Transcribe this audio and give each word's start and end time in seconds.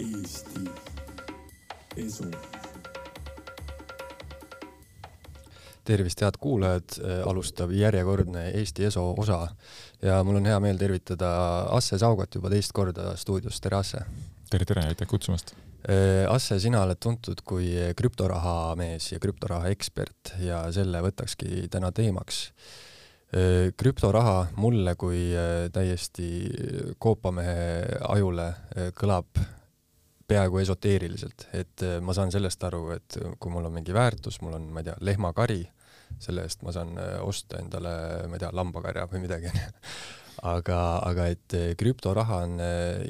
Eesti 0.00 0.60
Esu. 2.00 2.24
tervist, 5.84 6.20
head 6.22 6.38
kuulajad, 6.40 6.94
alustab 7.26 7.72
järjekordne 7.74 8.46
Eesti 8.60 8.86
Eso 8.88 9.02
osa 9.18 9.42
ja 10.02 10.22
mul 10.24 10.38
on 10.40 10.48
hea 10.48 10.56
meel 10.62 10.80
tervitada 10.80 11.32
Asse 11.76 11.98
Saugat 12.00 12.38
juba 12.38 12.48
teist 12.52 12.72
korda 12.72 13.12
stuudios, 13.20 13.60
tere 13.60 13.76
Asse! 13.80 14.00
tere, 14.50 14.64
tere, 14.64 14.86
aitäh 14.88 15.10
kutsumast! 15.10 15.52
Asse, 16.30 16.60
sina 16.64 16.80
oled 16.86 17.00
tuntud 17.02 17.44
kui 17.44 17.74
krüptoraha 17.96 18.74
mees 18.80 19.12
ja 19.12 19.20
krüptoraha 19.20 19.68
ekspert 19.74 20.36
ja 20.40 20.62
selle 20.72 21.04
võtakski 21.04 21.66
täna 21.68 21.92
teemaks 21.92 22.46
krüptoraha 23.76 24.50
mulle 24.56 24.96
kui 24.98 25.28
täiesti 25.76 26.30
koopamehe 26.98 27.98
ajule 28.08 28.52
kõlab 28.96 29.59
peaaegu 30.30 30.60
esoteeriliselt, 30.62 31.48
et 31.58 31.84
ma 32.04 32.14
saan 32.16 32.32
sellest 32.32 32.62
aru, 32.68 32.84
et 32.94 33.18
kui 33.42 33.52
mul 33.52 33.66
on 33.66 33.74
mingi 33.74 33.94
väärtus, 33.96 34.40
mul 34.44 34.56
on, 34.58 34.70
ma 34.70 34.84
ei 34.84 34.90
tea, 34.90 34.96
lehmakari, 35.06 35.64
selle 36.20 36.46
eest 36.46 36.62
ma 36.66 36.74
saan 36.74 36.94
osta 37.24 37.60
endale, 37.60 37.92
ma 38.30 38.38
ei 38.38 38.42
tea, 38.42 38.52
lambakarja 38.56 39.06
või 39.10 39.24
midagi, 39.24 39.52
aga, 40.54 40.80
aga 41.06 41.28
et 41.34 41.58
krüptoraha 41.78 42.40
on 42.46 42.64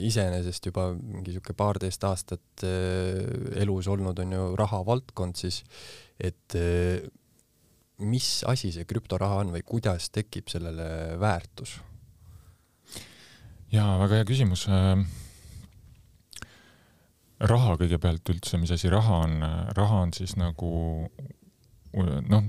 iseenesest 0.09 0.71
juba 0.71 0.91
mingi 0.97 1.37
sihuke 1.37 1.55
paarteist 1.57 2.05
aastat 2.09 2.65
elus 2.65 3.89
olnud, 3.93 4.19
on 4.25 4.37
ju, 4.37 4.51
rahavaldkond, 4.61 5.41
siis 5.41 5.63
et 6.21 6.59
mis 8.01 8.29
asi 8.49 8.73
see 8.73 8.89
krüptoraha 8.89 9.43
on 9.45 9.55
või 9.55 9.65
kuidas 9.67 10.09
tekib 10.13 10.49
sellele 10.53 11.17
väärtus? 11.21 11.79
jaa, 13.71 13.99
väga 14.01 14.21
hea 14.21 14.27
küsimus. 14.27 14.67
Raha 17.41 17.77
kõigepealt 17.81 18.33
üldse, 18.35 18.59
mis 18.61 18.73
asi 18.75 18.91
raha 18.93 19.23
on? 19.27 19.45
raha 19.77 20.03
on 20.05 20.15
siis 20.17 20.37
nagu 20.41 20.71
noh, 21.95 22.45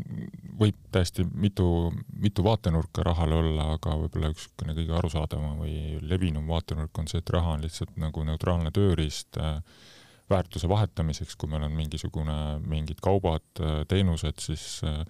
võib 0.60 0.78
täiesti 0.94 1.26
mitu, 1.26 1.66
mitu 2.22 2.44
vaatenurka 2.46 3.06
rahal 3.08 3.34
olla, 3.40 3.72
aga 3.78 3.96
võib-olla 4.04 4.30
üks 4.34 4.46
niisugune 4.46 4.76
kõige 4.78 4.98
arusaadavam 5.00 5.64
või 5.64 5.98
levinum 6.06 6.46
vaatenurk 6.52 7.00
on 7.02 7.10
see, 7.10 7.24
et 7.24 7.34
raha 7.34 7.56
on 7.56 7.66
lihtsalt 7.66 7.98
nagu 8.02 8.26
neutraalne 8.28 8.74
tööriist 8.76 9.40
äh, 9.42 9.58
väärtuse 10.30 10.70
vahetamiseks, 10.70 11.36
kui 11.36 11.50
meil 11.52 11.66
on 11.66 11.74
mingisugune, 11.76 12.38
mingid 12.64 13.02
kaubad, 13.04 13.44
teenused, 13.90 14.38
siis 14.40 14.78
äh, 14.88 15.02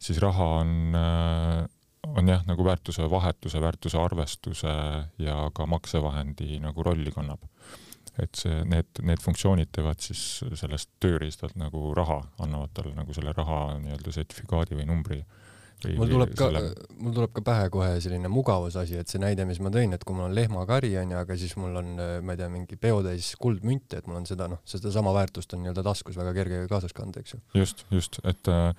siis 0.00 0.18
raha 0.18 0.44
on, 0.44 0.94
äh, 0.94 1.68
on 2.16 2.28
jah, 2.28 2.42
nagu 2.46 2.64
väärtuse 2.64 3.10
vahetuse, 3.10 3.60
väärtuse 3.60 3.98
arvestuse 3.98 4.74
ja 5.18 5.36
ka 5.54 5.66
maksevahendi 5.66 6.58
nagu 6.60 6.82
rolli 6.82 7.12
kannab. 7.12 7.44
Et 8.18 8.40
see, 8.42 8.62
need, 8.68 9.02
need 9.06 9.22
funktsioonid 9.22 9.70
teevad 9.72 10.00
siis 10.02 10.42
sellest 10.58 10.90
tööriistalt 11.02 11.54
nagu 11.60 11.92
raha, 11.96 12.20
annavad 12.42 12.74
talle 12.74 12.94
nagu 12.96 13.14
selle 13.16 13.34
raha 13.36 13.78
nii-öelda 13.78 14.16
sertifikaadi 14.18 14.80
või 14.80 14.88
numbri 14.90 15.20
mul 15.96 16.10
tuleb 16.10 16.32
ka 16.36 16.48
selle..., 16.48 16.62
mul 17.00 17.14
tuleb 17.16 17.32
ka 17.36 17.44
pähe 17.44 17.68
kohe 17.72 17.90
selline 18.04 18.30
mugavusasi, 18.32 18.98
et 19.00 19.12
see 19.12 19.20
näide, 19.22 19.46
mis 19.48 19.60
ma 19.64 19.72
tõin, 19.74 19.94
et 19.96 20.04
kui 20.06 20.16
mul 20.16 20.28
on 20.28 20.36
lehmakari 20.36 20.92
onju, 21.00 21.18
aga 21.22 21.36
siis 21.40 21.54
mul 21.60 21.78
on, 21.80 21.92
ma 21.96 22.36
ei 22.36 22.40
tea, 22.40 22.48
mingi 22.52 22.78
peotäis 22.80 23.32
kuldmünte, 23.40 24.00
et 24.00 24.10
mul 24.10 24.20
on 24.20 24.28
seda 24.28 24.48
noh, 24.50 24.60
sedasama 24.68 25.14
väärtust 25.16 25.56
on 25.56 25.64
nii-öelda 25.64 25.84
taskus 25.86 26.18
väga 26.20 26.34
kerge 26.36 26.64
kaasas 26.70 26.96
kanda, 26.96 27.22
eks 27.24 27.36
ju. 27.36 27.40
just, 27.62 27.86
just, 27.94 28.20
et 28.28 28.52
äh, 28.52 28.72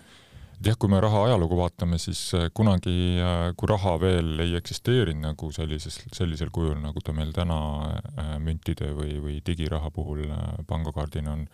et 0.62 0.68
jah, 0.70 0.78
kui 0.78 0.92
me 0.94 1.00
raha 1.02 1.24
ajalugu 1.26 1.58
vaatame, 1.58 1.98
siis 1.98 2.20
äh, 2.38 2.52
kunagi, 2.54 2.94
äh, 3.18 3.48
kui 3.58 3.70
raha 3.70 3.96
veel 4.02 4.44
ei 4.44 4.54
eksisteerinud 4.60 5.32
nagu 5.32 5.50
sellises, 5.56 5.98
sellisel 6.14 6.52
kujul, 6.54 6.76
nagu 6.84 7.02
ta 7.02 7.16
meil 7.18 7.32
täna 7.34 7.58
äh, 7.90 8.36
müntide 8.44 8.92
või, 8.94 9.16
või 9.24 9.40
digiraha 9.46 9.90
puhul 9.96 10.28
pangakaardina 10.70 11.34
on, 11.34 11.48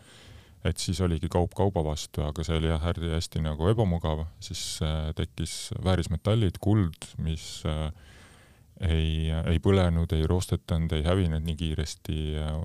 et 0.68 0.84
siis 0.84 1.00
oligi 1.06 1.32
kaup 1.32 1.56
kauba 1.56 1.86
vastu, 1.88 2.26
aga 2.28 2.44
see 2.44 2.60
oli 2.60 2.68
jah, 2.68 2.84
hästi 2.84 3.46
nagu 3.46 3.72
ebamugav, 3.72 4.26
siis 4.44 4.82
tekkis 5.16 5.56
väärismetallid, 5.86 6.60
kuld, 6.60 7.08
mis 7.24 7.64
ei, 7.64 9.30
ei 9.32 9.62
põlenud, 9.64 10.12
ei 10.18 10.28
roostetanud, 10.28 10.98
ei 10.98 11.08
hävinenud 11.08 11.48
nii 11.48 11.60
kiiresti, 11.62 12.18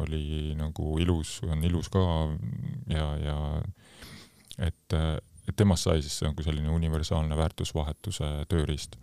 oli 0.03 0.57
nagu 0.59 0.97
ilus, 0.99 1.39
on 1.47 1.63
ilus 1.69 1.93
ka 1.93 2.03
ja, 2.91 3.13
ja 3.23 3.37
et 4.59 4.99
et 5.53 5.59
temast 5.61 5.89
sai 5.89 6.03
siis 6.03 6.23
nagu 6.25 6.45
selline 6.45 6.73
universaalne 6.73 7.37
väärtusvahetuse 7.39 8.31
tööriist. 8.51 8.97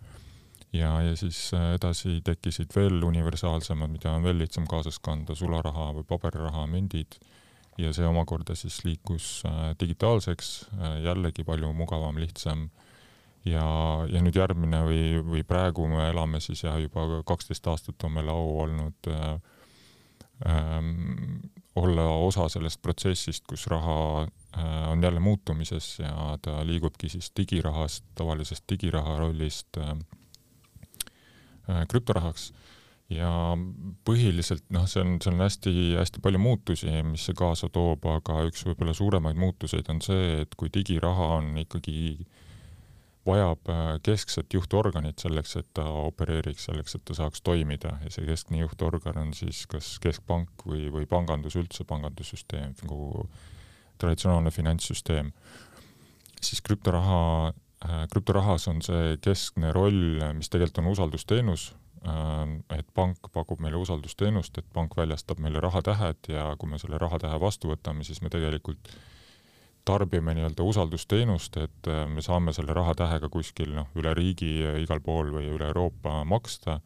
ja, 0.72 0.90
ja 1.02 1.16
siis 1.18 1.38
äh, 1.54 1.74
edasi 1.78 2.20
tekkisid 2.26 2.74
veel 2.76 3.02
universaalsemad, 3.02 3.90
mida 3.90 4.12
on 4.14 4.26
veel 4.26 4.38
lihtsam 4.38 4.66
kaasas 4.70 5.00
kanda, 5.02 5.34
sularaha 5.34 5.90
või 5.96 6.06
paberiraha, 6.06 6.66
mündid, 6.70 7.18
ja 7.78 7.92
see 7.96 8.06
omakorda 8.06 8.54
siis 8.58 8.82
liikus 8.84 9.40
äh, 9.48 9.72
digitaalseks, 9.80 10.52
äh, 10.78 11.00
jällegi 11.06 11.44
palju 11.46 11.72
mugavam, 11.74 12.20
lihtsam, 12.22 12.68
ja, 13.44 13.64
ja 14.10 14.22
nüüd 14.22 14.36
järgmine 14.36 14.82
või, 14.86 15.02
või 15.24 15.44
praegu 15.48 15.86
me 15.90 16.10
elame 16.10 16.42
siis 16.44 16.64
jah, 16.66 16.78
juba 16.82 17.22
kaksteist 17.26 17.66
aastat 17.72 18.06
on 18.06 18.14
meil 18.18 18.30
au 18.32 18.58
olnud 18.64 19.10
äh, 19.10 19.32
ähm, 20.46 21.40
olla 21.76 22.06
osa 22.26 22.48
sellest 22.48 22.82
protsessist, 22.82 23.44
kus 23.48 23.66
raha 23.70 24.22
äh, 24.24 24.90
on 24.90 25.02
jälle 25.02 25.20
muutumises 25.20 25.98
ja 25.98 26.38
ta 26.42 26.66
liigubki 26.66 27.08
siis 27.08 27.32
digirahast, 27.36 28.04
tavalisest 28.14 28.64
digiraha 28.70 29.18
rollist 29.18 29.78
äh, 29.78 29.94
äh, 31.70 31.86
krüptorahaks. 31.88 32.52
Ja 33.10 33.56
põhiliselt 34.06 34.68
noh, 34.70 34.84
see 34.86 35.02
on, 35.02 35.16
seal 35.22 35.34
on 35.34 35.42
hästi-hästi 35.42 36.20
palju 36.22 36.38
muutusi, 36.38 36.90
mis 37.02 37.24
see 37.26 37.34
kaasa 37.34 37.66
toob, 37.74 38.04
aga 38.06 38.44
üks 38.46 38.62
võib-olla 38.68 38.94
suuremaid 38.94 39.38
muutuseid 39.38 39.88
on 39.90 39.98
see, 40.04 40.44
et 40.44 40.54
kui 40.54 40.70
digiraha 40.70 41.26
on 41.40 41.56
ikkagi 41.64 41.96
äh, 42.20 42.39
vajab 43.26 43.68
äh, 43.68 43.98
keskset 44.02 44.54
juhtorganit 44.54 45.20
selleks, 45.20 45.56
et 45.60 45.68
ta 45.76 45.84
opereeriks, 46.06 46.64
selleks, 46.70 46.96
et 46.96 47.04
ta 47.04 47.16
saaks 47.16 47.42
toimida 47.44 47.96
ja 48.04 48.12
see 48.12 48.24
keskne 48.28 48.62
juhtorgan 48.62 49.18
on 49.20 49.34
siis 49.36 49.66
kas 49.70 49.98
keskpank 50.02 50.64
või, 50.66 50.88
või 50.92 51.08
pangandus 51.10 51.58
üldse, 51.60 51.84
pangandussüsteem, 51.88 52.74
nagu 52.84 53.26
traditsionaalne 54.00 54.50
finantssüsteem. 54.50 55.32
siis 56.40 56.62
krüptoraha, 56.64 57.52
äh, 57.84 58.06
krüptorahas 58.12 58.68
on 58.72 58.80
see 58.82 59.18
keskne 59.20 59.74
roll, 59.76 60.24
mis 60.34 60.48
tegelikult 60.48 60.80
on 60.80 60.90
usaldusteenus, 60.94 61.74
äh, 62.08 62.56
et 62.78 62.88
pank 62.94 63.28
pakub 63.32 63.60
meile 63.60 63.76
usaldusteenust, 63.76 64.58
et 64.58 64.72
pank 64.72 64.96
väljastab 64.96 65.38
meile 65.38 65.60
rahatähed 65.60 66.32
ja 66.32 66.54
kui 66.56 66.72
me 66.72 66.80
selle 66.80 66.98
rahatähe 66.98 67.40
vastu 67.40 67.74
võtame, 67.74 68.04
siis 68.04 68.22
me 68.22 68.32
tegelikult 68.32 68.96
tarbime 69.84 70.34
nii-öelda 70.36 70.64
usaldusteenust, 70.66 71.56
et 71.56 71.88
äh, 71.88 72.04
me 72.08 72.22
saame 72.22 72.52
selle 72.56 72.74
rahatähega 72.76 73.28
kuskil 73.32 73.72
noh, 73.76 73.90
üle 73.98 74.12
riigi 74.16 74.50
igal 74.82 75.02
pool 75.04 75.32
või 75.34 75.50
üle 75.50 75.70
Euroopa 75.70 76.22
maksta 76.28 76.80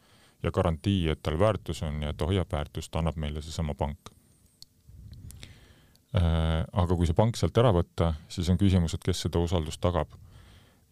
ja 0.44 0.53
garantii, 0.55 1.09
et 1.12 1.22
tal 1.22 1.38
väärtus 1.41 1.83
on 1.87 2.03
ja 2.04 2.12
et 2.12 2.21
ta 2.21 2.28
hoiab 2.28 2.53
väärtust, 2.53 2.94
annab 2.97 3.16
meile 3.21 3.43
seesama 3.43 3.75
pank. 3.78 4.12
Äh, 6.15 6.62
aga 6.62 6.94
kui 6.94 7.09
see 7.10 7.16
pank 7.19 7.38
sealt 7.38 7.59
ära 7.59 7.72
võtta, 7.75 8.12
siis 8.31 8.50
on 8.53 8.60
küsimus, 8.60 8.94
et 8.94 9.03
kes 9.04 9.27
seda 9.27 9.43
usaldust 9.43 9.83
tagab. 9.83 10.21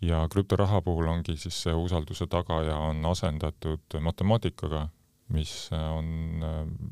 ja 0.02 0.24
krüptoraha 0.26 0.80
puhul 0.82 1.06
ongi 1.06 1.36
siis 1.38 1.60
see 1.62 1.74
usalduse 1.78 2.26
tagaja 2.26 2.74
on 2.88 3.04
asendatud 3.06 3.94
matemaatikaga, 4.02 4.88
mis 5.30 5.52
on, 5.70 6.42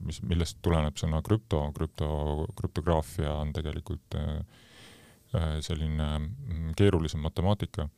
mis, 0.07 0.21
millest 0.23 0.61
tuleneb 0.63 0.95
sõna 0.95 1.19
krüpto, 1.23 1.65
krüpto, 1.75 2.11
krüptograafia 2.55 3.33
on 3.41 3.51
tegelikult 3.53 4.15
äh, 4.15 4.39
Äh, 4.39 4.70
selline 5.61 6.19
mm, 6.19 6.75
keerulisem 6.77 7.21
matemaatika. 7.21 7.89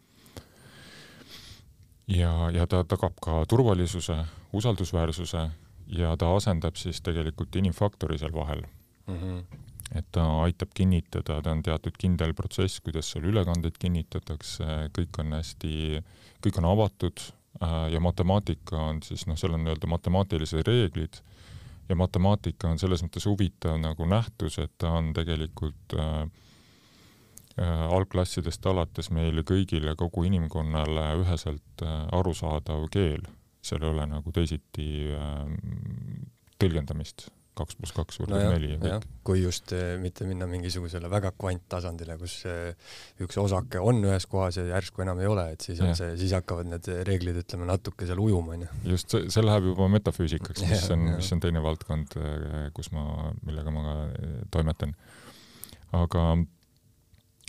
ja, 2.09 2.51
ja 2.53 2.67
ta 2.67 2.85
tagab 2.85 3.17
ka 3.23 3.45
turvalisuse, 3.49 4.17
usaldusväärsuse 4.53 5.51
ja 5.87 6.17
ta 6.17 6.37
asendab 6.37 6.77
siis 6.77 7.01
tegelikult 7.01 7.57
inimfaktori 7.57 8.19
seal 8.19 8.35
vahel 8.35 8.63
mm. 9.07 9.17
-hmm. 9.17 9.45
et 9.95 10.07
ta 10.13 10.43
aitab 10.43 10.69
kinnitada, 10.75 11.43
ta 11.43 11.51
on 11.51 11.63
teatud 11.63 11.97
kindel 11.99 12.35
protsess, 12.35 12.81
kuidas 12.81 13.11
seal 13.11 13.25
ülekandeid 13.25 13.79
kinnitatakse, 13.79 14.65
kõik 14.99 15.21
on 15.21 15.33
hästi, 15.33 16.03
kõik 16.47 16.59
on 16.59 16.65
avatud 16.65 17.21
äh, 17.63 17.93
ja 17.93 18.01
matemaatika 18.01 18.77
on 18.77 19.03
siis 19.03 19.27
noh, 19.27 19.39
seal 19.39 19.55
on 19.55 19.65
nii-öelda 19.65 19.87
matemaatilised 19.87 20.67
reeglid 20.67 21.23
ja 21.89 21.97
matemaatika 21.97 22.69
on 22.69 22.79
selles 22.79 23.03
mõttes 23.03 23.27
huvitav 23.27 23.81
nagu 23.81 24.07
nähtus, 24.07 24.59
et 24.59 24.73
ta 24.79 24.91
on 24.91 25.13
tegelikult 25.13 25.97
äh, 25.97 26.29
Äh, 26.29 26.29
algklassidest 27.61 28.67
alates 28.71 29.11
meile 29.13 29.45
kõigile, 29.47 29.97
kogu 29.99 30.25
inimkonnale 30.29 31.13
üheselt 31.21 31.85
äh, 31.85 32.01
arusaadav 32.17 32.89
keel, 32.93 33.27
seal 33.63 33.85
ei 33.85 33.93
ole 33.93 34.09
nagu 34.09 34.33
teisiti 34.35 34.89
äh, 35.13 35.47
tõlgendamist. 36.63 37.29
kaks 37.53 37.77
pluss 37.77 37.93
kaks 37.93 38.17
võrdub 38.17 38.39
no 38.41 38.53
neli 38.55 38.71
ja 38.71 38.79
kõik. 38.81 39.03
kui 39.29 39.43
just 39.43 39.75
mitte 40.01 40.25
minna 40.25 40.47
mingisugusele 40.49 41.11
väga 41.13 41.35
kvanttasandile, 41.37 42.15
kus 42.17 42.39
üks 43.21 43.37
osake 43.43 43.77
on 43.77 44.01
ühes 44.07 44.25
kohas 44.25 44.57
ja 44.57 44.65
järsku 44.71 45.05
enam 45.05 45.21
ei 45.21 45.29
ole, 45.29 45.45
et 45.53 45.61
siis 45.61 45.83
on 45.85 45.91
ja. 45.91 45.99
see, 45.99 46.15
siis 46.17 46.33
hakkavad 46.33 46.71
need 46.71 46.89
reeglid, 47.05 47.43
ütleme, 47.43 47.69
natuke 47.69 48.09
seal 48.09 48.25
ujuma, 48.25 48.57
onju. 48.57 48.71
just, 48.95 49.13
see, 49.13 49.29
see 49.35 49.45
läheb 49.45 49.69
juba 49.69 49.91
metafüüsikaks, 49.93 50.65
mis 50.65 50.89
on, 50.97 51.05
mis 51.19 51.29
on 51.37 51.45
teine 51.45 51.61
valdkond, 51.67 52.17
kus 52.73 52.89
ma, 52.97 53.05
millega 53.45 53.77
ma 53.77 53.85
ka 53.85 53.99
toimetan. 54.57 54.97
aga, 56.01 56.27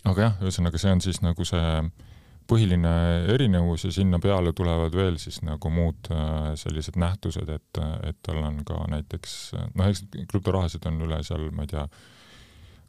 aga 0.09 0.27
jah, 0.27 0.41
ühesõnaga 0.43 0.81
see 0.81 0.91
on 0.91 1.03
siis 1.03 1.21
nagu 1.23 1.45
see 1.47 1.67
põhiline 2.49 2.93
erinevus 3.33 3.85
ja 3.87 3.91
sinna 3.95 4.19
peale 4.21 4.53
tulevad 4.55 4.95
veel 4.95 5.17
siis 5.21 5.39
nagu 5.45 5.71
muud 5.71 6.09
äh, 6.11 6.51
sellised 6.59 6.97
nähtused, 6.99 7.49
et, 7.49 7.79
et 8.09 8.19
tal 8.25 8.41
on 8.43 8.59
ka 8.67 8.81
näiteks 8.91 9.37
noh, 9.77 9.87
eks 9.87 10.03
krüptorahasid 10.31 10.85
on 10.89 10.99
üle 11.07 11.21
seal, 11.23 11.47
ma 11.55 11.65
ei 11.65 11.71
tea, 11.71 11.85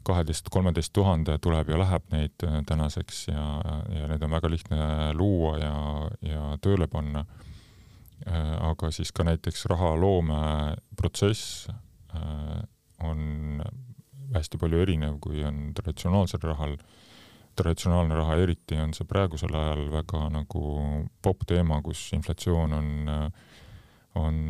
kaheteist, 0.05 0.51
kolmeteist 0.53 0.93
tuhande 0.93 1.37
tuleb 1.41 1.71
ja 1.71 1.79
läheb 1.81 2.11
neid 2.13 2.45
äh, 2.47 2.59
tänaseks 2.67 3.25
ja, 3.31 3.47
ja 3.95 4.11
neid 4.11 4.27
on 4.27 4.35
väga 4.35 4.51
lihtne 4.51 4.81
luua 5.17 5.55
ja, 5.61 5.75
ja 6.25 6.43
tööle 6.61 6.89
panna. 6.91 7.25
Äh, 8.27 8.51
aga 8.71 8.91
siis 8.95 9.11
ka 9.15 9.25
näiteks 9.27 9.65
rahaloome 9.71 10.75
protsess 10.99 11.67
on 13.03 13.59
hästi 14.35 14.59
palju 14.61 14.83
erinev, 14.83 15.19
kui 15.23 15.43
on 15.47 15.69
traditsionaalsel 15.77 16.43
rahal. 16.45 16.77
Traditsionaalne 17.55 18.17
raha, 18.17 18.35
eriti 18.43 18.75
on 18.83 18.91
see 18.95 19.07
praegusel 19.07 19.53
ajal 19.55 19.85
väga 19.93 20.25
nagu 20.33 20.63
popp 21.23 21.45
teema, 21.47 21.77
kus 21.85 22.01
inflatsioon 22.17 22.75
on, 22.75 22.89
on 24.19 24.41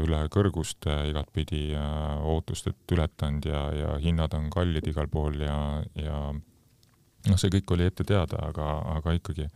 üle 0.00 0.22
kõrguste 0.32 0.94
igatpidi 1.10 1.66
ootustelt 1.76 2.96
ületanud 2.96 3.44
ja, 3.50 3.66
ja 3.76 3.90
hinnad 4.00 4.32
on 4.38 4.48
kallid 4.52 4.88
igal 4.88 5.10
pool 5.12 5.36
ja, 5.44 5.58
ja 6.00 6.20
noh, 6.32 7.36
see 7.36 7.52
kõik 7.58 7.76
oli 7.76 7.90
ette 7.90 8.08
teada, 8.08 8.40
aga, 8.48 8.70
aga 8.96 9.16
ikkagi, 9.18 9.50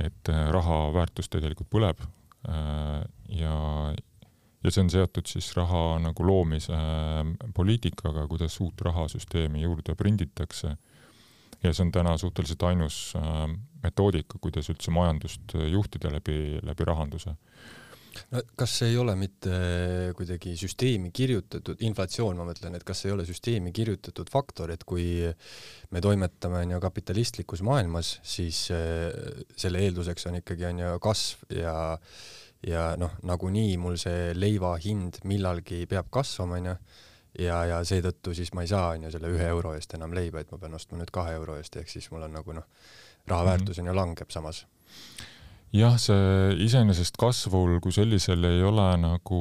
et 0.00 0.32
raha 0.56 0.80
väärtus 0.96 1.28
tegelikult 1.32 1.68
põleb 1.72 2.00
ja, 3.28 3.56
ja 4.66 4.72
see 4.74 4.82
on 4.82 4.90
seotud 4.90 5.28
siis 5.30 5.52
raha 5.54 6.00
nagu 6.02 6.26
loomise 6.26 6.74
poliitikaga, 7.54 8.26
kuidas 8.30 8.58
uut 8.64 8.82
rahasüsteemi 8.82 9.62
juurde 9.62 9.94
prinditakse. 9.94 10.74
Ja 11.62 11.72
see 11.72 11.86
on 11.86 11.92
täna 11.94 12.16
suhteliselt 12.20 12.62
ainus 12.68 13.14
äh, 13.16 13.46
metoodika, 13.82 14.40
kuidas 14.42 14.68
üldse 14.72 14.92
majandust 14.92 15.54
äh, 15.56 15.70
juhtida 15.72 16.10
läbi, 16.12 16.58
läbi 16.66 16.86
rahanduse. 16.86 17.36
No 18.32 18.40
kas 18.56 18.74
ei 18.86 18.96
ole 18.98 19.12
mitte 19.18 19.56
kuidagi 20.16 20.54
süsteemi 20.58 21.10
kirjutatud, 21.14 21.80
inflatsioon, 21.84 22.38
ma 22.38 22.46
mõtlen, 22.48 22.76
et 22.76 22.84
kas 22.86 23.04
ei 23.06 23.12
ole 23.12 23.26
süsteemi 23.28 23.72
kirjutatud 23.76 24.30
faktor, 24.32 24.72
et 24.72 24.84
kui 24.88 25.06
me 25.92 26.02
toimetame 26.04 26.64
on 26.64 26.74
ju 26.74 26.80
kapitalistlikus 26.82 27.62
maailmas, 27.66 28.16
siis 28.26 28.66
äh, 28.74 29.12
selle 29.56 29.84
eelduseks 29.86 30.26
on 30.30 30.40
ikkagi 30.42 30.68
on 30.72 30.82
ju 30.82 30.96
kasv 31.06 31.46
ja 31.60 31.76
ja 32.66 32.86
noh, 32.98 33.18
nagunii 33.26 33.76
mul 33.80 33.98
see 34.00 34.32
leiva 34.34 34.74
hind 34.82 35.20
millalgi 35.24 35.84
peab 35.90 36.10
kasvama, 36.10 36.58
on 36.58 36.70
ju 36.72 36.76
ja, 37.44 37.60
ja 37.68 37.82
seetõttu 37.86 38.34
siis 38.36 38.52
ma 38.56 38.64
ei 38.64 38.70
saa, 38.70 38.94
on 38.94 39.06
ju, 39.06 39.12
selle 39.14 39.30
ühe 39.32 39.46
euro 39.50 39.74
eest 39.76 39.94
enam 39.96 40.14
leiba, 40.16 40.42
et 40.42 40.50
ma 40.52 40.60
pean 40.62 40.74
ostma 40.78 41.00
nüüd 41.00 41.12
kahe 41.14 41.36
euro 41.36 41.58
eest, 41.60 41.76
ehk 41.76 41.90
siis 41.92 42.08
mul 42.12 42.26
on 42.26 42.34
nagu 42.38 42.56
noh, 42.56 42.66
raha 43.30 43.52
väärtus 43.52 43.80
on 43.82 43.90
ju 43.90 43.96
langeb 43.96 44.32
samas. 44.34 44.64
jah, 45.76 45.96
see 46.00 46.54
iseenesest 46.64 47.18
kasvul 47.20 47.78
kui 47.84 47.92
sellisel 47.92 48.44
ei 48.48 48.62
ole 48.64 48.86
nagu, 49.02 49.40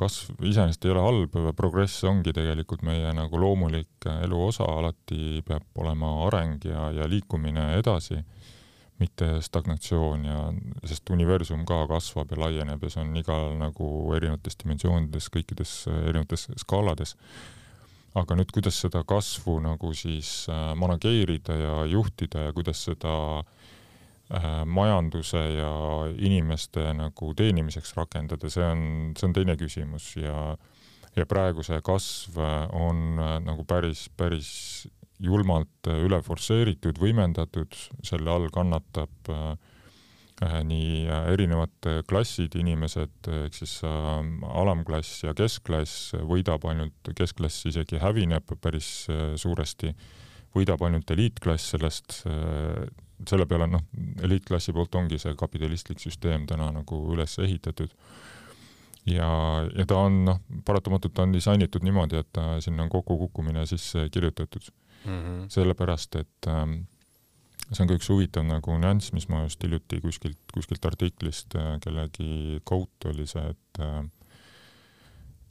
kasv 0.00 0.42
iseenesest 0.42 0.88
ei 0.88 0.94
ole 0.94 1.04
halb, 1.04 1.38
progress 1.56 2.02
ongi 2.08 2.34
tegelikult 2.34 2.82
meie 2.82 3.12
nagu 3.14 3.38
loomulik 3.38 4.08
elu 4.18 4.42
osa, 4.48 4.66
alati 4.80 5.44
peab 5.46 5.84
olema 5.84 6.16
areng 6.26 6.64
ja, 6.66 6.88
ja 6.96 7.08
liikumine 7.08 7.74
edasi 7.78 8.18
mitte 8.98 9.28
stagnatsioon 9.44 10.24
ja, 10.26 10.38
sest 10.88 11.10
universum 11.14 11.64
ka 11.68 11.84
kasvab 11.90 12.32
ja 12.34 12.40
laieneb 12.42 12.82
ja 12.82 12.90
see 12.92 13.04
on 13.04 13.14
igal 13.20 13.52
nagu 13.60 13.90
erinevates 14.16 14.58
dimensioonides, 14.62 15.30
kõikides 15.34 15.74
erinevates 15.92 16.48
skaalades. 16.64 17.16
aga 18.18 18.34
nüüd, 18.34 18.50
kuidas 18.50 18.80
seda 18.82 19.04
kasvu 19.06 19.58
nagu 19.62 19.92
siis 19.94 20.48
äh, 20.50 20.72
manageerida 20.74 21.54
ja 21.54 21.74
juhtida 21.86 22.48
ja 22.48 22.52
kuidas 22.56 22.80
seda 22.88 23.12
äh, 23.38 24.64
majanduse 24.66 25.38
ja 25.38 25.70
inimeste 26.16 26.88
nagu 26.98 27.34
teenimiseks 27.34 27.94
rakendada, 27.94 28.50
see 28.50 28.64
on, 28.64 28.82
see 29.14 29.28
on 29.28 29.36
teine 29.36 29.56
küsimus 29.60 30.16
ja 30.16 30.56
ja 31.18 31.26
praegu 31.26 31.62
see 31.66 31.78
kasv 31.84 32.38
on 32.74 33.18
äh, 33.18 33.36
nagu 33.44 33.64
päris, 33.68 34.08
päris 34.16 34.50
julmalt 35.22 35.88
äh, 35.88 35.98
üle 36.06 36.20
forsseeritud, 36.24 36.98
võimendatud, 37.00 37.74
selle 38.06 38.30
all 38.32 38.48
kannatab 38.54 39.32
äh, 39.32 39.50
äh 40.44 40.60
nii 40.66 41.08
äh, 41.10 41.32
erinevad 41.32 41.90
klassid, 42.10 42.54
inimesed, 42.58 43.30
ehk 43.42 43.58
siis 43.58 43.80
alamklass 43.82 45.24
ja 45.24 45.34
keskklass 45.34 46.14
võidab 46.22 46.68
ainult, 46.70 47.12
keskklass 47.18 47.66
isegi 47.70 47.98
hävineb 48.02 48.54
päris 48.62 49.08
suuresti, 49.36 49.92
võidab 50.54 50.82
ainult 50.86 51.10
eliitklass 51.10 51.74
sellest, 51.74 52.22
selle 53.28 53.46
peale 53.50 53.66
noh, 53.68 53.82
eliitklassi 54.22 54.72
poolt 54.72 54.94
ongi 54.94 55.18
see 55.18 55.34
kapitalistlik 55.36 56.00
süsteem 56.00 56.46
täna 56.46 56.70
nagu 56.72 57.02
üles 57.12 57.34
ehitatud. 57.42 57.90
Ja, 59.08 59.28
ja 59.74 59.86
ta 59.88 59.98
on 60.06 60.22
noh, 60.24 60.40
paratamatult 60.64 61.18
on 61.18 61.34
disainitud 61.34 61.82
niimoodi, 61.82 62.22
et 62.22 62.30
ta 62.32 62.58
sinna 62.62 62.86
on 62.86 62.92
kokkukukkumine 62.92 63.66
sisse 63.66 64.06
kirjutatud 64.12 64.70
mm. 65.04 65.18
-hmm. 65.18 65.48
sellepärast, 65.48 66.16
et 66.16 66.46
ähm, 66.46 66.86
see 67.72 67.82
on 67.82 67.88
ka 67.88 67.98
üks 67.98 68.08
huvitav 68.08 68.46
nagu 68.48 68.78
nüanss, 68.78 69.12
mis 69.12 69.28
ma 69.28 69.42
just 69.44 69.62
hiljuti 69.62 70.00
kuskilt, 70.00 70.38
kuskilt 70.54 70.84
artiklist 70.84 71.54
äh, 71.54 71.76
kellegi 71.80 72.60
quote 72.64 73.12
oli 73.12 73.26
see, 73.26 73.50
et 73.50 73.82
äh, 73.84 74.04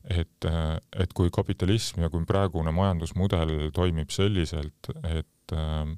et, 0.10 0.46
äh, 0.46 0.78
et 1.04 1.14
kui 1.14 1.30
kapitalism 1.34 2.02
ja 2.02 2.10
kui 2.10 2.26
praegune 2.26 2.72
majandusmudel 2.72 3.72
toimib 3.76 4.12
selliselt, 4.16 4.92
et 5.04 5.54
äh, 5.54 5.96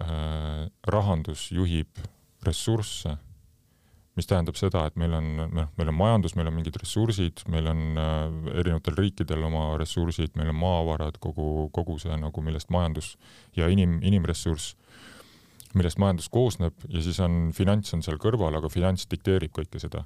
äh, 0.00 0.70
rahandus 0.86 1.50
juhib 1.52 1.88
ressursse 2.46 3.16
mis 4.14 4.28
tähendab 4.30 4.58
seda, 4.58 4.84
et 4.86 4.98
meil 5.00 5.14
on, 5.16 5.26
noh, 5.42 5.70
meil 5.78 5.90
on 5.90 5.96
majandus, 5.98 6.36
meil 6.38 6.48
on 6.50 6.54
mingid 6.54 6.76
ressursid, 6.78 7.42
meil 7.50 7.66
on 7.70 7.98
äh, 7.98 8.58
erinevatel 8.60 8.98
riikidel 9.00 9.42
oma 9.48 9.66
ressursid, 9.80 10.36
meil 10.38 10.52
on 10.52 10.58
maavarad, 10.60 11.18
kogu, 11.22 11.68
kogu 11.74 11.98
see 12.02 12.14
nagu, 12.20 12.44
millest 12.46 12.70
majandus 12.74 13.14
ja 13.58 13.68
inim, 13.70 13.98
inimressurss, 14.06 14.76
millest 15.74 15.98
majandus 15.98 16.30
koosneb 16.30 16.86
ja 16.86 17.02
siis 17.02 17.18
on 17.24 17.48
finants 17.56 17.96
on 17.96 18.04
seal 18.06 18.20
kõrval, 18.22 18.54
aga 18.60 18.70
finants 18.70 19.08
dikteerib 19.10 19.54
kõike 19.56 19.82
seda. 19.82 20.04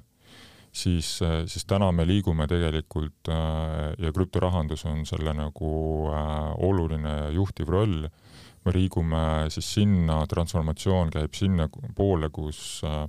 siis, 0.71 1.21
äh, 1.21 1.45
siis 1.45 1.65
täna 1.65 1.91
me 1.91 2.05
liigume 2.05 2.47
tegelikult 2.49 3.29
äh, 3.29 3.93
ja 3.97 4.11
krüptorahandus 4.13 4.85
on 4.89 5.05
selle 5.05 5.33
nagu 5.33 5.69
oluline 6.65 7.31
juhtiv 7.33 7.69
roll, 7.69 8.09
me 8.65 8.73
liigume 8.73 9.49
siis 9.53 9.69
sinna, 9.77 10.23
transformatsioon 10.29 11.13
käib 11.13 11.37
sinna 11.37 11.69
poole, 11.95 12.29
kus 12.33 12.81
äh, 12.85 13.05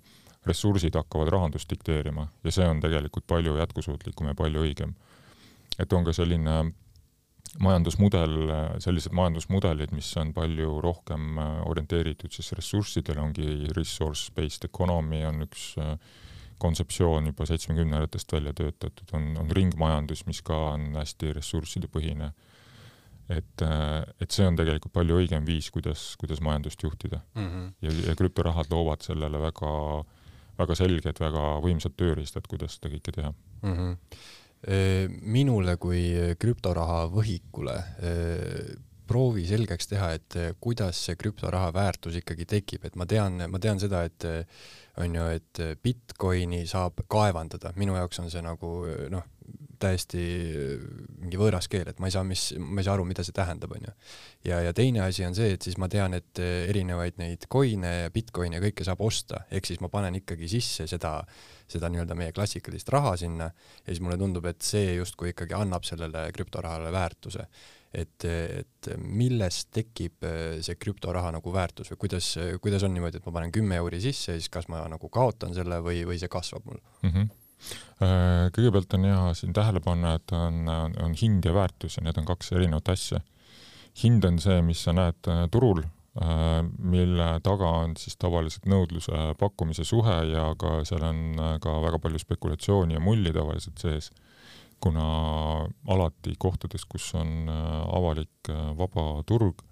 ressursid 0.46 0.94
hakkavad 0.96 1.28
rahandust 1.28 1.70
dikteerima 1.70 2.28
ja 2.44 2.52
see 2.54 2.68
on 2.68 2.80
tegelikult 2.80 3.26
palju 3.28 3.58
jätkusuutlikum 3.58 4.30
ja 4.30 4.34
palju 4.34 4.64
õigem. 4.64 4.94
et 5.78 5.92
on 5.92 6.04
ka 6.04 6.12
selline 6.12 6.72
majandusmudel, 7.58 8.34
sellised 8.82 9.14
majandusmudelid, 9.16 9.92
mis 9.96 10.08
on 10.20 10.32
palju 10.36 10.78
rohkem 10.84 11.38
äh, 11.40 11.54
orienteeritud 11.66 12.32
siis 12.32 12.52
ressurssidele, 12.54 13.20
ongi 13.20 13.72
resource-based 13.76 14.68
economy 14.68 15.24
on 15.26 15.42
üks 15.48 15.72
äh, 15.80 15.96
kontseptsioon 16.60 17.30
juba 17.30 17.46
seitsmekümnendatest 17.48 18.32
välja 18.36 18.52
töötatud, 18.54 19.08
on, 19.16 19.32
on 19.40 19.50
ringmajandus, 19.56 20.26
mis 20.28 20.42
ka 20.46 20.58
on 20.74 20.92
hästi 21.00 21.32
ressurssidepõhine. 21.40 22.30
et, 23.30 23.62
äh, 23.62 24.04
et 24.20 24.30
see 24.30 24.46
on 24.46 24.56
tegelikult 24.58 24.92
palju 24.92 25.18
õigem 25.22 25.44
viis, 25.46 25.70
kuidas, 25.74 26.14
kuidas 26.20 26.40
majandust 26.40 26.82
juhtida 26.82 27.20
mm. 27.34 27.50
-hmm. 27.50 27.68
ja, 27.82 27.92
ja 28.10 28.16
krüptorahad 28.16 28.70
loovad 28.70 29.02
sellele 29.02 29.38
väga 29.38 29.74
äh, 29.98 30.19
väga 30.60 30.76
selged, 30.78 31.22
väga 31.24 31.46
võimsad 31.64 31.96
tööriistad, 31.98 32.46
kuidas 32.50 32.78
seda 32.78 32.92
kõike 32.92 33.16
teha 33.16 33.32
mm. 33.32 33.74
-hmm. 33.74 35.16
minule 35.38 35.76
kui 35.80 36.04
krüptoraha 36.38 37.06
võhikule 37.12 37.76
proovi 39.10 39.42
selgeks 39.48 39.90
teha, 39.90 40.12
et 40.14 40.36
kuidas 40.62 41.00
see 41.06 41.16
krüptoraha 41.18 41.72
väärtus 41.74 42.20
ikkagi 42.20 42.46
tekib, 42.46 42.84
et 42.84 42.96
ma 42.96 43.06
tean, 43.10 43.40
ma 43.50 43.58
tean 43.58 43.80
seda, 43.82 44.04
et 44.06 44.26
on 45.00 45.16
ju, 45.16 45.24
et 45.34 45.62
Bitcoini 45.82 46.62
saab 46.66 47.02
kaevandada, 47.10 47.72
minu 47.80 47.96
jaoks 47.98 48.22
on 48.22 48.30
see 48.30 48.44
nagu 48.44 48.70
noh, 49.10 49.26
täiesti 49.80 50.22
mingi 51.20 51.40
võõras 51.40 51.68
keel, 51.70 51.88
et 51.90 52.00
ma 52.02 52.10
ei 52.10 52.14
saa, 52.14 52.24
mis, 52.26 52.50
ma 52.58 52.82
ei 52.82 52.86
saa 52.86 52.96
aru, 52.98 53.06
mida 53.08 53.24
see 53.26 53.36
tähendab, 53.36 53.72
onju. 53.76 53.94
ja, 54.48 54.60
ja 54.66 54.74
teine 54.76 55.04
asi 55.06 55.24
on 55.26 55.36
see, 55.36 55.54
et 55.56 55.66
siis 55.66 55.78
ma 55.80 55.88
tean, 55.92 56.14
et 56.18 56.42
erinevaid 56.42 57.18
neid 57.20 57.48
coin'e 57.52 57.94
ja 58.04 58.14
Bitcoin'e 58.14 58.60
ja 58.60 58.64
kõike 58.68 58.86
saab 58.86 59.02
osta, 59.06 59.44
ehk 59.50 59.68
siis 59.70 59.82
ma 59.84 59.90
panen 59.92 60.20
ikkagi 60.20 60.48
sisse 60.50 60.86
seda, 60.90 61.18
seda 61.70 61.90
nii-öelda 61.92 62.16
meie 62.18 62.36
klassikalist 62.36 62.92
raha 62.92 63.16
sinna 63.20 63.50
ja 63.50 63.90
siis 63.90 64.02
mulle 64.04 64.20
tundub, 64.20 64.48
et 64.50 64.62
see 64.64 64.96
justkui 64.98 65.34
ikkagi 65.34 65.56
annab 65.58 65.86
sellele 65.88 66.28
krüptorahale 66.36 66.92
väärtuse 66.94 67.48
et, 67.90 68.24
et 68.24 68.90
millest 69.02 69.70
tekib 69.74 70.26
see 70.62 70.76
krüptoraha 70.78 71.32
nagu 71.34 71.52
väärtus 71.54 71.90
või 71.92 72.00
kuidas, 72.04 72.28
kuidas 72.62 72.86
on 72.86 72.94
niimoodi, 72.94 73.18
et 73.18 73.26
ma 73.26 73.34
panen 73.34 73.54
kümme 73.54 73.80
euri 73.80 73.98
sisse 74.02 74.36
ja 74.36 74.38
siis 74.38 74.50
kas 74.52 74.70
ma 74.70 74.84
nagu 74.90 75.10
kaotan 75.12 75.54
selle 75.56 75.80
või, 75.84 76.04
või 76.06 76.20
see 76.22 76.30
kasvab 76.30 76.66
mul 76.68 76.78
mm? 76.78 77.10
-hmm 77.10 77.39
kõigepealt 78.00 78.94
on 78.96 79.04
hea 79.04 79.34
siin 79.36 79.52
tähele 79.52 79.82
panna, 79.84 80.14
et 80.16 80.32
on, 80.32 80.64
on, 80.70 81.14
hind 81.20 81.44
ja 81.44 81.52
väärtus 81.52 81.98
ja 81.98 82.04
need 82.06 82.16
on 82.16 82.28
kaks 82.28 82.52
erinevat 82.56 82.88
asja. 82.88 83.20
hind 84.02 84.24
on 84.24 84.38
see, 84.40 84.62
mis 84.64 84.80
sa 84.86 84.94
näed 84.96 85.28
äh, 85.28 85.42
turul, 85.52 85.82
äh, 86.22 86.62
mille 86.78 87.28
taga 87.44 87.74
on 87.82 87.96
siis 88.00 88.16
tavaliselt 88.16 88.64
nõudluse 88.70 89.34
pakkumise 89.38 89.84
suhe 89.84 90.16
ja 90.30 90.54
ka 90.56 90.80
seal 90.88 91.04
on 91.04 91.20
ka 91.60 91.76
väga 91.84 91.98
palju 91.98 92.22
spekulatsiooni 92.22 92.96
ja 92.96 93.04
mulli 93.04 93.34
tavaliselt 93.36 93.82
sees 93.82 94.12
kuna 94.80 95.04
alati 95.92 96.34
kohtades, 96.38 96.84
kus 96.88 97.12
on 97.18 97.48
äh, 97.48 97.82
avalik 97.96 98.50
äh, 98.50 98.70
vaba 98.78 99.22
turg, 99.28 99.62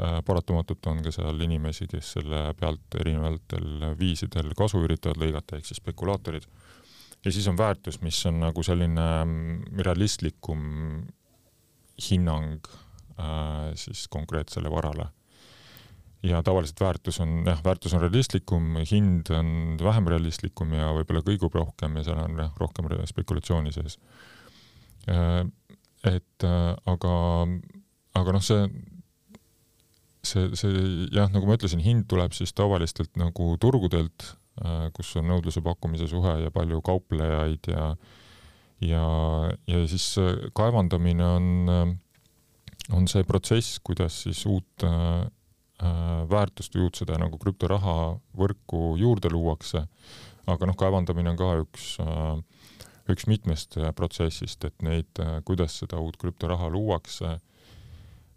äh, 0.00 0.18
paratamatult 0.26 0.86
on 0.90 1.02
ka 1.04 1.12
seal 1.14 1.40
inimesi, 1.46 1.86
kes 1.90 2.14
selle 2.18 2.46
pealt 2.58 2.98
erinevatel 3.00 3.94
viisidel 3.98 4.52
kasu 4.58 4.82
üritavad 4.84 5.22
lõigata, 5.22 5.58
ehk 5.58 5.70
siis 5.70 5.82
spekulaatorid. 5.82 6.48
Ja 7.24 7.32
siis 7.32 7.48
on 7.48 7.58
väärtus, 7.58 8.00
mis 8.04 8.18
on 8.28 8.40
nagu 8.42 8.62
selline 8.62 9.08
mm, 9.24 9.80
realistlikum 9.86 10.62
hinnang 12.10 12.58
äh, 13.18 13.72
siis 13.78 14.06
konkreetsele 14.12 14.70
varale. 14.70 15.08
ja 16.22 16.42
tavaliselt 16.42 16.80
väärtus 16.80 17.20
on, 17.20 17.42
jah, 17.46 17.64
väärtus 17.64 17.94
on 17.94 18.00
realistlikum, 18.00 18.76
hind 18.90 19.30
on 19.30 19.76
vähem 19.82 20.06
realistlikum 20.08 20.72
ja 20.72 20.92
võib-olla 20.96 21.24
kõigub 21.26 21.54
rohkem 21.54 21.96
ja 21.96 22.04
seal 22.04 22.22
on 22.22 22.38
jah, 22.40 22.54
rohkem 22.60 22.88
spekulatsiooni 23.10 23.72
sees 23.72 23.98
Äh, 25.06 25.44
et 26.04 26.44
äh, 26.44 26.76
aga, 26.88 27.14
aga 28.16 28.34
noh, 28.36 28.44
see, 28.44 28.64
see, 30.24 30.48
see 30.56 30.80
jah, 31.12 31.28
nagu 31.32 31.48
ma 31.48 31.58
ütlesin, 31.58 31.82
hind 31.84 32.06
tuleb 32.08 32.36
siis 32.36 32.54
tavalistelt 32.56 33.12
nagu 33.20 33.54
turgudelt, 33.60 34.34
kus 34.94 35.16
on 35.18 35.26
nõudluse-pakkumise 35.26 36.06
suhe 36.06 36.36
ja 36.44 36.50
palju 36.54 36.78
kauplejaid 36.86 37.70
ja 37.72 37.88
ja, 38.84 39.06
ja 39.66 39.80
siis 39.90 40.06
kaevandamine 40.54 41.26
on, 41.26 41.46
on 42.94 43.08
see 43.10 43.24
protsess, 43.26 43.80
kuidas 43.82 44.20
siis 44.26 44.44
uut 44.46 44.84
äh, 44.86 45.24
väärtust 46.30 46.76
või 46.76 46.86
uut 46.86 47.00
seda 47.02 47.18
nagu 47.18 47.40
krüptoraha 47.40 47.96
võrku 48.38 48.94
juurde 49.00 49.32
luuakse. 49.32 49.86
aga 50.46 50.66
noh, 50.68 50.76
kaevandamine 50.78 51.32
on 51.32 51.40
ka 51.40 51.50
üks 51.64 51.96
äh, 52.04 52.38
üks 53.10 53.26
mitmest 53.28 53.76
äh, 53.78 53.92
protsessist, 53.96 54.64
et 54.64 54.84
neid, 54.84 55.10
äh, 55.20 55.40
kuidas 55.44 55.76
seda 55.82 56.00
uut 56.00 56.16
krüptoraha 56.20 56.70
luuakse, 56.72 57.36
äh, 57.36 57.53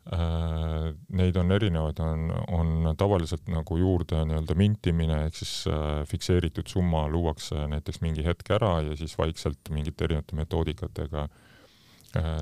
neid 0.07 1.35
on 1.35 1.51
erinevaid, 1.51 1.97
on, 1.99 2.29
on 2.55 2.93
tavaliselt 2.95 3.49
nagu 3.51 3.75
juurde 3.75 4.21
nii-öelda 4.29 4.55
mintimine 4.55 5.17
ehk 5.25 5.35
siis 5.35 5.65
fikseeritud 6.07 6.69
summa 6.71 7.01
luuakse 7.11 7.65
näiteks 7.73 7.99
mingi 8.05 8.23
hetk 8.23 8.53
ära 8.55 8.77
ja 8.85 8.95
siis 8.95 9.17
vaikselt 9.19 9.67
mingite 9.75 10.07
erinevate 10.07 10.37
metoodikatega 10.39 11.27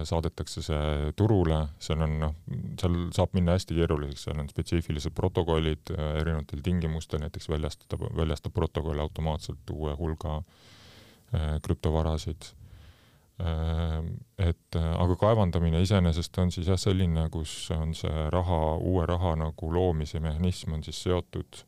saadetakse 0.06 0.62
see 0.62 1.10
turule, 1.18 1.58
seal 1.82 2.06
on 2.06 2.14
noh, 2.22 2.36
seal 2.80 3.00
saab 3.18 3.34
minna 3.34 3.58
hästi 3.58 3.80
keeruliseks, 3.80 4.28
seal 4.28 4.38
on 4.44 4.52
spetsiifilised 4.52 5.16
protokollid 5.18 5.90
erinevatel 5.96 6.62
tingimustel, 6.64 7.24
näiteks 7.26 7.50
väljastada, 7.50 7.98
väljastab 8.16 8.54
protokoll 8.54 9.02
automaatselt 9.02 9.74
uue 9.74 9.98
hulga 9.98 10.38
äh, 10.38 10.46
Äh, 11.36 11.60
krüptovarasid. 11.62 12.54
Äh, 13.40 14.04
et 14.48 14.76
äh, 14.76 14.92
aga 14.96 15.16
kaevandamine 15.20 15.82
iseenesest 15.84 16.38
on 16.40 16.54
siis 16.56 16.70
jah, 16.72 16.80
selline, 16.80 17.26
kus 17.34 17.52
on 17.76 17.92
see 17.98 18.28
raha, 18.32 18.60
uue 18.80 19.04
raha 19.10 19.34
nagu 19.42 19.72
loomise 19.76 20.22
mehhanism 20.24 20.78
on 20.78 20.86
siis 20.88 21.02
seotud 21.04 21.66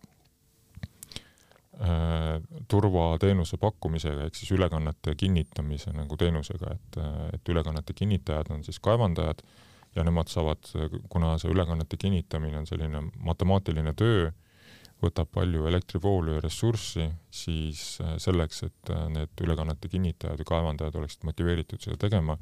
turvateenuse 2.71 3.59
pakkumisega 3.61 4.23
ehk 4.25 4.37
siis 4.39 4.49
ülekannete 4.55 5.13
kinnitamise 5.13 5.91
nagu 5.93 6.15
teenusega, 6.17 6.71
et, 6.73 6.97
et 7.35 7.51
ülekannete 7.53 7.93
kinnitajad 7.93 8.49
on 8.55 8.63
siis 8.65 8.79
kaevandajad 8.81 9.43
ja 9.93 10.05
nemad 10.07 10.31
saavad, 10.31 10.71
kuna 11.09 11.35
see 11.37 11.51
ülekannete 11.53 11.99
kinnitamine 12.01 12.57
on 12.63 12.65
selline 12.65 13.03
matemaatiline 13.21 13.93
töö, 13.93 14.31
võtab 15.03 15.29
palju 15.33 15.67
elektrivoolu 15.69 16.37
ja 16.37 16.43
ressurssi, 16.43 17.07
siis 17.33 17.97
äh, 18.01 18.15
selleks, 18.21 18.63
et 18.67 18.93
äh, 18.93 19.05
need 19.13 19.43
ülekannete 19.45 19.89
kinnitajad 19.91 20.41
ja 20.41 20.47
kaevandajad 20.47 20.97
oleksid 20.97 21.27
motiveeritud 21.27 21.83
seda 21.83 21.99
tegema, 22.01 22.37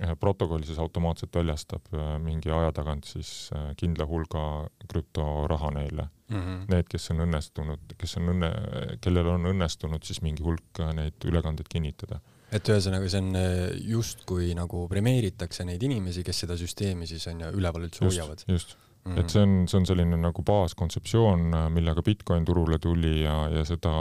äh, 0.00 0.14
protokoll 0.20 0.66
siis 0.66 0.80
automaatselt 0.82 1.34
väljastab 1.36 1.90
mingi 2.24 2.50
aja 2.50 2.72
tagant 2.74 3.06
siis 3.06 3.50
kindla 3.78 4.06
hulga 4.10 4.44
krüptoraha 4.90 5.70
neile 5.78 6.08
mm. 6.28 6.40
-hmm. 6.40 6.60
Need, 6.74 6.90
kes 6.90 7.10
on 7.14 7.26
õnnestunud, 7.28 7.96
kes 7.98 8.16
on 8.18 8.34
õnne, 8.34 8.52
kellel 9.00 9.34
on 9.36 9.50
õnnestunud 9.54 10.02
siis 10.02 10.22
mingi 10.22 10.42
hulk 10.42 10.82
neid 10.94 11.28
ülekandeid 11.30 11.70
kinnitada 11.70 12.20
et 12.54 12.68
ühesõnaga, 12.70 13.08
see 13.10 13.18
on 13.18 13.36
justkui 13.82 14.52
nagu 14.54 14.84
premeeritakse 14.88 15.64
neid 15.66 15.82
inimesi, 15.82 16.22
kes 16.22 16.44
seda 16.44 16.58
süsteemi 16.58 17.06
siis 17.06 17.26
on 17.26 17.40
ju 17.40 17.48
üleval 17.58 17.88
üldse 17.88 18.04
hoiavad. 18.04 18.44
just, 18.46 18.76
Mm. 19.04 19.18
et 19.20 19.28
see 19.28 19.42
on, 19.44 19.50
see 19.68 19.76
on 19.76 19.84
selline 19.84 20.16
nagu 20.16 20.42
baaskontseptsioon, 20.48 21.50
millega 21.74 22.00
Bitcoin 22.02 22.44
turule 22.48 22.78
tuli 22.80 23.18
ja, 23.20 23.34
ja 23.52 23.64
seda, 23.68 23.92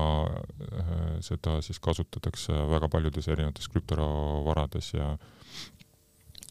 seda 1.20 1.58
siis 1.66 1.82
kasutatakse 1.84 2.56
väga 2.72 2.88
paljudes 2.88 3.28
erinevates 3.28 3.68
krüptovarades 3.74 4.94
ja 4.96 5.10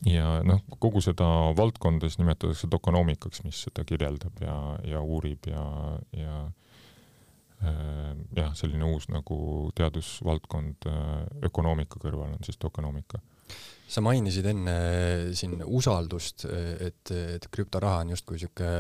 ja 0.05 0.43
noh, 0.45 0.61
kogu 0.83 1.01
seda 1.01 1.27
valdkonda 1.57 2.11
siis 2.11 2.21
nimetatakse 2.21 2.69
tokonoomikaks, 2.69 3.41
mis 3.47 3.63
seda 3.69 3.87
kirjeldab 3.89 4.45
ja, 4.45 4.59
ja 4.85 5.01
uurib 5.01 5.49
ja, 5.49 5.65
ja 6.13 6.37
jah, 8.37 8.53
selline 8.59 8.85
uus 8.85 9.09
nagu 9.09 9.37
teadusvaldkond 9.79 10.89
ökonoomika 11.49 12.03
kõrval 12.03 12.35
on 12.35 12.45
siis 12.45 12.61
tokonoomika 12.61 13.23
sa 13.93 14.01
mainisid 14.05 14.47
enne 14.49 14.77
siin 15.37 15.61
usaldust, 15.65 16.47
et, 16.49 17.13
et 17.13 17.47
krüptoraha 17.53 18.03
on 18.05 18.15
justkui 18.15 18.41
sihuke 18.41 18.73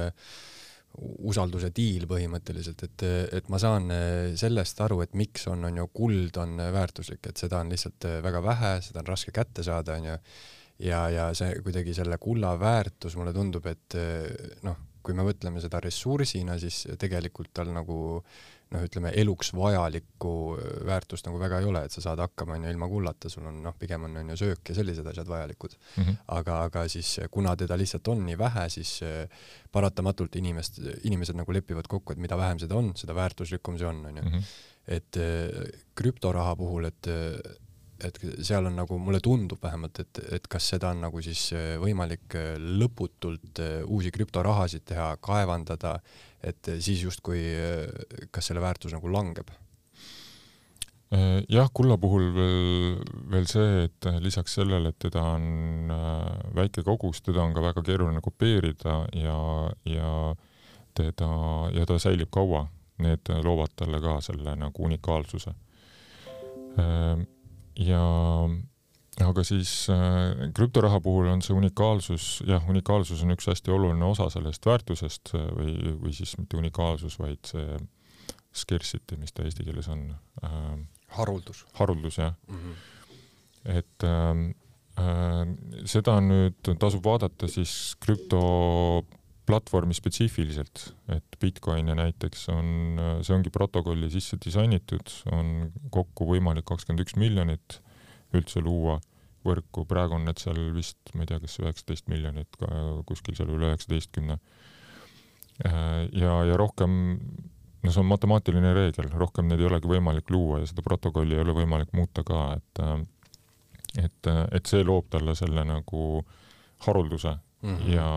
usalduse 1.25 1.71
diil 1.73 2.05
põhimõtteliselt, 2.09 2.83
et, 2.85 3.05
et 3.39 3.47
ma 3.53 3.61
saan 3.61 3.89
sellest 4.37 4.81
aru, 4.85 5.01
et 5.05 5.15
miks 5.17 5.47
on, 5.49 5.65
on 5.69 5.79
ju 5.81 5.87
kuld 5.97 6.37
on 6.41 6.61
väärtuslik, 6.75 7.25
et 7.31 7.41
seda 7.41 7.63
on 7.65 7.73
lihtsalt 7.73 8.09
väga 8.25 8.43
vähe, 8.45 8.73
seda 8.85 9.01
on 9.01 9.09
raske 9.09 9.33
kätte 9.33 9.65
saada, 9.65 9.97
on 9.97 10.11
ju. 10.11 10.17
ja, 10.89 11.03
ja 11.13 11.29
see 11.37 11.61
kuidagi 11.65 11.97
selle 11.97 12.21
kulla 12.21 12.53
väärtus 12.61 13.17
mulle 13.17 13.33
tundub, 13.37 13.69
et 13.73 13.97
noh, 14.69 14.77
kui 15.03 15.17
me 15.17 15.25
mõtleme 15.27 15.61
seda 15.63 15.81
ressursina, 15.83 16.59
siis 16.61 16.85
tegelikult 17.01 17.51
tal 17.57 17.73
nagu 17.75 17.99
noh, 18.73 18.85
ütleme 18.87 19.13
eluks 19.23 19.53
vajalikku 19.57 20.33
äh, 20.57 20.73
väärtust 20.89 21.29
nagu 21.29 21.41
väga 21.41 21.61
ei 21.63 21.69
ole, 21.69 21.85
et 21.87 21.95
sa 21.95 22.05
saad 22.05 22.23
hakkama 22.25 22.57
onju 22.59 22.73
ilma 22.73 22.89
kullata, 22.91 23.31
sul 23.33 23.47
on 23.51 23.63
noh, 23.65 23.77
pigem 23.79 24.09
on 24.09 24.21
onju 24.23 24.39
söök 24.41 24.73
ja 24.73 24.77
sellised 24.79 25.07
asjad 25.13 25.29
vajalikud 25.29 25.77
mm. 25.79 26.05
-hmm. 26.05 26.21
aga, 26.39 26.61
aga 26.69 26.87
siis 26.89 27.15
kuna 27.31 27.57
teda 27.57 27.79
lihtsalt 27.79 28.09
on 28.09 28.27
nii 28.27 28.39
vähe, 28.39 28.69
siis 28.69 28.99
äh, 29.07 29.41
paratamatult 29.73 30.37
inimest, 30.37 30.81
inimesed 31.05 31.37
nagu 31.37 31.53
lepivad 31.53 31.89
kokku, 31.89 32.13
et 32.13 32.19
mida 32.19 32.37
vähem 32.37 32.59
seda 32.59 32.77
on, 32.77 32.93
seda 32.97 33.15
väärtuslikum 33.15 33.79
see 33.79 33.87
on 33.87 34.07
onju 34.07 34.23
mm. 34.23 34.31
-hmm. 34.31 34.55
et 34.87 35.17
äh, 35.17 35.69
krüptoraha 35.95 36.57
puhul, 36.57 36.85
et 36.85 37.09
et 38.07 38.19
seal 38.45 38.67
on 38.69 38.77
nagu, 38.77 38.99
mulle 39.03 39.21
tundub 39.23 39.63
vähemalt, 39.63 40.03
et, 40.03 40.21
et 40.39 40.49
kas 40.51 40.69
seda 40.75 40.93
on 40.93 41.03
nagu 41.07 41.23
siis 41.25 41.45
äh, 41.57 41.75
võimalik 41.83 42.37
äh, 42.39 42.55
lõputult 42.59 43.63
äh, 43.63 43.81
uusi 43.87 44.13
krüptorahasid 44.15 44.87
teha, 44.93 45.13
kaevandada, 45.23 45.97
et 46.43 46.73
siis 46.79 47.03
justkui, 47.05 47.43
kas 48.31 48.51
selle 48.51 48.63
väärtus 48.65 48.95
nagu 48.97 49.11
langeb? 49.13 49.53
jah, 51.53 51.67
kulla 51.77 51.99
puhul 52.01 52.31
veel, 52.33 52.95
veel 53.29 53.47
see, 53.51 53.83
et 53.85 54.07
lisaks 54.25 54.55
sellele, 54.57 54.95
et 54.95 54.99
teda 55.05 55.21
on 55.35 55.91
väike 56.57 56.81
kogus, 56.87 57.21
teda 57.21 57.43
on 57.45 57.53
ka 57.53 57.61
väga 57.67 57.83
keeruline 57.85 58.23
kopeerida 58.25 58.95
ja, 59.21 59.35
ja 59.85 60.13
teda, 60.97 61.29
ja 61.77 61.85
ta 61.85 61.99
säilib 62.01 62.33
kaua. 62.33 62.65
Need 63.03 63.29
loovad 63.45 63.73
talle 63.77 63.99
ka 64.01 64.21
selle 64.23 64.53
nagu 64.57 64.85
unikaalsuse 64.87 65.53
ja 67.77 68.03
aga 69.21 69.45
siis 69.45 69.71
äh, 69.93 70.49
krüptoraha 70.57 71.01
puhul 71.05 71.29
on 71.33 71.43
see 71.45 71.57
unikaalsus, 71.57 72.43
jah, 72.49 72.65
unikaalsus 72.69 73.21
on 73.27 73.35
üks 73.35 73.51
hästi 73.51 73.75
oluline 73.75 74.07
osa 74.09 74.31
sellest 74.33 74.65
väärtusest 74.67 75.35
äh, 75.37 75.51
või, 75.59 75.75
või 76.01 76.15
siis 76.17 76.33
mitte 76.41 76.57
unikaalsus, 76.57 77.19
vaid 77.21 77.45
see 77.51 77.77
scarcity, 78.53 79.17
mis 79.21 79.33
ta 79.33 79.45
eesti 79.45 79.65
keeles 79.69 79.89
on 79.93 80.09
äh,. 80.45 80.73
haruldus. 81.19 81.67
haruldus, 81.79 82.19
jah 82.19 82.35
mm. 82.49 82.57
-hmm 82.57 82.89
et 83.63 84.03
äh, 84.03 84.35
seda 85.87 86.17
nüüd 86.21 86.73
tasub 86.83 87.05
vaadata 87.07 87.47
siis 87.47 87.95
krüptoplatvormi 88.03 89.95
spetsiifiliselt, 89.95 90.95
et 91.15 91.39
Bitcoini 91.41 91.95
näiteks 91.95 92.49
on, 92.53 92.99
see 93.23 93.37
ongi 93.37 93.51
protokolli 93.55 94.11
sisse 94.11 94.37
disainitud, 94.43 95.15
on 95.31 95.71
kokku 95.95 96.27
võimalik 96.33 96.67
kakskümmend 96.69 97.07
üks 97.07 97.15
miljonit 97.21 97.79
üldse 98.37 98.63
luua 98.65 98.99
võrku, 99.47 99.87
praegu 99.89 100.17
on 100.17 100.27
need 100.29 100.41
seal 100.43 100.59
vist, 100.75 101.01
ma 101.17 101.25
ei 101.25 101.31
tea, 101.33 101.41
kas 101.43 101.59
üheksateist 101.63 102.11
miljonit, 102.13 102.61
kuskil 103.09 103.35
seal 103.39 103.51
üle 103.51 103.73
üheksateistkümne. 103.73 104.39
ja, 105.65 106.35
ja 106.47 106.59
rohkem, 106.59 106.93
no 107.83 107.91
see 107.91 108.03
on 108.03 108.11
matemaatiline 108.11 108.73
reegel, 108.77 109.11
rohkem 109.19 109.51
neid 109.51 109.63
ei 109.63 109.69
olegi 109.69 109.91
võimalik 109.91 110.31
luua 110.31 110.63
ja 110.63 110.71
seda 110.71 110.85
protokolli 110.87 111.37
ei 111.37 111.43
ole 111.43 111.57
võimalik 111.59 111.93
muuta 111.97 112.25
ka, 112.27 112.45
et 112.61 112.85
et, 114.01 114.29
et 114.57 114.71
see 114.71 114.85
loob 114.89 115.11
talle 115.13 115.35
selle 115.37 115.67
nagu 115.69 116.23
harulduse 116.87 117.35
mm 117.35 117.77
-hmm. 117.77 117.91
ja, 117.93 118.09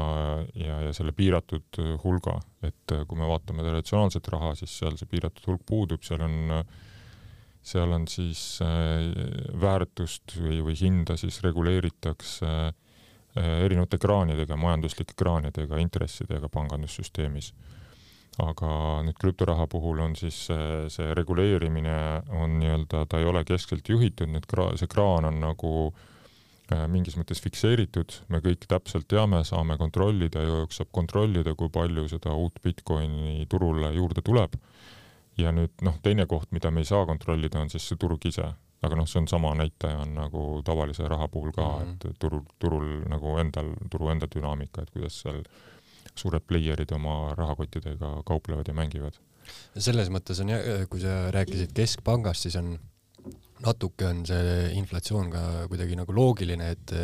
ja, 0.56 0.82
ja 0.82 0.94
selle 0.94 1.12
piiratud 1.12 1.80
hulga, 2.04 2.40
et 2.64 2.96
kui 3.08 3.18
me 3.18 3.28
vaatame 3.28 3.64
traditsionaalset 3.64 4.28
raha, 4.28 4.56
siis 4.56 4.78
seal 4.80 4.98
see 4.98 5.10
piiratud 5.12 5.48
hulk 5.48 5.66
puudub, 5.66 6.04
seal 6.04 6.22
on, 6.22 6.64
seal 7.66 7.94
on 7.96 8.08
siis 8.12 8.60
äh, 8.64 9.08
väärtust 9.62 10.38
või, 10.38 10.62
või 10.66 10.76
hinda 10.80 11.18
siis 11.18 11.42
reguleeritakse 11.46 12.52
äh, 12.66 13.54
erinevate 13.66 13.98
kraanidega, 14.02 14.58
majanduslike 14.60 15.18
kraanidega, 15.18 15.82
intressidega 15.82 16.52
pangandussüsteemis 16.54 17.54
aga 18.44 18.70
nüüd 19.06 19.16
krüptoraha 19.20 19.68
puhul 19.72 20.02
on 20.04 20.16
siis 20.20 20.38
see, 20.50 20.90
see 20.92 21.14
reguleerimine 21.16 21.96
on 22.36 22.58
nii-öelda, 22.60 23.06
ta 23.08 23.22
ei 23.22 23.30
ole 23.30 23.46
keskselt 23.48 23.88
juhitud, 23.90 24.30
need 24.32 24.48
kra-, 24.52 24.74
see 24.80 24.90
kraan 24.92 25.28
on 25.30 25.40
nagu 25.44 25.72
äh, 25.88 26.84
mingis 26.92 27.16
mõttes 27.20 27.42
fikseeritud, 27.44 28.20
me 28.34 28.42
kõik 28.44 28.68
täpselt 28.72 29.08
teame, 29.12 29.44
saame 29.48 29.80
kontrollida, 29.80 30.44
saab 30.74 30.92
kontrollida, 30.96 31.56
kui 31.56 31.72
palju 31.72 32.10
seda 32.12 32.36
uut 32.36 32.60
Bitcoini 32.64 33.46
turule 33.52 33.94
juurde 33.96 34.26
tuleb. 34.26 34.60
Ja 35.38 35.52
nüüd 35.56 35.84
noh, 35.86 35.98
teine 36.04 36.26
koht, 36.30 36.52
mida 36.56 36.72
me 36.72 36.84
ei 36.84 36.88
saa 36.90 37.06
kontrollida, 37.08 37.60
on 37.62 37.72
siis 37.74 37.88
see 37.90 38.00
turg 38.00 38.24
ise. 38.26 38.54
aga 38.86 38.98
noh, 39.00 39.08
see 39.10 39.18
on 39.18 39.28
sama 39.28 39.56
näitaja 39.58 40.04
on 40.04 40.12
nagu 40.14 40.42
tavalise 40.66 41.08
raha 41.10 41.28
puhul 41.32 41.52
ka 41.56 41.64
mm, 41.66 41.86
-hmm. 41.86 42.10
et 42.12 42.20
turul, 42.20 42.42
turul 42.60 42.90
nagu 43.10 43.38
endal, 43.42 43.72
turu 43.90 44.10
enda 44.10 44.28
dünaamika, 44.36 44.84
et 44.84 44.92
kuidas 44.94 45.22
seal 45.22 45.40
suured 46.16 46.44
player'id 46.46 46.92
oma 46.94 47.34
rahakottidega 47.34 48.22
kauplevad 48.26 48.68
ja 48.68 48.74
mängivad. 48.74 49.18
selles 49.78 50.10
mõttes 50.10 50.42
on 50.42 50.50
jah, 50.50 50.88
kui 50.90 51.02
sa 51.02 51.32
rääkisid 51.32 51.74
keskpangast, 51.74 52.42
siis 52.42 52.56
on 52.56 52.78
natuke 53.66 54.06
on 54.06 54.24
see 54.26 54.72
inflatsioon 54.80 55.30
ka 55.32 55.42
kuidagi 55.72 55.96
nagu 55.96 56.14
loogiline, 56.16 56.72
et 56.76 56.96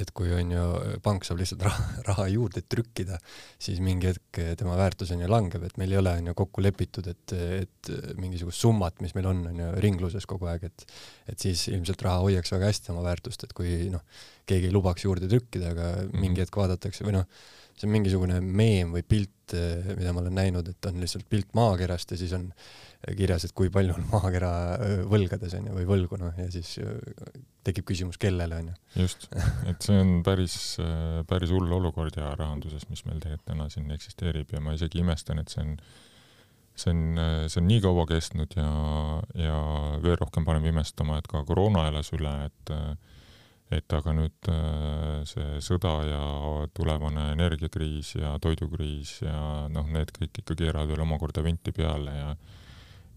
et 0.00 0.10
kui 0.16 0.30
on 0.32 0.52
ju, 0.54 0.64
pank 1.04 1.26
saab 1.26 1.40
lihtsalt 1.42 1.64
raha, 1.66 1.86
raha 2.08 2.26
juurde 2.32 2.62
trükkida, 2.64 3.18
siis 3.60 3.80
mingi 3.84 4.08
hetk 4.08 4.40
tema 4.60 4.76
väärtus 4.80 5.12
on 5.12 5.24
ju 5.24 5.30
langeb, 5.30 5.64
et 5.66 5.78
meil 5.80 5.92
ei 5.92 6.00
ole 6.00 6.14
on 6.20 6.30
ju 6.30 6.36
kokku 6.38 6.64
lepitud, 6.64 7.08
et, 7.12 7.34
et 7.36 7.92
mingisugust 8.20 8.64
summat, 8.64 9.00
mis 9.04 9.14
meil 9.18 9.28
on, 9.30 9.44
on 9.52 9.64
ju 9.64 9.70
ringluses 9.84 10.28
kogu 10.28 10.48
aeg, 10.52 10.68
et 10.70 10.86
et 11.32 11.38
siis 11.38 11.68
ilmselt 11.70 12.02
raha 12.04 12.22
hoiaks 12.24 12.52
väga 12.54 12.70
hästi 12.70 12.92
oma 12.92 13.04
väärtust, 13.06 13.44
et 13.44 13.52
kui 13.56 13.90
noh, 13.92 14.02
keegi 14.48 14.68
ei 14.68 14.74
lubaks 14.74 15.04
juurde 15.04 15.28
trükkida, 15.30 15.72
aga 15.76 15.90
-hmm. 15.96 16.20
mingi 16.24 16.42
hetk 16.42 16.56
vaadatakse 16.56 17.04
või 17.06 17.20
noh, 17.20 17.28
see 17.82 17.90
on 17.90 17.96
mingisugune 17.96 18.38
meem 18.42 18.92
või 18.94 19.02
pilt, 19.02 19.54
eh, 19.58 19.82
mida 19.98 20.12
ma 20.14 20.22
olen 20.22 20.36
näinud, 20.38 20.68
et 20.70 20.86
on 20.86 21.00
lihtsalt 21.02 21.26
pilt 21.30 21.50
maakerast 21.58 22.14
ja 22.14 22.18
siis 22.20 22.34
on 22.36 22.46
kirjas, 23.18 23.48
et 23.48 23.54
kui 23.58 23.72
palju 23.74 23.96
on 23.98 24.06
maakera 24.12 24.52
eh, 24.76 25.00
võlgades 25.10 25.56
onju 25.58 25.74
või 25.80 25.88
võlgu 25.88 26.20
noh 26.20 26.38
ja 26.38 26.46
siis 26.54 26.76
eh, 26.78 26.92
tekib 27.66 27.88
küsimus, 27.90 28.20
kellele 28.22 28.60
onju. 28.62 28.76
just, 29.02 29.26
et 29.70 29.82
see 29.82 29.98
on 29.98 30.14
päris, 30.26 30.56
päris 31.30 31.50
hull 31.54 31.74
olukord 31.74 32.16
ja 32.18 32.30
rahanduses, 32.38 32.86
mis 32.90 33.02
meil 33.08 33.18
tegelikult 33.22 33.50
täna 33.50 33.68
siin 33.72 33.90
eksisteerib 33.94 34.54
ja 34.54 34.62
ma 34.62 34.76
isegi 34.78 35.02
imestan, 35.02 35.42
et 35.42 35.50
see 35.50 35.66
on 35.66 35.76
see 36.78 36.88
on, 36.94 37.02
see 37.52 37.58
on 37.60 37.66
nii 37.68 37.82
kaua 37.84 38.06
kestnud 38.08 38.54
ja, 38.56 38.68
ja 39.36 39.56
veel 40.00 40.16
rohkem 40.22 40.46
paneb 40.46 40.70
imestama, 40.70 41.18
et 41.20 41.26
ka 41.28 41.42
koroona 41.44 41.88
elas 41.90 42.14
üle, 42.16 42.32
et 42.46 42.72
et 43.72 43.94
aga 43.96 44.14
nüüd 44.16 44.50
äh, 44.52 45.22
see 45.28 45.60
sõda 45.64 45.92
ja 46.08 46.22
tulevane 46.76 47.30
energiakriis 47.34 48.16
ja 48.18 48.34
toidukriis 48.42 49.20
ja 49.24 49.68
noh, 49.72 49.88
need 49.92 50.12
kõik 50.16 50.42
ikka 50.42 50.56
keeravad 50.58 50.92
veel 50.92 51.04
omakorda 51.06 51.44
vinti 51.44 51.74
peale 51.76 52.16
ja 52.18 52.34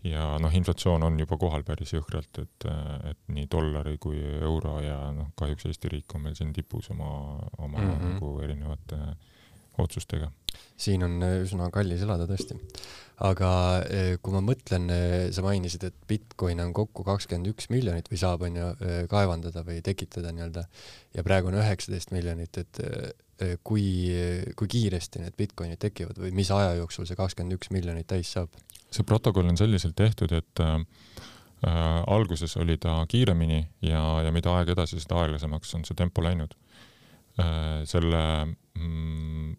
ja 0.06 0.26
noh, 0.38 0.54
inflatsioon 0.54 1.04
on 1.08 1.16
juba 1.18 1.38
kohal 1.42 1.64
päris 1.66 1.96
jõhkralt, 1.96 2.38
et, 2.44 2.66
et 3.10 3.22
nii 3.34 3.48
dollari 3.50 3.96
kui 4.02 4.20
euro 4.22 4.78
ja 4.84 5.00
noh, 5.16 5.32
kahjuks 5.40 5.66
Eesti 5.72 5.90
riik 5.96 6.14
on 6.14 6.28
meil 6.28 6.36
siin 6.38 6.52
tipus 6.54 6.92
oma, 6.94 7.10
oma 7.58 7.80
mm 7.80 7.90
-hmm. 7.90 8.14
nagu 8.14 8.36
erinevate 8.46 9.00
otsustega. 9.82 10.32
siin 10.78 11.04
on 11.04 11.18
üsna 11.24 11.72
kallis 11.72 12.02
elada 12.06 12.28
tõesti 12.30 12.60
aga 13.24 13.50
eh, 13.88 14.16
kui 14.24 14.34
ma 14.34 14.42
mõtlen, 14.44 14.90
eh, 14.92 15.28
sa 15.36 15.44
mainisid, 15.46 15.86
et 15.88 15.96
Bitcoin 16.10 16.60
on 16.64 16.74
kokku 16.76 17.06
kakskümmend 17.08 17.54
üks 17.54 17.70
miljonit 17.72 18.10
või 18.12 18.20
saab, 18.20 18.44
on 18.48 18.58
ju, 18.60 18.72
eh, 18.84 18.98
kaevandada 19.12 19.64
või 19.68 19.80
tekitada 19.86 20.34
nii-öelda 20.36 20.66
ja 21.16 21.24
praegu 21.24 21.52
on 21.52 21.60
üheksateist 21.62 22.12
miljonit, 22.16 22.58
et 22.60 22.82
kui, 23.68 23.84
kui 24.56 24.68
kiiresti 24.72 25.20
need 25.20 25.36
Bitcoinid 25.36 25.80
tekivad 25.84 26.20
või 26.20 26.32
mis 26.36 26.52
aja 26.56 26.76
jooksul 26.78 27.08
see 27.08 27.18
kakskümmend 27.20 27.58
üks 27.58 27.72
miljonit 27.76 28.08
täis 28.08 28.32
saab? 28.32 28.54
see 28.96 29.04
protokoll 29.04 29.50
on 29.52 29.58
selliselt 29.60 29.96
tehtud, 30.00 30.32
et 30.32 30.62
äh, 30.64 30.80
alguses 32.08 32.56
oli 32.62 32.78
ta 32.80 33.02
kiiremini 33.12 33.60
ja, 33.84 34.04
ja 34.24 34.32
mida 34.32 34.54
aeg 34.56 34.72
edasi, 34.76 35.02
seda 35.04 35.20
aeglasemaks 35.24 35.74
on 35.76 35.84
see 35.88 35.98
tempo 36.00 36.24
läinud 36.24 36.56
äh,. 37.40 37.84
selle 37.90 38.22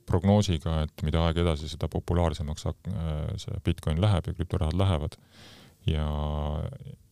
prognoosiga, 0.07 0.83
et 0.87 1.05
mida 1.07 1.23
aeg 1.27 1.41
edasi, 1.43 1.69
seda 1.71 1.89
populaarsemaks 1.93 2.67
äh, 2.69 2.75
see 3.41 3.61
Bitcoin 3.65 4.01
läheb 4.03 4.31
ja 4.31 4.35
krüptorahad 4.37 4.77
lähevad. 4.79 5.17
ja 5.87 6.07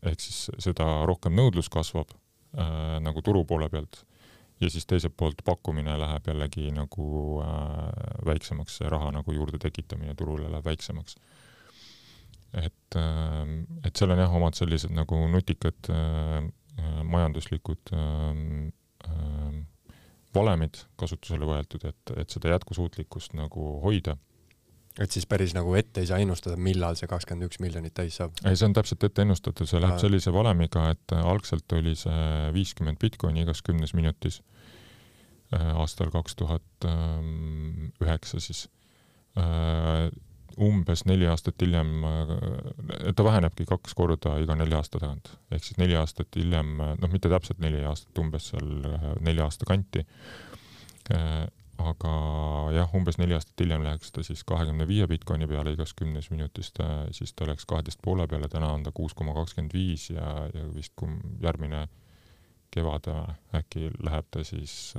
ehk 0.03 0.21
siis 0.21 0.49
seda 0.59 0.87
rohkem 1.07 1.37
nõudlus 1.39 1.71
kasvab 1.71 2.11
äh, 2.11 2.99
nagu 3.03 3.23
turu 3.23 3.45
poole 3.47 3.69
pealt 3.71 4.03
ja 4.61 4.71
siis 4.71 4.87
teiselt 4.87 5.15
poolt 5.17 5.45
pakkumine 5.47 5.95
läheb 5.99 6.27
jällegi 6.31 6.71
nagu 6.75 7.07
äh, 7.43 8.25
väiksemaks, 8.27 8.81
see 8.81 8.91
raha 8.91 9.13
nagu 9.15 9.35
juurde 9.35 9.61
tekitamine 9.63 10.15
turule 10.19 10.51
läheb 10.51 10.67
väiksemaks. 10.67 11.17
et 12.55 12.99
äh,, 12.99 13.55
et 13.85 13.97
seal 13.97 14.15
on 14.15 14.23
jah, 14.23 14.35
omad 14.35 14.59
sellised 14.59 14.95
nagu 14.95 15.19
nutikad 15.29 15.91
äh, 15.91 16.43
äh 16.79 17.03
majanduslikud 17.03 17.95
äh, 17.95 18.03
äh, 19.09 19.63
valemid 20.35 20.85
kasutusele 21.01 21.49
võetud, 21.49 21.85
et, 21.89 22.15
et 22.21 22.31
seda 22.31 22.55
jätkusuutlikkust 22.55 23.37
nagu 23.39 23.75
hoida. 23.85 24.17
et 25.01 25.11
siis 25.11 25.27
päris 25.27 25.55
nagu 25.55 25.75
ette 25.75 26.03
ei 26.03 26.11
saa 26.11 26.21
ennustada, 26.23 26.57
millal 26.57 26.99
see 26.99 27.11
kakskümmend 27.11 27.49
üks 27.49 27.61
miljonit 27.63 27.95
täis 27.95 28.19
saab? 28.21 28.37
ei, 28.45 28.57
see 28.57 28.69
on 28.69 28.77
täpselt 28.77 29.07
ette 29.09 29.25
ennustatud, 29.27 29.69
see 29.71 29.83
läheb 29.83 29.99
sellise 30.03 30.33
valemiga, 30.35 30.89
et 30.95 31.17
algselt 31.21 31.79
oli 31.79 31.97
see 31.99 32.53
viiskümmend 32.55 33.01
Bitcoini 33.03 33.47
igas 33.47 33.63
kümnes 33.67 33.95
minutis 33.95 34.41
äh, 35.55 35.73
aastal 35.75 36.13
kaks 36.15 36.39
tuhat 36.39 36.89
ähm, 36.91 37.91
üheksa 38.03 38.43
siis 38.43 38.69
äh, 39.39 40.11
umbes 40.63 41.05
neli 41.09 41.27
aastat 41.31 41.63
hiljem, 41.63 41.91
ta 43.17 43.27
vähenebki 43.27 43.67
kaks 43.69 43.95
korda 43.97 44.37
iga 44.43 44.57
nelja 44.59 44.81
aasta 44.81 45.01
tagant, 45.01 45.33
ehk 45.55 45.65
siis 45.67 45.81
neli 45.81 45.97
aastat 45.99 46.39
hiljem, 46.39 46.77
noh, 46.79 47.13
mitte 47.13 47.31
täpselt 47.33 47.61
neli 47.63 47.83
aastat, 47.89 48.15
umbes 48.23 48.51
seal 48.53 48.71
nelja 49.25 49.49
aasta 49.49 49.69
kanti. 49.69 50.05
aga 51.85 52.13
jah, 52.71 52.93
umbes 52.95 53.19
neli 53.19 53.35
aastat 53.35 53.61
hiljem 53.65 53.83
läheks 53.83 54.13
ta 54.15 54.23
siis 54.23 54.45
kahekümne 54.47 54.87
viie 54.89 55.09
Bitcoini 55.11 55.49
peale 55.51 55.73
igas 55.75 55.93
kümnes 55.99 56.31
minutis, 56.31 56.71
siis 57.11 57.35
ta 57.35 57.49
läks 57.51 57.67
kaheteist 57.67 58.01
poole 58.03 58.29
peale, 58.31 58.49
täna 58.49 58.71
on 58.77 58.87
ta 58.87 58.93
kuus 58.95 59.15
koma 59.15 59.35
kakskümmend 59.35 59.75
viis 59.75 60.09
ja, 60.11 60.47
ja 60.55 60.69
vist 60.75 60.95
kui 60.97 61.11
järgmine 61.43 61.89
kevad 62.75 63.11
äkki 63.55 63.91
läheb 64.07 64.31
ta 64.31 64.45
siis, 64.47 64.95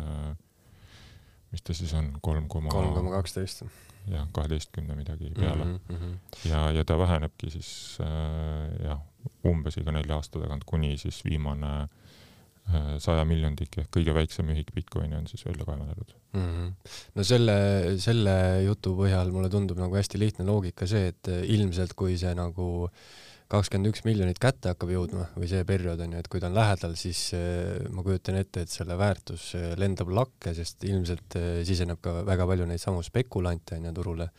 mis 1.51 1.63
ta 1.63 1.73
siis 1.73 1.93
on, 1.95 2.13
kolm 2.21 2.47
koma 2.51 2.75
kolm 2.75 2.93
koma 2.99 3.15
kaksteist 3.17 3.63
jah, 4.11 4.27
kaheteistkümne 4.35 4.95
midagi 4.95 5.31
peale 5.39 5.65
mm. 5.65 5.79
-hmm. 5.89 6.15
ja, 6.49 6.71
ja 6.71 6.85
ta 6.85 6.97
vähenebki 6.99 7.51
siis 7.51 7.97
äh, 8.01 8.85
jah, 8.85 9.01
umbes 9.45 9.77
iga 9.77 9.91
nelja 9.91 10.15
aasta 10.15 10.39
tagant, 10.39 10.63
kuni 10.65 10.97
siis 10.97 11.23
viimane 11.25 11.73
äh, 11.81 12.95
saja 12.97 13.25
miljondik 13.25 13.77
ehk 13.77 13.91
kõige 13.97 14.13
väiksem 14.13 14.49
ühik 14.53 14.73
Bitcoini 14.75 15.15
on 15.15 15.27
siis 15.27 15.45
välja 15.45 15.65
kaevandatud 15.65 16.15
mm. 16.33 16.41
-hmm. 16.41 16.73
no 17.15 17.23
selle, 17.23 17.59
selle 17.97 18.35
jutu 18.65 18.95
põhjal 18.95 19.31
mulle 19.31 19.49
tundub 19.49 19.79
nagu 19.81 19.95
hästi 19.95 20.19
lihtne 20.19 20.45
loogika 20.45 20.87
see, 20.87 21.07
et 21.07 21.31
ilmselt 21.43 21.93
kui 21.93 22.17
see 22.17 22.35
nagu 22.35 22.67
äh, 22.89 23.25
kakskümmend 23.51 23.91
üks 23.91 24.01
miljonit 24.05 24.39
kätte 24.41 24.71
hakkab 24.71 24.89
jõudma 24.89 25.27
või 25.37 25.47
see 25.49 25.65
periood 25.67 26.01
on 26.01 26.15
ju, 26.15 26.21
et 26.21 26.29
kui 26.31 26.41
ta 26.41 26.49
on 26.49 26.57
lähedal, 26.57 26.95
siis 26.97 27.19
eh, 27.37 27.77
ma 27.93 28.03
kujutan 28.05 28.39
ette, 28.39 28.63
et 28.65 28.73
selle 28.73 28.97
väärtus 28.97 29.51
eh, 29.59 29.73
lendab 29.79 30.09
lakke, 30.13 30.53
sest 30.57 30.85
ilmselt 30.87 31.37
eh, 31.39 31.59
siseneb 31.67 32.01
ka 32.03 32.23
väga 32.25 32.47
palju 32.49 32.65
neid 32.69 32.81
samu 32.81 33.03
spekulante 33.05 33.77
on 33.77 33.85
ju 33.89 33.93
turule, 33.99 34.29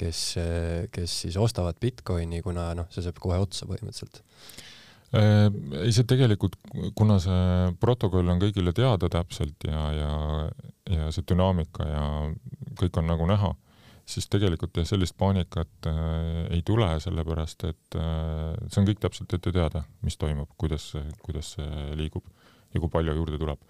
kes, 0.00 0.20
kes 0.92 1.14
siis 1.26 1.36
ostavad 1.40 1.76
Bitcoini, 1.80 2.40
kuna 2.44 2.70
noh, 2.76 2.86
see 2.92 3.04
saab 3.04 3.18
kohe 3.20 3.36
otsa 3.40 3.66
põhimõtteliselt. 3.68 4.22
Ei, 5.10 5.90
see 5.92 6.06
tegelikult, 6.08 6.54
kuna 6.96 7.18
see 7.20 7.72
protokoll 7.82 8.30
on 8.30 8.40
kõigile 8.40 8.72
teada 8.72 9.10
täpselt 9.12 9.66
ja, 9.66 9.82
ja, 9.92 10.12
ja 10.88 11.08
see 11.12 11.26
dünaamika 11.28 11.88
ja 11.88 12.04
kõik 12.80 13.00
on 13.02 13.10
nagu 13.10 13.26
näha, 13.28 13.50
siis 14.10 14.28
tegelikult 14.30 14.80
sellist 14.88 15.16
paanikat 15.20 15.88
äh, 15.88 16.50
ei 16.56 16.64
tule, 16.66 16.88
sellepärast 17.02 17.64
et 17.70 17.98
äh, 17.98 18.58
see 18.66 18.82
on 18.82 18.90
kõik 18.90 19.00
täpselt 19.04 19.38
ette 19.38 19.54
teada, 19.54 19.84
mis 20.06 20.18
toimub, 20.20 20.50
kuidas, 20.60 20.92
kuidas 21.24 21.54
see 21.56 21.94
liigub 21.98 22.26
ja 22.74 22.82
kui 22.82 22.92
palju 22.92 23.16
juurde 23.16 23.40
tuleb. 23.40 23.62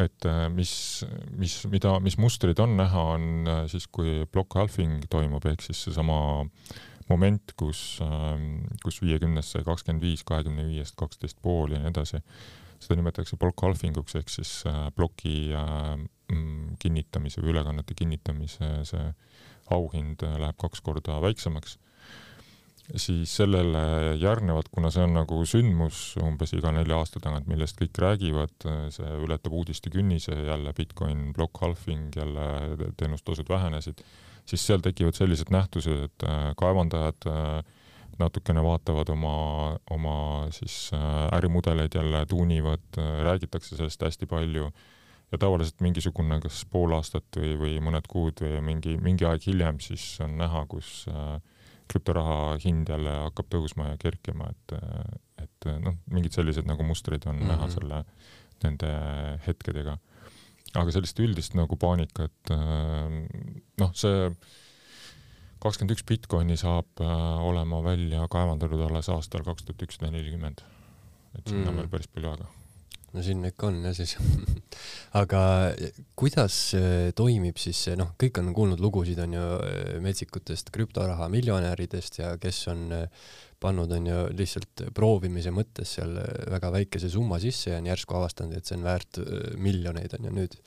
et 0.00 0.26
äh, 0.28 0.42
mis, 0.52 1.04
mis, 1.40 1.54
mida, 1.72 1.94
mis 2.04 2.18
mustrid 2.20 2.58
on 2.60 2.74
näha, 2.76 3.04
on 3.16 3.48
äh, 3.48 3.62
siis, 3.72 3.86
kui 3.88 4.26
block 4.32 4.58
halving 4.58 5.06
toimub, 5.12 5.44
ehk 5.48 5.64
siis 5.64 5.86
seesama 5.86 6.18
moment, 7.08 7.54
kus 7.56 7.98
äh,, 8.04 8.34
kus 8.84 9.00
viiekümnest 9.04 9.54
sai 9.54 9.64
kakskümmend 9.66 10.04
viis, 10.04 10.24
kahekümne 10.26 10.66
viiest 10.68 10.98
kaksteist 11.00 11.40
pool 11.42 11.72
ja 11.72 11.80
nii 11.80 11.92
edasi. 11.94 12.22
seda 12.76 12.98
nimetatakse 12.98 13.38
block 13.40 13.62
halving 13.64 13.96
uks 13.96 14.18
ehk 14.18 14.28
siis 14.28 14.50
äh, 14.68 14.90
ploki 14.92 15.54
äh, 15.56 15.94
mm, 16.32 16.76
kinnitamise 16.82 17.40
või 17.40 17.54
ülekannete 17.54 17.96
kinnitamise 17.96 18.68
see 18.84 19.06
auhind 19.74 20.22
äh, 20.22 20.38
läheb 20.40 20.56
kaks 20.60 20.82
korda 20.84 21.18
väiksemaks, 21.22 21.76
siis 23.02 23.32
sellele 23.34 24.14
järgnevad, 24.22 24.68
kuna 24.74 24.92
see 24.94 25.02
on 25.06 25.16
nagu 25.16 25.40
sündmus 25.48 26.00
umbes 26.22 26.54
iga 26.54 26.70
nelja 26.74 27.00
aasta 27.00 27.22
tagant, 27.22 27.48
millest 27.50 27.78
kõik 27.80 27.98
räägivad, 28.02 28.54
äh, 28.68 28.84
see 28.94 29.16
ületab 29.24 29.56
uudistekünnise, 29.58 30.36
jälle 30.50 30.74
Bitcoin 30.76 31.32
block 31.36 31.62
halving, 31.62 32.10
jälle 32.16 32.92
teenustasud 32.96 33.48
vähenesid, 33.50 34.04
siis 34.46 34.66
seal 34.66 34.84
tekivad 34.84 35.18
sellised 35.18 35.50
nähtused, 35.54 36.06
et 36.10 36.28
äh, 36.28 36.52
kaevandajad 36.58 37.30
natukene 38.16 38.62
vaatavad 38.64 39.10
oma, 39.12 39.32
oma 39.92 40.18
siis 40.54 40.88
ärimudeleid 41.36 41.92
jälle, 41.98 42.22
tuunivad, 42.26 42.96
räägitakse 42.96 43.76
sellest 43.76 44.06
hästi 44.06 44.28
palju 44.30 44.70
ja 45.32 45.38
tavaliselt 45.42 45.82
mingisugune 45.82 46.38
kas 46.42 46.62
pool 46.70 46.94
aastat 46.96 47.38
või, 47.38 47.54
või 47.58 47.76
mõned 47.82 48.06
kuud 48.10 48.42
või 48.44 48.60
mingi, 48.64 48.96
mingi 49.02 49.26
aeg 49.26 49.46
hiljem 49.48 49.80
siis 49.82 50.04
on 50.24 50.36
näha, 50.38 50.64
kus 50.70 51.04
äh, 51.10 51.38
krüptoraha 51.90 52.56
hind 52.62 52.90
jälle 52.90 53.14
hakkab 53.26 53.48
tõusma 53.52 53.92
ja 53.92 54.00
kerkima, 54.02 54.50
et, 54.50 54.76
et 55.42 55.68
noh, 55.82 55.96
mingid 56.10 56.34
sellised 56.34 56.66
nagu 56.66 56.86
mustrid 56.86 57.26
on 57.26 57.36
mm 57.38 57.42
-hmm. 57.42 57.54
näha 57.54 57.70
selle, 57.70 58.04
nende 58.64 58.92
hetkedega. 59.46 59.98
aga 60.76 60.92
sellist 60.92 61.20
üldist 61.20 61.54
nagu 61.54 61.76
paanikat, 61.76 62.34
äh, 62.50 63.18
noh, 63.80 63.92
see 63.94 64.30
kakskümmend 65.62 65.94
üks 65.94 66.04
Bitcoini 66.04 66.56
saab 66.56 67.00
äh, 67.00 67.46
olema 67.50 67.82
välja 67.84 68.28
kaevandatud 68.28 68.80
alles 68.80 69.08
aastal 69.08 69.44
kaks 69.44 69.64
tuhat 69.64 69.82
ükssada 69.82 70.10
nelikümmend. 70.10 70.62
et 71.38 71.48
sinna 71.48 71.64
mm. 71.64 71.68
on 71.68 71.76
veel 71.76 71.88
päris 71.88 72.08
palju 72.08 72.30
aega 72.30 72.46
no 73.16 73.24
sinna 73.24 73.50
ikka 73.52 73.70
on 73.70 73.80
jah 73.86 73.96
siis. 73.96 74.16
Aga 75.16 75.40
kuidas 76.18 76.58
äh, 76.76 77.08
toimib 77.16 77.56
siis 77.60 77.78
see, 77.86 77.96
noh, 77.96 78.12
kõik 78.20 78.42
on 78.42 78.52
kuulnud 78.56 78.82
lugusid, 78.82 79.18
on 79.24 79.36
ju, 79.38 79.48
äh, 79.64 79.96
metsikutest 80.04 80.72
krüptoraha 80.74 81.30
miljonäridest 81.32 82.20
ja 82.20 82.34
kes 82.40 82.66
on 82.72 82.90
pannud, 83.62 83.88
on 83.96 84.08
ju, 84.10 84.18
lihtsalt 84.36 84.82
proovimise 84.94 85.48
mõttes 85.54 85.94
seal 85.96 86.12
väga 86.52 86.68
väikese 86.74 87.08
summa 87.08 87.38
sisse 87.40 87.70
ja 87.70 87.78
on 87.80 87.88
järsku 87.88 88.18
avastanud, 88.18 88.58
et 88.58 88.68
see 88.68 88.76
on 88.76 88.84
väärt 88.84 89.20
miljoneid, 89.56 90.12
on 90.18 90.28
ju. 90.28 90.34
Nüüd. 90.36 90.58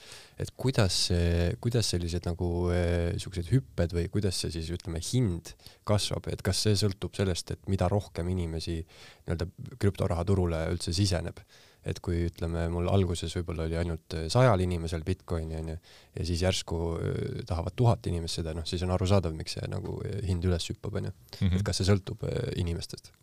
et 0.42 0.50
kuidas 0.58 0.98
see, 1.12 1.52
kuidas 1.62 1.92
sellised 1.94 2.26
nagu 2.26 2.50
niisugused 2.74 3.54
hüpped 3.54 3.94
või 3.94 4.10
kuidas 4.10 4.42
see 4.42 4.56
siis, 4.58 4.74
ütleme, 4.74 5.04
hind 5.12 5.54
kasvab, 5.86 6.32
et 6.34 6.42
kas 6.42 6.66
see 6.66 6.74
sõltub 6.82 7.14
sellest, 7.14 7.54
et 7.54 7.70
mida 7.70 7.92
rohkem 7.92 8.34
inimesi 8.34 8.80
nii-öelda 8.82 9.52
krüptoraha 9.78 10.26
turule 10.26 10.66
üldse 10.74 10.96
siseneb 10.98 11.46
et 11.88 12.00
kui 12.04 12.26
ütleme, 12.28 12.66
mul 12.74 12.90
alguses 12.92 13.34
võib-olla 13.38 13.66
oli 13.68 13.78
ainult 13.80 14.16
äh, 14.18 14.26
sajal 14.32 14.60
inimesel 14.66 15.06
Bitcoini 15.08 15.60
onju 15.62 15.76
ja 15.78 16.26
siis 16.28 16.44
järsku 16.44 16.80
äh, 16.98 17.44
tahavad 17.48 17.76
tuhat 17.80 18.10
inimest 18.12 18.42
seda, 18.42 18.54
noh 18.58 18.68
siis 18.68 18.84
on 18.84 18.92
arusaadav, 18.96 19.36
miks 19.36 19.56
see 19.56 19.70
nagu 19.72 19.96
äh, 20.04 20.20
hind 20.28 20.46
üles 20.48 20.68
hüppab 20.72 21.00
onju 21.00 21.14
mm. 21.14 21.40
-hmm. 21.40 21.56
et 21.56 21.66
kas 21.66 21.80
see 21.80 21.88
sõltub 21.88 22.26
inimestest? 22.60 23.14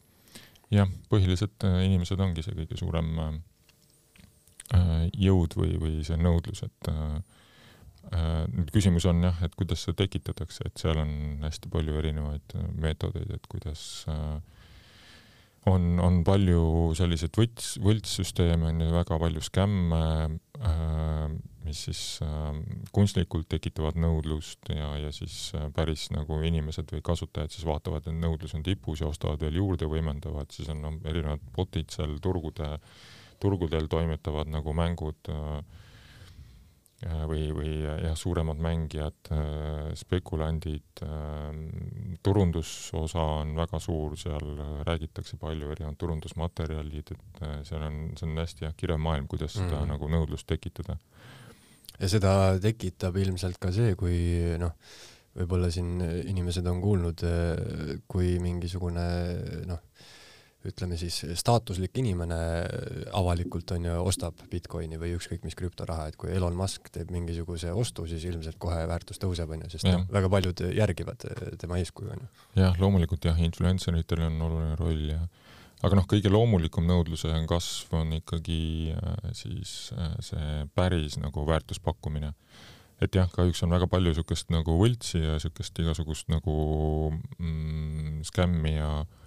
jah, 0.72 0.88
põhiliselt 1.12 1.68
inimesed 1.84 2.20
ongi 2.20 2.42
see 2.42 2.56
kõige 2.56 2.78
suurem 2.80 3.12
jõud 5.14 5.52
või, 5.54 5.76
või 5.78 6.00
see 6.02 6.16
nõudlus, 6.18 6.64
et 6.66 6.88
nüüd 8.10 8.72
küsimus 8.74 9.06
on 9.06 9.22
jah, 9.22 9.38
et 9.46 9.54
kuidas 9.54 9.84
see 9.86 9.94
tekitatakse, 9.94 10.66
et 10.66 10.82
seal 10.82 10.98
on 10.98 11.12
hästi 11.44 11.70
palju 11.70 11.94
erinevaid 12.00 12.56
meetodeid, 12.82 13.30
et 13.30 13.46
kuidas 13.46 14.04
äh, 14.10 14.40
on, 15.70 15.96
on 16.02 16.22
palju 16.26 16.94
selliseid 16.98 17.36
võlts, 17.36 17.76
võltssüsteeme, 17.82 18.70
on 18.70 18.86
ju 18.86 18.94
väga 18.94 19.18
palju 19.22 19.42
skämme 19.44 20.02
äh,, 20.60 21.36
mis 21.66 21.82
siis 21.88 22.00
äh, 22.22 22.58
kunstlikult 22.94 23.48
tekitavad 23.50 23.98
nõudlust 23.98 24.70
ja, 24.70 24.92
ja 25.02 25.10
siis 25.14 25.50
äh, 25.58 25.66
päris 25.74 26.08
nagu 26.14 26.38
inimesed 26.46 26.92
või 26.94 27.02
kasutajad 27.06 27.54
siis 27.54 27.66
vaatavad, 27.66 28.06
et 28.06 28.20
nõudlus 28.20 28.54
on 28.54 28.62
tipus 28.66 29.02
ja 29.02 29.10
ostavad 29.10 29.42
veel 29.42 29.58
juurde, 29.58 29.88
võimendavad, 29.90 30.52
siis 30.54 30.70
on 30.72 30.84
no, 30.84 30.94
erinevad 31.04 31.42
bot'id 31.56 31.90
seal 31.94 32.18
turgude, 32.22 32.76
turgudel 33.42 33.90
toimetavad 33.90 34.50
nagu 34.52 34.76
mängud 34.76 35.32
äh, 35.32 35.82
või, 37.04 37.50
või 37.52 37.72
jah, 37.84 38.14
suuremad 38.16 38.60
mängijad, 38.62 39.28
äh, 39.34 39.90
spekulandid, 39.98 41.02
äh, 41.04 41.58
turundusosa 42.24 43.24
on 43.42 43.52
väga 43.58 43.80
suur, 43.82 44.16
seal 44.16 44.54
räägitakse 44.88 45.36
palju, 45.40 45.70
erinevad 45.74 45.98
turundusmaterjalid, 46.00 47.12
et 47.12 47.42
seal 47.68 47.84
on, 47.84 47.98
see 48.16 48.28
on 48.28 48.40
hästi 48.40 48.64
jah, 48.64 48.76
kirev 48.76 49.02
maailm, 49.02 49.28
kuidas 49.28 49.58
seda 49.58 49.82
mm. 49.82 49.92
nagu 49.92 50.08
nõudlust 50.08 50.48
tekitada. 50.48 50.96
ja 51.98 52.08
seda 52.08 52.32
tekitab 52.60 53.16
ilmselt 53.16 53.60
ka 53.60 53.72
see, 53.72 53.94
kui 53.96 54.16
noh, 54.60 54.72
võib-olla 55.36 55.68
siin 55.72 56.00
inimesed 56.00 56.64
on 56.66 56.80
kuulnud, 56.80 57.22
kui 58.08 58.38
mingisugune 58.40 59.04
noh, 59.68 59.85
ütleme 60.68 60.98
siis 61.00 61.18
staatuslik 61.38 61.96
inimene 62.00 62.38
avalikult 63.16 63.70
on 63.76 63.88
ju 63.88 63.96
ostab 64.06 64.40
Bitcoini 64.50 64.98
või 65.00 65.14
ükskõik 65.16 65.46
mis 65.46 65.56
krüptoraha, 65.58 66.10
et 66.10 66.18
kui 66.20 66.32
Elon 66.34 66.56
Musk 66.58 66.90
teeb 66.94 67.10
mingisuguse 67.14 67.72
ostu, 67.72 68.06
siis 68.10 68.24
ilmselt 68.28 68.58
kohe 68.62 68.82
väärtus 68.88 69.20
tõuseb 69.22 69.52
on 69.54 69.66
ju, 69.66 69.72
sest 69.76 69.88
ja. 69.88 70.00
väga 70.12 70.30
paljud 70.32 70.62
järgivad 70.76 71.26
tema 71.60 71.80
eeskuju 71.82 72.14
on 72.14 72.22
ju. 72.24 72.30
jah, 72.62 72.78
loomulikult 72.82 73.28
jah, 73.28 73.42
influenceritel 73.48 74.26
on 74.28 74.40
oluline 74.48 74.78
roll 74.80 75.10
ja 75.12 75.20
aga 75.84 75.98
noh, 75.98 76.06
kõige 76.08 76.32
loomulikum 76.32 76.86
nõudluse 76.88 77.32
kasv 77.50 77.98
on 77.98 78.16
ikkagi 78.16 78.94
äh, 78.96 79.28
siis 79.36 79.92
äh, 79.96 80.16
see 80.24 80.64
päris 80.74 81.20
nagu 81.20 81.44
väärtuspakkumine 81.48 82.32
et 83.04 83.12
jah, 83.14 83.28
kahjuks 83.28 83.60
on 83.66 83.74
väga 83.76 83.88
palju 83.92 84.14
niisugust 84.14 84.50
nagu 84.54 84.78
võltsi 84.80 85.20
ja 85.20 85.36
niisugust 85.36 85.78
igasugust 85.84 86.32
nagu 86.32 86.56
mm, 87.12 88.24
skämmi 88.24 88.76
ja 88.78 88.90
äh, 89.04 89.22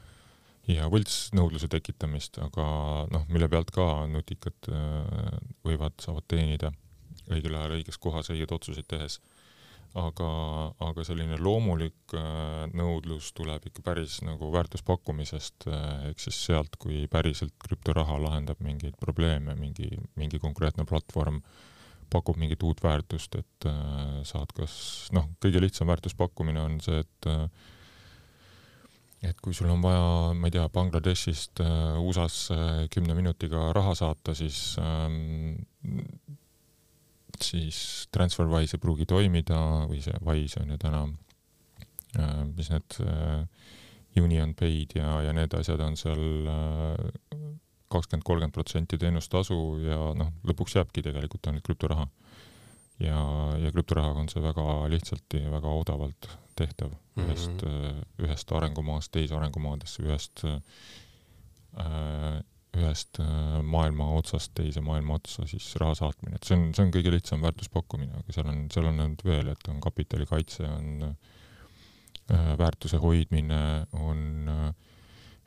ja 0.70 0.88
võltsnõudluse 0.92 1.70
tekitamist, 1.72 2.38
aga 2.44 2.66
noh, 3.10 3.26
mille 3.32 3.50
pealt 3.52 3.72
ka 3.74 4.06
nutikad 4.10 4.70
äh, 4.70 5.36
võivad, 5.66 5.98
saavad 6.04 6.28
teenida 6.30 6.72
õigel 7.30 7.58
ajal 7.58 7.78
õiges 7.80 8.00
kohas 8.02 8.32
õigeid 8.34 8.54
otsuseid 8.56 8.90
tehes. 8.90 9.20
aga, 9.98 10.26
aga 10.86 11.04
selline 11.04 11.40
loomulik 11.42 12.14
äh, 12.14 12.68
nõudlus 12.78 13.32
tuleb 13.34 13.64
ikka 13.66 13.82
päris 13.82 14.20
nagu 14.22 14.52
väärtuspakkumisest, 14.54 15.66
äh, 15.68 16.10
ehk 16.12 16.22
siis 16.22 16.38
sealt, 16.46 16.78
kui 16.78 17.08
päriselt 17.10 17.56
krüptoraha 17.66 18.20
lahendab 18.22 18.62
mingeid 18.62 19.00
probleeme, 19.02 19.56
mingi, 19.58 19.90
mingi 20.16 20.40
konkreetne 20.40 20.86
platvorm 20.86 21.42
pakub 22.10 22.38
mingit 22.42 22.62
uut 22.66 22.80
väärtust, 22.82 23.36
et 23.38 23.66
saad 24.26 24.50
kas, 24.58 24.74
noh, 25.14 25.28
kõige 25.38 25.62
lihtsam 25.62 25.92
väärtuspakkumine 25.92 26.62
on 26.62 26.80
see, 26.82 27.04
et 27.04 27.28
et 29.26 29.40
kui 29.44 29.54
sul 29.56 29.70
on 29.72 29.82
vaja, 29.84 30.34
ma 30.38 30.48
ei 30.48 30.56
tea, 30.56 30.66
Bangladeshist 30.72 31.60
äh, 31.64 31.98
USA-sse 32.00 32.88
kümne 32.94 33.16
minutiga 33.18 33.70
raha 33.76 33.96
saata, 33.98 34.36
siis 34.38 34.78
ähm, 34.80 35.58
siis 37.40 38.08
TransferWise 38.12 38.78
ei 38.78 38.84
pruugi 38.84 39.08
toimida 39.10 39.60
või 39.90 40.00
see 40.04 40.16
Wise 40.28 40.64
on 40.64 40.72
ju 40.74 40.80
täna 40.80 41.04
äh,, 42.20 42.46
mis 42.56 42.72
need 42.72 43.00
äh, 43.04 43.44
UnionPaid 44.20 44.96
ja, 44.98 45.20
ja 45.28 45.36
need 45.36 45.54
asjad 45.56 45.82
on 45.84 45.96
seal 46.00 46.24
kakskümmend, 47.90 48.26
kolmkümmend 48.26 48.56
protsenti 48.56 48.98
teenustasu 49.02 49.60
ja 49.86 50.00
noh, 50.18 50.32
lõpuks 50.48 50.76
jääbki 50.78 51.04
tegelikult 51.06 51.48
ainult 51.50 51.66
krüptoraha. 51.66 52.08
ja, 53.00 53.20
ja 53.64 53.72
krüptorahaga 53.72 54.24
on 54.24 54.30
see 54.32 54.44
väga 54.44 54.66
lihtsalt 54.92 55.38
ja 55.38 55.52
väga 55.54 55.76
odavalt 55.84 56.30
tehtav 56.60 56.91
mm 56.91 57.00
-hmm. 57.15 57.26
ühest, 57.26 57.65
äh, 57.65 58.00
ühest 58.28 58.52
arengumaast 58.52 59.12
teise 59.15 59.36
arengumaadesse, 59.36 60.04
ühest 60.04 60.45
äh, 60.45 60.60
ühest 62.78 63.19
äh, 63.22 63.62
maailma 63.65 64.12
otsast 64.19 64.54
teise 64.58 64.82
maailma 64.86 65.17
otsa 65.17 65.45
siis 65.50 65.72
raha 65.82 65.95
saatmine, 65.98 66.38
et 66.38 66.45
see 66.45 66.58
on, 66.58 66.67
see 66.76 66.86
on 66.86 66.91
kõige 66.93 67.13
lihtsam 67.13 67.41
väärtuspakkumine, 67.45 68.22
aga 68.22 68.36
seal 68.36 68.52
on, 68.52 68.67
seal 68.74 68.89
on 68.91 69.00
nüüd 69.02 69.24
veel, 69.26 69.50
et 69.54 69.72
on 69.72 69.80
kapitalikaitse, 69.82 70.67
on 70.69 71.08
äh, 71.10 72.52
väärtuse 72.62 73.02
hoidmine, 73.02 73.62
on 73.98 74.52
äh, 74.54 74.67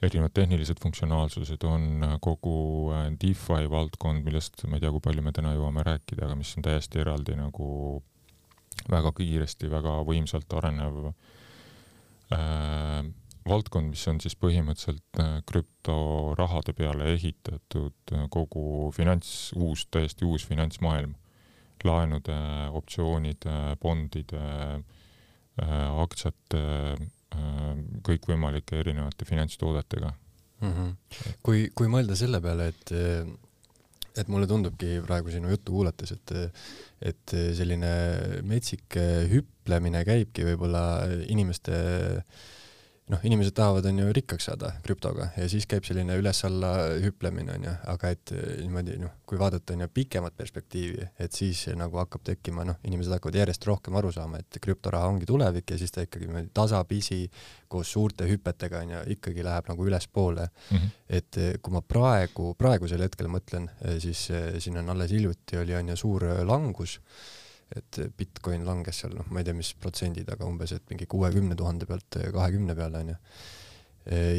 erinevad 0.03 0.35
tehnilised 0.35 0.83
funktsionaalsused, 0.83 1.63
on 1.63 2.17
kogu 2.25 2.91
DeFi 3.23 3.69
valdkond, 3.71 4.25
millest 4.27 4.65
ma 4.67 4.79
ei 4.79 4.83
tea, 4.83 4.91
kui 4.91 5.05
palju 5.05 5.23
me 5.23 5.35
täna 5.37 5.53
jõuame 5.55 5.85
rääkida, 5.87 6.27
aga 6.27 6.35
mis 6.41 6.51
on 6.59 6.67
täiesti 6.67 6.99
eraldi 7.05 7.39
nagu 7.39 7.69
väga 8.91 9.13
kiiresti, 9.17 9.71
väga 9.71 9.99
võimsalt 10.07 10.53
arenev 10.59 11.11
äh, 12.35 13.03
valdkond, 13.49 13.93
mis 13.93 14.05
on 14.11 14.21
siis 14.23 14.37
põhimõtteliselt 14.39 15.21
äh, 15.23 15.41
krüptorahade 15.49 16.75
peale 16.79 17.13
ehitatud 17.17 18.15
äh, 18.15 18.27
kogu 18.33 18.91
finants, 18.97 19.53
uus, 19.59 19.87
täiesti 19.91 20.29
uus 20.29 20.47
finantsmaailm. 20.49 21.17
laenude, 21.83 22.35
optsioonide, 22.79 23.77
bondide 23.83 24.39
äh,, 24.39 25.89
aktsiate 25.99 26.61
äh,, 26.95 27.81
kõikvõimalike 28.07 28.79
erinevate 28.79 29.27
finantstoodetega 29.27 30.13
mm. 30.61 30.71
-hmm. 30.71 30.93
kui, 31.43 31.73
kui 31.75 31.91
mõelda 31.91 32.15
selle 32.15 32.41
peale, 32.41 32.69
et 32.71 32.93
et 34.17 34.29
mulle 34.29 34.49
tundubki 34.51 34.99
praegu 35.07 35.33
sinu 35.33 35.53
juttu 35.53 35.77
kuulates, 35.77 36.13
et 36.17 36.35
et 37.13 37.37
selline 37.59 37.93
metsik 38.47 38.99
hüplemine 39.33 40.05
käibki 40.07 40.45
võib-olla 40.47 40.83
inimeste 41.33 41.79
äh, 41.79 42.51
noh, 43.13 43.21
inimesed 43.27 43.55
tahavad, 43.57 43.87
on 43.89 43.99
ju, 44.01 44.13
rikkaks 44.17 44.47
saada 44.49 44.73
krüptoga 44.85 45.29
ja 45.37 45.47
siis 45.51 45.67
käib 45.69 45.85
selline 45.87 46.17
üles-alla 46.19 46.71
hüplemine, 47.03 47.57
on 47.57 47.67
ju, 47.67 47.75
aga 47.93 48.13
et 48.15 48.33
eh, 48.37 48.63
niimoodi 48.63 48.97
noh, 49.03 49.13
kui 49.29 49.41
vaadata, 49.41 49.75
on 49.77 49.85
ju, 49.85 49.89
pikemat 49.95 50.37
perspektiivi, 50.39 51.09
et 51.23 51.37
siis 51.37 51.65
nagu 51.79 52.01
hakkab 52.01 52.25
tekkima, 52.27 52.65
noh, 52.69 52.79
inimesed 52.89 53.15
hakkavad 53.17 53.41
järjest 53.43 53.67
rohkem 53.69 53.99
aru 54.01 54.13
saama, 54.15 54.41
et 54.43 54.61
krüptoraha 54.65 55.11
ongi 55.13 55.29
tulevik 55.29 55.75
ja 55.75 55.81
siis 55.81 55.95
ta 55.95 56.07
ikkagi 56.07 56.29
niimoodi 56.29 56.53
tasapisi 56.57 57.21
koos 57.73 57.93
suurte 57.93 58.29
hüpetega, 58.31 58.83
on 58.87 58.97
ju, 58.97 59.05
ikkagi 59.17 59.45
läheb 59.47 59.69
nagu 59.73 59.87
ülespoole 59.89 60.49
mm. 60.49 60.77
-hmm. 60.77 60.97
et 61.21 61.39
eh, 61.39 61.53
kui 61.63 61.77
ma 61.77 61.85
praegu, 61.85 62.55
praegusel 62.59 63.05
hetkel 63.05 63.31
mõtlen, 63.33 63.69
eh, 63.85 64.01
siis 64.01 64.29
siin 64.59 64.81
on 64.81 64.97
alles 64.97 65.13
hiljuti 65.13 65.61
oli, 65.61 65.77
on 65.77 65.95
ju, 65.95 65.97
suur 66.07 66.29
langus 66.47 67.01
et 67.77 67.99
Bitcoin 68.17 68.67
langes 68.67 69.03
seal, 69.03 69.17
noh, 69.17 69.27
ma 69.33 69.43
ei 69.43 69.49
tea, 69.49 69.57
mis 69.57 69.73
protsendid, 69.81 70.29
aga 70.33 70.47
umbes, 70.49 70.75
et 70.77 70.85
mingi 70.93 71.09
kuuekümne 71.11 71.57
tuhande 71.59 71.89
pealt 71.89 72.19
kahekümne 72.35 72.77
peale 72.79 73.03
onju. 73.03 73.19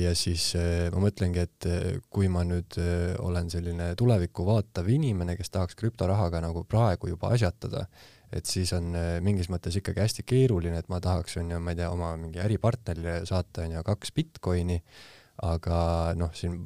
ja 0.04 0.12
siis 0.18 0.50
eh, 0.60 0.90
ma 0.92 1.00
mõtlengi, 1.06 1.40
et 1.40 1.68
eh, 1.72 1.86
kui 2.12 2.28
ma 2.28 2.42
nüüd 2.44 2.76
eh, 2.84 3.14
olen 3.24 3.48
selline 3.50 3.94
tulevikku 4.00 4.44
vaatav 4.44 4.90
inimene, 4.92 5.38
kes 5.40 5.54
tahaks 5.54 5.78
krüptorahaga 5.80 6.42
nagu 6.44 6.66
praegu 6.68 7.14
juba 7.14 7.32
asjatada, 7.32 7.86
et 8.34 8.50
siis 8.50 8.74
on 8.76 8.92
mingis 9.24 9.48
mõttes 9.54 9.78
ikkagi 9.80 10.04
hästi 10.04 10.26
keeruline, 10.28 10.82
et 10.82 10.90
ma 10.92 11.00
tahaks, 11.00 11.38
onju, 11.40 11.62
ma 11.64 11.72
ei 11.72 11.80
tea, 11.80 11.92
oma 11.94 12.12
mingi 12.20 12.42
äripartnerile 12.44 13.22
saata, 13.30 13.68
onju, 13.68 13.84
kaks 13.88 14.12
Bitcoini 14.12 14.82
aga 15.42 15.78
noh, 16.18 16.30
siin 16.38 16.60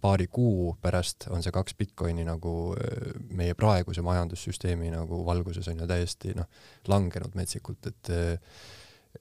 paari 0.00 0.26
kuu 0.28 0.74
pärast 0.82 1.28
on 1.32 1.42
see 1.42 1.54
kaks 1.54 1.74
Bitcoini 1.78 2.26
nagu 2.28 2.74
äh, 2.76 3.14
meie 3.36 3.56
praeguse 3.58 4.04
majandussüsteemi 4.04 4.92
nagu 4.92 5.22
valguses 5.26 5.70
on 5.72 5.80
ju 5.80 5.88
täiesti 5.88 6.36
noh, 6.36 6.48
langenud 6.88 7.36
metsikult, 7.38 7.90
et 7.90 8.14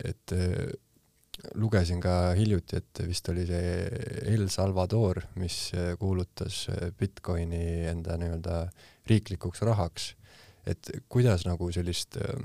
et 0.05 0.31
lugesin 1.55 2.01
ka 2.03 2.33
hiljuti, 2.37 2.79
et 2.79 3.01
vist 3.07 3.29
oli 3.31 3.45
see 3.47 3.87
El 4.27 4.49
Salvador, 4.51 5.21
mis 5.39 5.71
kuulutas 5.99 6.65
Bitcoini 6.99 7.87
enda 7.89 8.17
nii-öelda 8.19 8.57
riiklikuks 9.09 9.63
rahaks, 9.67 10.11
et 10.69 10.91
kuidas 11.09 11.45
nagu 11.47 11.71
sellist 11.73 12.19
äh, 12.19 12.35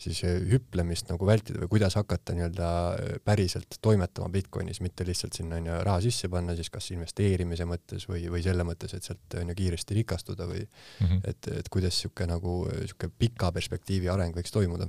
siis 0.00 0.20
eh, 0.28 0.36
hüplemist 0.50 1.08
nagu 1.10 1.26
vältida 1.28 1.62
või 1.62 1.70
kuidas 1.76 1.96
hakata 1.98 2.34
nii-öelda 2.36 2.68
eh, 3.00 3.18
päriselt 3.24 3.78
toimetama 3.82 4.28
Bitcoinis, 4.32 4.82
mitte 4.84 5.06
lihtsalt 5.08 5.36
sinna 5.38 5.60
on 5.60 5.70
ju 5.70 5.78
raha 5.88 6.02
sisse 6.04 6.30
panna 6.32 6.56
siis 6.58 6.70
kas 6.72 6.90
investeerimise 6.94 7.66
mõttes 7.68 8.08
või, 8.10 8.26
või 8.32 8.44
selle 8.44 8.66
mõttes, 8.68 8.94
et 8.96 9.06
sealt 9.06 9.38
on 9.40 9.52
ju 9.52 9.58
kiiresti 9.62 9.98
rikastuda 10.00 10.48
või 10.50 10.62
mm 10.62 11.06
-hmm. 11.06 11.20
et, 11.24 11.52
et 11.60 11.72
kuidas 11.72 11.96
niisugune 11.96 12.32
nagu 12.34 12.56
niisugune 12.68 13.12
pika 13.18 13.52
perspektiivi 13.52 14.12
areng 14.12 14.36
võiks 14.36 14.52
toimuda? 14.52 14.88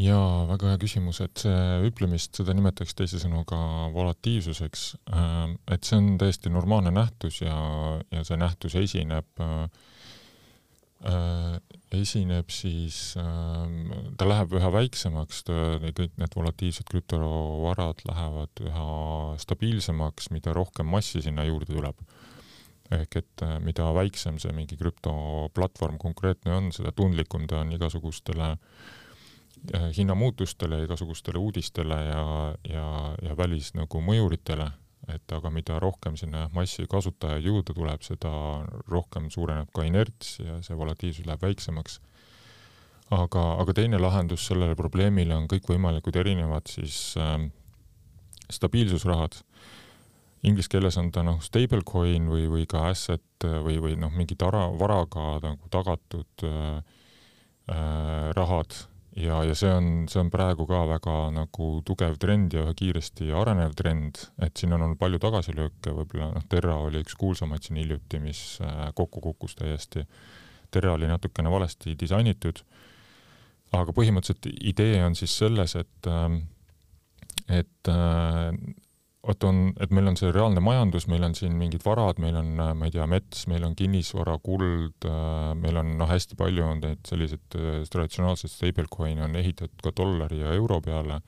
jaa, 0.00 0.46
väga 0.48 0.70
hea 0.70 0.78
küsimus, 0.80 1.20
et 1.20 1.42
see 1.42 1.60
hüplemist, 1.84 2.32
seda 2.36 2.54
nimetatakse 2.54 2.94
teisisõnu 2.96 3.44
ka 3.44 3.58
volatiivsuseks, 3.92 4.96
äh, 5.12 5.56
et 5.74 5.84
see 5.84 5.98
on 5.98 6.16
täiesti 6.18 6.48
normaalne 6.48 6.94
nähtus 6.94 7.42
ja, 7.42 7.56
ja 8.10 8.24
see 8.24 8.38
nähtus 8.38 8.78
esineb 8.80 9.42
äh, 9.42 9.66
Äh, 9.66 9.89
esineb 11.00 12.50
siis, 12.52 13.14
ähm, 13.18 13.90
ta 14.18 14.26
läheb 14.28 14.52
üha 14.58 14.70
väiksemaks, 14.74 15.42
kõik 15.96 16.18
need 16.20 16.36
volatiivsed 16.36 16.86
krüptovarad 16.90 18.04
lähevad 18.06 18.62
üha 18.62 18.88
stabiilsemaks, 19.40 20.30
mida 20.34 20.54
rohkem 20.56 20.90
massi 20.90 21.22
sinna 21.24 21.46
juurde 21.48 21.72
tuleb. 21.72 21.96
ehk 22.90 23.16
et 23.16 23.42
äh, 23.46 23.60
mida 23.62 23.84
väiksem 23.94 24.40
see 24.42 24.50
mingi 24.50 24.74
krüptoplatvorm 24.74 25.94
konkreetne 26.02 26.56
on, 26.56 26.72
seda 26.74 26.90
tundlikum 26.90 27.44
ta 27.46 27.60
on 27.62 27.70
igasugustele 27.70 28.48
äh, 28.50 29.92
hinnamuutustele, 29.94 30.82
igasugustele 30.88 31.38
uudistele 31.38 31.94
ja, 31.94 32.24
ja, 32.66 32.86
ja 33.22 33.36
välis 33.38 33.70
nagu 33.78 34.02
mõjuritele 34.02 34.66
et 35.14 35.32
aga 35.34 35.50
mida 35.52 35.78
rohkem 35.82 36.16
sinna 36.16 36.46
massi 36.54 36.86
kasutajaid 36.90 37.46
juurde 37.46 37.74
tuleb, 37.76 38.02
seda 38.06 38.30
rohkem 38.90 39.30
suureneb 39.30 39.70
ka 39.74 39.84
inerts 39.88 40.38
ja 40.40 40.60
see 40.64 40.78
volatiivsus 40.78 41.26
läheb 41.26 41.42
väiksemaks. 41.42 42.00
aga, 43.10 43.44
aga 43.58 43.72
teine 43.74 43.98
lahendus 43.98 44.46
sellele 44.46 44.76
probleemile 44.78 45.34
on 45.34 45.48
kõikvõimalikud 45.50 46.16
erinevad 46.16 46.70
siis 46.70 47.16
äh, 47.18 47.48
stabiilsusrahad. 48.50 49.40
Inglise 50.46 50.70
keeles 50.72 50.96
on 50.96 51.10
ta 51.12 51.24
noh, 51.26 51.40
stablecoin 51.44 52.30
või, 52.30 52.46
või 52.48 52.68
ka 52.70 52.86
asset 52.88 53.44
või, 53.44 53.76
või 53.82 53.96
noh, 54.00 54.12
mingi 54.14 54.38
tara, 54.40 54.68
varaga 54.78 55.34
nagu 55.42 55.68
tagatud 55.72 56.46
äh, 56.46 56.78
äh, 57.68 58.30
rahad 58.36 58.78
ja, 59.20 59.40
ja 59.46 59.54
see 59.58 59.70
on, 59.72 59.88
see 60.10 60.20
on 60.22 60.30
praegu 60.32 60.66
ka 60.68 60.82
väga 60.90 61.16
nagu 61.34 61.68
tugev 61.86 62.16
trend 62.22 62.54
ja 62.56 62.66
kiiresti 62.76 63.30
arenev 63.36 63.74
trend, 63.78 64.22
et 64.42 64.56
siin 64.60 64.74
on 64.76 64.84
olnud 64.86 65.00
palju 65.00 65.20
tagasilööke, 65.22 65.94
võib-olla 65.96 66.30
noh, 66.34 66.46
Terra 66.50 66.76
oli 66.84 67.02
üks 67.04 67.16
kuulsamaid 67.20 67.66
siin 67.66 67.80
hiljuti, 67.80 68.20
mis 68.22 68.42
äh, 68.64 68.90
kokku 68.96 69.22
kukkus 69.24 69.56
täiesti. 69.60 70.06
Terra 70.70 70.94
oli 70.94 71.08
natukene 71.10 71.50
valesti 71.50 71.96
disainitud, 71.98 72.62
aga 73.76 73.94
põhimõtteliselt 73.94 74.50
idee 74.72 75.00
on 75.04 75.16
siis 75.18 75.34
selles, 75.42 75.74
et, 75.78 76.10
ähm, 76.10 76.42
et 79.28 79.44
äh, 79.44 79.48
on, 79.48 79.72
et 79.80 79.90
meil 79.92 80.08
on 80.08 80.16
see 80.16 80.30
reaalne 80.32 80.62
majandus, 80.64 81.06
meil 81.10 81.24
on 81.26 81.34
siin 81.36 81.56
mingid 81.60 81.84
varad, 81.84 82.20
meil 82.22 82.38
on, 82.40 82.54
ma 82.56 82.88
ei 82.88 82.94
tea, 82.94 83.06
mets, 83.10 83.44
meil 83.50 83.66
on 83.66 83.76
kinnisvara, 83.76 84.38
kuld, 84.44 85.06
meil 85.60 85.80
on 85.82 85.92
noh, 86.00 86.08
hästi 86.08 86.38
palju 86.40 86.64
on 86.64 86.80
neid 86.84 87.04
selliseid 87.08 87.58
äh, 87.58 87.82
traditsionaalseid 87.92 88.54
stablecoin'e 88.54 89.24
on 89.26 89.36
ehitatud 89.40 89.84
ka 89.84 89.92
dollari 89.96 90.40
ja 90.40 90.54
euro 90.56 90.80
peale, 90.84 91.20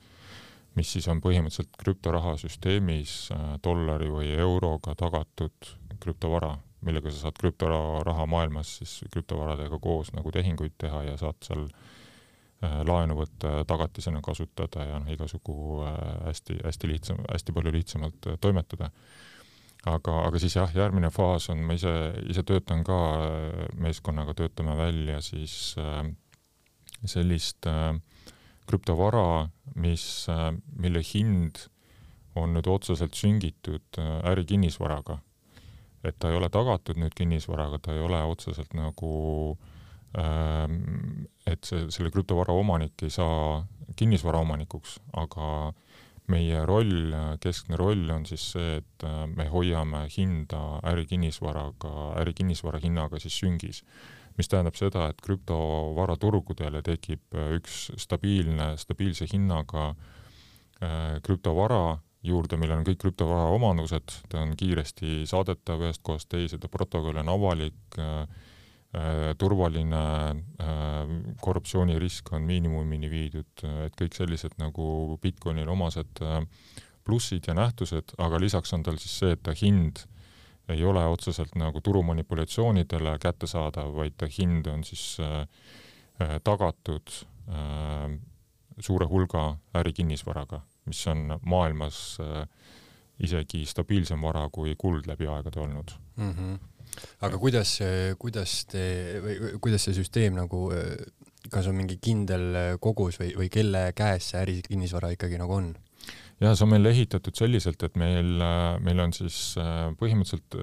mis 0.77 0.89
siis 0.95 1.07
on 1.11 1.21
põhimõtteliselt 1.21 1.77
krüptorahasüsteemis 1.85 3.17
äh, 3.35 3.49
dollari 3.63 4.09
või 4.09 4.33
euroga 4.33 4.97
tagatud 4.97 5.73
krüptovara, 6.03 6.55
millega 6.83 7.13
sa 7.13 7.27
saad 7.27 7.37
krüptoraha 7.39 8.25
maailmas 8.27 8.79
siis 8.81 9.03
krüptovaradega 9.13 9.77
koos 9.79 10.09
nagu 10.17 10.33
tehinguid 10.33 10.73
teha 10.81 11.05
ja 11.11 11.19
saad 11.21 11.37
seal 11.45 11.67
äh, 11.67 11.75
Äh, 11.77 11.92
laenu 12.87 13.17
võtta 13.17 13.57
ja 13.57 13.65
tagatisena 13.67 14.21
kasutada 14.23 14.85
ja 14.87 14.99
noh, 15.01 15.11
igasugu 15.11 15.83
hästi-hästi 16.27 16.87
äh, 16.87 16.91
lihtsam, 16.93 17.21
hästi 17.31 17.55
palju 17.55 17.73
lihtsamalt 17.75 18.29
äh, 18.29 18.39
toimetada. 18.41 18.89
aga, 19.85 20.19
aga 20.27 20.39
siis 20.39 20.55
jah, 20.55 20.71
järgmine 20.75 21.09
faas 21.11 21.49
on, 21.51 21.63
ma 21.67 21.75
ise, 21.75 21.91
ise 22.31 22.43
töötan 22.47 22.85
ka 22.87 22.99
meeskonnaga, 23.75 24.33
töötame 24.33 24.77
välja 24.79 25.19
siis 25.21 25.75
sellist 27.03 27.67
krüptovara, 28.63 29.49
mis, 29.75 30.05
mille 30.79 31.01
hind 31.03 31.65
on 32.39 32.55
nüüd 32.55 32.69
otseselt 32.71 33.13
süngitud 33.19 33.99
ärikinnisvaraga. 34.23 35.19
et 36.03 36.15
ta 36.19 36.31
ei 36.31 36.39
ole 36.39 36.49
tagatud 36.49 36.95
nüüd 36.99 37.11
kinnisvaraga, 37.15 37.79
ta 37.79 37.93
ei 37.93 37.99
ole 38.07 38.23
otseselt 38.23 38.73
nagu 38.73 39.11
äh, 39.51 39.72
et 40.13 41.65
see, 41.65 41.87
selle 41.89 42.11
krüptovara 42.13 42.53
omanik 42.53 43.01
ei 43.01 43.09
saa 43.13 43.63
kinnisvaraomanikuks, 43.97 44.99
aga 45.17 45.47
meie 46.31 46.61
roll, 46.65 47.13
keskne 47.43 47.77
roll 47.79 48.07
on 48.13 48.25
siis 48.27 48.45
see, 48.53 48.77
et 48.79 49.05
äh, 49.07 49.23
me 49.27 49.47
hoiame 49.51 50.05
hinda 50.13 50.79
ärikinnisvaraga, 50.93 52.13
ärikinnisvara 52.21 52.79
hinnaga 52.83 53.19
siis 53.19 53.39
süngis. 53.41 53.83
mis 54.37 54.47
tähendab 54.49 54.73
seda, 54.73 55.11
et 55.11 55.19
krüptovaraturgudele 55.21 56.81
tekib 56.81 57.35
äh, 57.37 57.51
üks 57.59 57.91
stabiilne, 58.01 58.73
stabiilse 58.81 59.27
hinnaga 59.29 59.91
äh, 60.81 61.19
krüptovara 61.25 61.99
juurde, 62.23 62.57
millel 62.57 62.79
on 62.79 62.87
kõik 62.87 63.01
krüptovara 63.03 63.51
omadused, 63.53 64.15
ta 64.31 64.41
on 64.41 64.55
kiiresti 64.57 65.27
saadetav 65.29 65.83
ühest 65.83 66.01
kohast 66.07 66.31
teise, 66.31 66.57
ta 66.57 66.71
protokoll 66.71 67.19
on 67.19 67.29
avalik 67.29 67.99
Äh, 67.99 68.27
turvaline, 69.37 69.99
äh, 70.61 71.13
korruptsioonirisk 71.41 72.33
on 72.33 72.43
miinimumini 72.45 73.09
viidud, 73.09 73.63
et 73.85 73.95
kõik 73.97 74.13
sellised 74.13 74.57
nagu 74.61 75.17
Bitcoinile 75.21 75.71
omased 75.73 76.21
äh, 76.21 76.43
plussid 77.03 77.47
ja 77.47 77.55
nähtused, 77.57 78.13
aga 78.17 78.39
lisaks 78.39 78.73
on 78.73 78.83
tal 78.85 78.99
siis 79.01 79.15
see, 79.19 79.31
et 79.33 79.41
ta 79.43 79.55
hind 79.57 80.05
ei 80.71 80.83
ole 80.87 81.01
otseselt 81.11 81.55
nagu 81.59 81.81
turumanipulatsioonidele 81.83 83.17
kättesaadav, 83.19 83.91
vaid 83.95 84.15
ta 84.17 84.29
hind 84.31 84.67
on 84.71 84.83
siis 84.87 85.17
äh, 85.19 85.41
äh 86.21 86.37
tagatud 86.43 87.17
äh, 87.49 88.13
suure 88.79 89.05
hulga 89.09 89.57
ärikinnisvaraga, 89.75 90.61
mis 90.85 91.07
on 91.07 91.39
maailmas 91.45 92.17
äh, 92.21 92.47
isegi 93.19 93.65
stabiilsem 93.65 94.21
vara 94.21 94.47
kui 94.51 94.75
kuld 94.79 95.07
läbi 95.07 95.27
aegade 95.27 95.59
olnud 95.59 95.91
mm. 96.15 96.31
-hmm. 96.31 96.57
Aga 97.25 97.39
kuidas, 97.41 97.77
kuidas 98.19 98.63
te 98.71 98.83
või 99.23 99.37
kuidas 99.63 99.87
see 99.87 99.97
süsteem 99.97 100.37
nagu, 100.37 100.67
kas 101.53 101.67
on 101.69 101.77
mingi 101.77 101.99
kindel 102.01 102.77
kogus 102.83 103.19
või, 103.21 103.33
või 103.37 103.49
kelle 103.53 103.89
käes 103.97 104.31
see 104.31 104.43
ärikinnisvara 104.43 105.13
ikkagi 105.15 105.41
nagu 105.41 105.57
on? 105.61 105.73
ja 106.41 106.51
see 106.55 106.65
on 106.65 106.73
meil 106.73 106.89
ehitatud 106.89 107.37
selliselt, 107.37 107.83
et 107.85 107.95
meil, 107.99 108.35
meil 108.83 109.01
on 109.03 109.13
siis 109.15 109.55
põhimõtteliselt, 109.99 110.57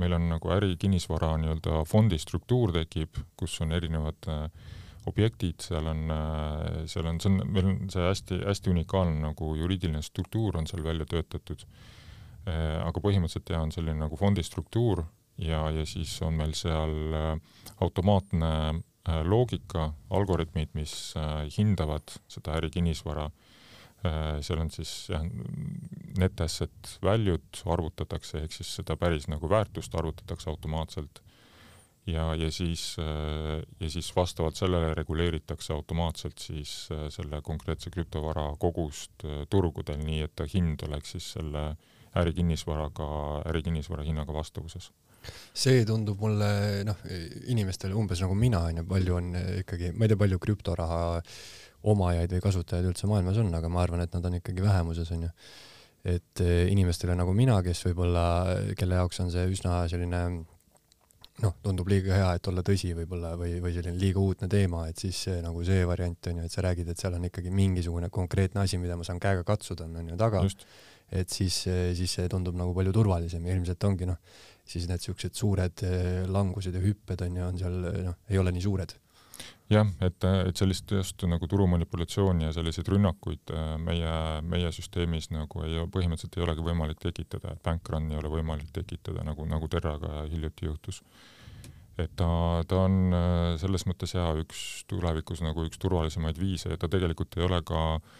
meil 0.00 0.16
on 0.16 0.28
nagu 0.32 0.52
ärikinnisvara 0.56 1.34
nii-öelda 1.42 1.84
fondi 1.88 2.18
struktuur 2.20 2.74
tekib, 2.74 3.20
kus 3.38 3.58
on 3.64 3.74
erinevad 3.76 4.28
objektid, 5.08 5.62
seal 5.64 5.86
on, 5.90 6.02
seal 6.90 7.08
on, 7.08 7.20
see 7.22 7.30
on, 7.30 7.38
meil 7.52 7.70
on 7.70 7.78
see 7.92 8.04
hästi-hästi 8.04 8.72
unikaalne 8.72 9.22
nagu 9.22 9.54
juriidiline 9.58 10.02
struktuur 10.04 10.58
on 10.60 10.68
seal 10.70 10.84
välja 10.84 11.06
töötatud. 11.08 11.64
aga 12.50 13.00
põhimõtteliselt 13.04 13.50
jah, 13.52 13.62
on 13.62 13.72
selline 13.72 14.00
nagu 14.00 14.16
fondi 14.16 14.42
struktuur 14.42 15.04
ja, 15.40 15.64
ja 15.72 15.86
siis 15.88 16.14
on 16.22 16.36
meil 16.38 16.54
seal 16.58 16.94
automaatne 17.80 18.82
loogika, 19.24 19.90
algoritmid, 20.12 20.74
mis 20.76 21.14
hindavad 21.56 22.12
seda 22.28 22.58
ärikinnisvara 22.60 23.30
Äh, 24.00 24.38
seal 24.40 24.62
on 24.62 24.70
siis 24.72 24.90
jah, 25.12 25.24
net 26.16 26.40
asset 26.40 26.94
value'd 27.04 27.58
arvutatakse, 27.68 28.40
ehk 28.46 28.54
siis 28.54 28.70
seda 28.78 28.96
päris 28.96 29.26
nagu 29.28 29.48
väärtust 29.50 29.94
arvutatakse 29.94 30.48
automaatselt. 30.48 31.20
Ja, 32.08 32.30
ja 32.34 32.48
siis, 32.50 32.94
äh, 32.98 33.60
ja 33.80 33.90
siis 33.92 34.08
vastavalt 34.16 34.56
sellele 34.56 34.94
reguleeritakse 34.96 35.74
automaatselt 35.76 36.40
siis 36.40 36.88
äh, 36.96 37.10
selle 37.12 37.42
konkreetse 37.44 37.92
krüptovara 37.92 38.46
kogust 38.58 39.26
turgudel, 39.52 40.00
nii 40.00 40.24
et 40.24 40.32
ta 40.34 40.48
hind 40.48 40.80
oleks 40.88 41.12
siis 41.18 41.28
selle 41.36 41.66
ärikinnisvaraga, 42.16 43.10
ärikinnisvara 43.52 44.08
hinnaga 44.08 44.32
vastavuses 44.32 44.88
see 45.54 45.84
tundub 45.88 46.20
mulle 46.22 46.50
noh, 46.88 47.00
inimestele 47.52 47.96
umbes 47.96 48.22
nagu 48.24 48.36
mina 48.38 48.62
onju, 48.68 48.84
palju 48.90 49.16
on 49.16 49.32
ikkagi, 49.62 49.94
ma 49.96 50.06
ei 50.06 50.12
tea, 50.12 50.20
palju 50.20 50.38
krüptoraha 50.42 51.00
omajaid 51.90 52.36
või 52.36 52.44
kasutajaid 52.44 52.90
üldse 52.90 53.08
maailmas 53.08 53.40
on, 53.40 53.50
aga 53.56 53.72
ma 53.72 53.84
arvan, 53.84 54.04
et 54.04 54.14
nad 54.16 54.26
on 54.28 54.38
ikkagi 54.40 54.64
vähemuses, 54.64 55.10
onju. 55.16 55.30
et 56.04 56.40
eh, 56.44 56.68
inimestele 56.72 57.16
nagu 57.16 57.32
mina, 57.36 57.60
kes 57.64 57.84
võib-olla, 57.88 58.24
kelle 58.76 59.00
jaoks 59.00 59.20
on 59.24 59.32
see 59.32 59.46
üsna 59.52 59.82
selline 59.88 60.22
noh, 61.40 61.56
tundub 61.64 61.88
liiga 61.90 62.16
hea, 62.16 62.28
et 62.36 62.48
olla 62.50 62.62
tõsi 62.66 62.92
võib-olla 62.96 63.32
või, 63.40 63.56
või 63.64 63.72
selline 63.76 64.00
liiga 64.00 64.20
uudne 64.22 64.48
teema, 64.50 64.86
et 64.90 65.00
siis 65.00 65.18
see, 65.26 65.40
nagu 65.44 65.64
see 65.66 65.84
variant 65.88 66.30
on 66.30 66.40
ju, 66.40 66.46
et 66.48 66.54
sa 66.54 66.64
räägid, 66.66 66.90
et 66.92 67.00
seal 67.00 67.16
on 67.16 67.26
ikkagi 67.28 67.52
mingisugune 67.54 68.10
konkreetne 68.12 68.64
asi, 68.64 68.80
mida 68.82 68.98
ma 68.98 69.06
saan 69.06 69.20
käega 69.22 69.44
katsuda, 69.48 69.88
on 69.88 70.12
ju 70.12 70.18
taga. 70.20 70.44
Et 71.10 71.30
siis, 71.30 71.64
siis 71.98 72.16
see 72.18 72.30
tundub 72.30 72.56
nagu 72.58 72.74
palju 72.76 72.94
turvalisem 72.94 73.46
ja 73.46 73.54
ilmselt 73.56 73.84
ongi 73.88 74.08
noh, 74.08 74.18
siis 74.70 74.86
need 74.90 75.02
siuksed 75.02 75.34
suured 75.38 75.84
eh, 75.86 76.26
langused 76.30 76.74
ja 76.74 76.82
hüpped 76.82 77.24
on 77.26 77.38
ju, 77.38 77.46
on 77.46 77.58
seal 77.58 77.78
noh, 78.06 78.18
ei 78.30 78.38
ole 78.38 78.52
nii 78.54 78.66
suured 78.66 78.94
jah, 79.72 79.88
et, 80.04 80.26
et 80.50 80.60
sellist 80.60 80.92
just 80.94 81.24
nagu 81.30 81.48
turumanipulatsiooni 81.50 82.46
ja 82.46 82.54
selliseid 82.54 82.90
rünnakuid 82.92 83.54
meie, 83.82 84.14
meie 84.46 84.70
süsteemis 84.74 85.30
nagu 85.34 85.64
ei, 85.66 85.80
põhimõtteliselt 85.94 86.38
ei 86.38 86.46
olegi 86.46 86.66
võimalik 86.66 87.02
tekitada, 87.02 87.54
et 87.54 87.62
bank 87.66 87.90
run 87.90 88.10
ei 88.12 88.20
ole 88.20 88.30
võimalik 88.30 88.70
tekitada, 88.76 89.24
nagu, 89.26 89.46
nagu 89.50 89.70
Terraga 89.70 90.24
hiljuti 90.30 90.68
juhtus. 90.68 91.02
et 91.98 92.10
ta, 92.16 92.30
ta 92.68 92.84
on 92.86 93.14
selles 93.60 93.86
mõttes 93.88 94.14
jaa, 94.14 94.32
üks 94.42 94.84
tulevikus 94.90 95.42
nagu 95.46 95.64
üks 95.66 95.78
turvalisemaid 95.78 96.38
viise 96.38 96.74
ja 96.74 96.80
ta 96.80 96.88
tegelikult 96.88 97.38
ei 97.38 97.46
ole 97.46 97.62
ka 97.66 97.80
äh, 97.96 98.18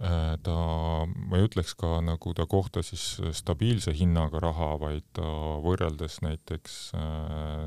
ta, 0.00 0.56
ma 1.04 1.36
ei 1.36 1.44
ütleks 1.44 1.74
ka 1.76 1.98
nagu 2.00 2.32
ta 2.32 2.46
kohta 2.48 2.80
siis 2.80 3.18
stabiilse 3.36 3.92
hinnaga 3.92 4.40
raha, 4.40 4.70
vaid 4.80 5.04
ta 5.12 5.26
võrreldes 5.60 6.22
näiteks 6.24 6.78
äh, 6.96 7.66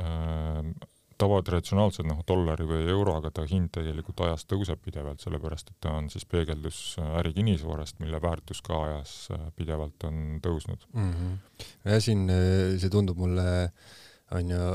äh, 0.00 0.88
tavatraditsionaalselt 1.22 2.08
noh, 2.08 2.22
dollari 2.28 2.66
või 2.66 2.86
euroga 2.90 3.30
ta 3.34 3.44
hind 3.48 3.70
tegelikult 3.74 4.24
ajas 4.26 4.46
tõuseb 4.50 4.80
pidevalt, 4.84 5.22
sellepärast 5.22 5.72
et 5.72 5.78
ta 5.84 5.94
on 5.98 6.08
siis 6.12 6.26
peegeldus 6.28 6.80
äh, 7.00 7.14
ärikinnisvarast, 7.20 8.00
mille 8.02 8.20
väärtus 8.22 8.62
ka 8.64 8.80
ajas 8.88 9.14
äh, 9.34 9.46
pidevalt 9.58 10.08
on 10.08 10.40
tõusnud 10.44 10.86
mm. 10.92 11.12
-hmm. 11.12 11.64
ja 11.92 12.00
siin 12.02 12.26
äh, 12.30 12.74
see 12.82 12.90
tundub 12.92 13.20
mulle, 13.22 13.46
on 14.32 14.54
ju, 14.54 14.68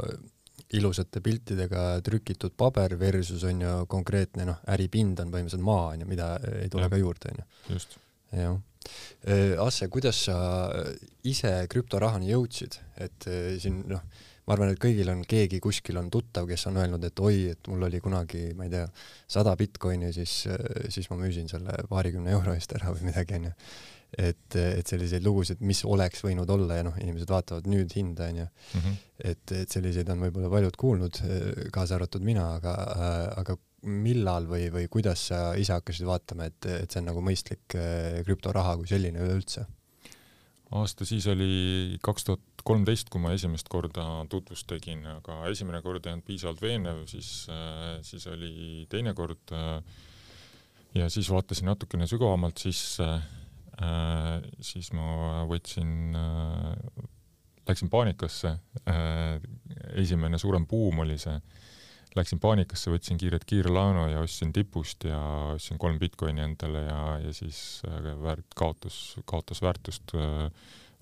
ilusate 0.76 1.22
piltidega 1.24 1.84
trükitud 2.04 2.56
paber 2.60 2.98
versus 3.00 3.44
on 3.48 3.62
ju 3.64 3.76
konkreetne 3.88 4.48
noh, 4.50 4.58
äripind 4.74 5.20
on 5.24 5.32
põhimõtteliselt 5.32 5.64
maa 5.64 5.92
on 5.94 6.04
ju, 6.04 6.10
mida 6.10 6.34
ei 6.60 6.72
tule 6.72 6.88
ja. 6.88 6.92
ka 6.92 7.00
juurde 7.00 7.32
on 7.32 7.42
ju. 7.42 7.48
just. 7.76 8.00
jah. 8.36 8.58
Asse, 9.64 9.88
kuidas 9.92 10.20
sa 10.28 10.38
ise 11.28 11.52
krüptorahani 11.72 12.30
jõudsid, 12.32 12.78
et 13.04 13.28
siin 13.60 13.82
noh 13.90 14.04
ma 14.48 14.56
arvan, 14.56 14.72
et 14.72 14.80
kõigil 14.80 15.10
on 15.12 15.26
keegi 15.28 15.60
kuskil 15.64 16.00
on 16.00 16.08
tuttav, 16.12 16.48
kes 16.48 16.70
on 16.70 16.80
öelnud, 16.80 17.04
et 17.04 17.20
oi, 17.20 17.50
et 17.52 17.68
mul 17.68 17.84
oli 17.90 18.00
kunagi, 18.04 18.54
ma 18.56 18.68
ei 18.68 18.72
tea, 18.72 18.86
sada 19.28 19.54
Bitcoini, 19.60 20.14
siis, 20.16 20.40
siis 20.94 21.10
ma 21.12 21.20
müüsin 21.20 21.52
selle 21.52 21.76
paarikümne 21.90 22.32
euro 22.32 22.56
eest 22.56 22.76
ära 22.78 22.94
või 22.96 23.10
midagi, 23.10 23.42
onju. 23.42 23.52
Et, 24.16 24.56
et 24.56 24.88
selliseid 24.88 25.26
lugusid, 25.26 25.62
mis 25.68 25.84
oleks 25.86 26.24
võinud 26.24 26.50
olla 26.54 26.80
ja 26.80 26.88
noh, 26.88 26.96
inimesed 27.02 27.32
vaatavad 27.32 27.68
nüüd 27.70 27.94
hinda, 27.98 28.30
onju. 28.32 28.48
Mhm. 28.80 29.00
et, 29.32 29.56
et 29.64 29.74
selliseid 29.74 30.10
on 30.14 30.22
võib-olla 30.28 30.52
paljud 30.54 30.78
kuulnud, 30.80 31.22
kaasa 31.74 31.98
arvatud 31.98 32.24
mina, 32.24 32.54
aga, 32.60 32.76
aga 33.42 33.58
millal 33.88 34.48
või, 34.50 34.68
või 34.74 34.88
kuidas 34.92 35.28
sa 35.30 35.42
ise 35.60 35.76
hakkasid 35.76 36.08
vaatama, 36.08 36.48
et, 36.50 36.66
et 36.84 36.92
see 36.92 37.02
on 37.02 37.12
nagu 37.12 37.24
mõistlik 37.24 37.78
krüptoraha 38.28 38.78
kui 38.80 38.90
selline 38.90 39.22
üleüldse? 39.24 39.68
aasta 40.76 41.06
siis 41.08 41.24
oli 41.32 41.96
kaks 42.04 42.26
tuhat 42.28 42.64
kolmteist, 42.68 43.08
kui 43.08 43.22
ma 43.24 43.32
esimest 43.32 43.70
korda 43.72 44.04
tutvust 44.28 44.68
tegin, 44.68 45.06
aga 45.08 45.46
esimene 45.48 45.80
kord 45.86 46.04
ei 46.04 46.12
olnud 46.12 46.28
piisavalt 46.28 46.60
veenev, 46.60 47.06
siis, 47.08 47.30
siis 48.04 48.28
oli 48.28 48.84
teine 48.92 49.14
kord 49.16 49.54
ja 50.98 51.08
siis 51.14 51.30
vaatasin 51.32 51.70
natukene 51.72 52.08
sügavamalt 52.10 52.60
sisse, 52.60 53.08
siis 54.64 54.92
ma 54.98 55.44
võtsin, 55.50 56.16
läksin 57.68 57.92
paanikasse, 57.94 58.56
esimene 60.02 60.40
suurem 60.42 60.66
buum 60.70 61.04
oli 61.06 61.18
see. 61.22 61.38
Läksin 62.18 62.40
paanikasse, 62.42 62.90
võtsin 62.90 63.20
kiiret 63.22 63.44
kiirlaenu 63.46 64.08
ja 64.10 64.24
ostsin 64.24 64.50
tipust 64.56 65.06
ja 65.06 65.20
ostsin 65.54 65.78
kolm 65.78 66.00
Bitcoini 66.02 66.42
endale 66.42 66.82
ja, 66.88 67.02
ja 67.22 67.34
siis 67.36 67.84
äh, 67.86 68.08
väärt-, 68.24 68.56
kaotas, 68.58 68.98
kaotas 69.30 69.62
väärtust 69.62 70.16
äh, 70.18 70.48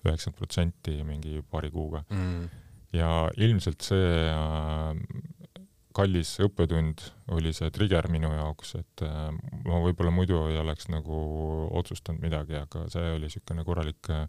üheksakümmend 0.04 0.36
protsenti 0.36 0.98
mingi 1.08 1.40
paari 1.50 1.70
kuuga. 1.72 2.02
Mm.. 2.10 2.50
ja 2.92 3.30
ilmselt 3.40 3.86
see 3.86 4.10
äh, 4.28 4.98
kallis 5.96 6.34
õppetund 6.44 7.06
oli 7.36 7.54
see 7.56 7.70
trigger 7.72 8.10
minu 8.12 8.28
jaoks, 8.34 8.74
et 8.80 9.04
ma 9.06 9.80
võib-olla 9.84 10.12
muidu 10.12 10.42
ei 10.50 10.60
oleks 10.60 10.90
nagu 10.92 11.16
otsustanud 11.80 12.20
midagi, 12.22 12.58
aga 12.60 12.84
see 12.92 13.14
oli 13.16 13.30
niisugune 13.30 13.64
korralik 13.64 14.12
äh, 14.12 14.26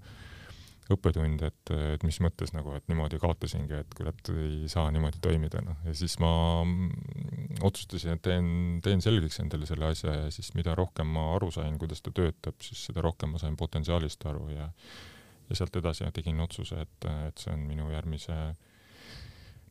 õppetund, 0.94 1.42
et, 1.44 1.72
et 1.96 2.04
mis 2.08 2.18
mõttes 2.24 2.54
nagu, 2.56 2.72
et 2.78 2.86
niimoodi 2.88 3.20
kaotasingi, 3.20 3.82
et 3.82 3.96
kurat, 3.98 4.32
ei 4.32 4.70
saa 4.72 4.88
niimoodi 4.94 5.20
toimida, 5.24 5.62
noh, 5.66 5.80
ja 5.88 5.94
siis 5.98 6.16
ma 6.24 6.32
mm, 6.64 7.60
otsustasin, 7.68 8.16
et 8.16 8.24
teen, 8.24 8.48
teen 8.86 9.04
selgeks 9.04 9.42
endale 9.44 9.68
selle 9.70 9.90
asja 9.92 10.16
ja 10.16 10.32
siis 10.34 10.54
mida 10.56 10.76
rohkem 10.78 11.10
ma 11.18 11.30
aru 11.36 11.52
sain, 11.54 11.76
kuidas 11.82 12.04
ta 12.06 12.14
töötab, 12.16 12.60
siis 12.64 12.88
seda 12.90 13.04
rohkem 13.04 13.36
ma 13.36 13.44
sain 13.44 13.60
potentsiaalist 13.60 14.28
aru 14.32 14.50
ja 14.56 14.72
ja 15.48 15.56
sealt 15.56 15.78
edasi 15.80 16.04
tegin 16.12 16.42
otsuse, 16.44 16.82
et, 16.84 17.06
et 17.30 17.40
see 17.40 17.54
on 17.54 17.62
minu 17.70 17.86
järgmise 17.88 18.36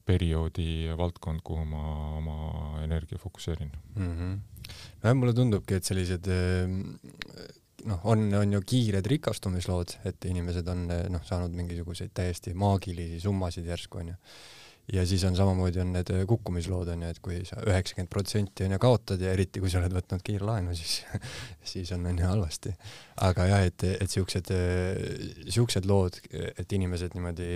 perioodi 0.07 0.92
valdkond, 0.99 1.42
kuhu 1.45 1.64
ma 1.66 1.83
oma 2.21 2.37
energia 2.85 3.19
fokusseerin 3.19 3.73
mm. 3.97 4.12
-hmm. 4.16 4.75
no 5.03 5.14
mulle 5.14 5.35
tundubki, 5.35 5.75
et 5.75 5.85
sellised 5.85 6.31
noh, 7.85 8.05
on, 8.05 8.27
on 8.35 8.53
ju 8.53 8.61
kiired 8.66 9.07
rikastumislood, 9.07 9.97
et 10.09 10.29
inimesed 10.31 10.69
on 10.69 10.87
noh, 10.87 11.25
saanud 11.27 11.55
mingisuguseid 11.57 12.14
täiesti 12.14 12.55
maagilisi 12.55 13.21
summasid 13.21 13.66
järsku 13.66 14.03
onju. 14.03 14.14
Ja 14.92 15.07
siis 15.07 15.25
on 15.27 15.37
samamoodi 15.37 15.81
on 15.83 15.92
need 15.96 16.11
kukkumislood 16.31 16.88
onju, 16.92 17.09
et 17.11 17.18
kui 17.22 17.40
sa 17.49 17.59
üheksakümmend 17.66 18.11
protsenti 18.12 18.66
onju 18.66 18.79
kaotad 18.83 19.22
ja 19.22 19.33
eriti 19.35 19.62
kui 19.62 19.70
sa 19.72 19.81
oled 19.81 19.94
võtnud 19.96 20.22
kiirlaenu, 20.27 20.75
siis 20.79 21.01
siis 21.72 21.90
on 21.96 22.07
onju 22.07 22.27
halvasti. 22.29 22.75
aga 23.27 23.46
jah, 23.50 23.65
et, 23.67 23.87
et 23.96 24.13
siuksed, 24.13 24.52
siuksed 25.50 25.88
lood, 25.90 26.21
et 26.31 26.77
inimesed 26.79 27.17
niimoodi 27.17 27.48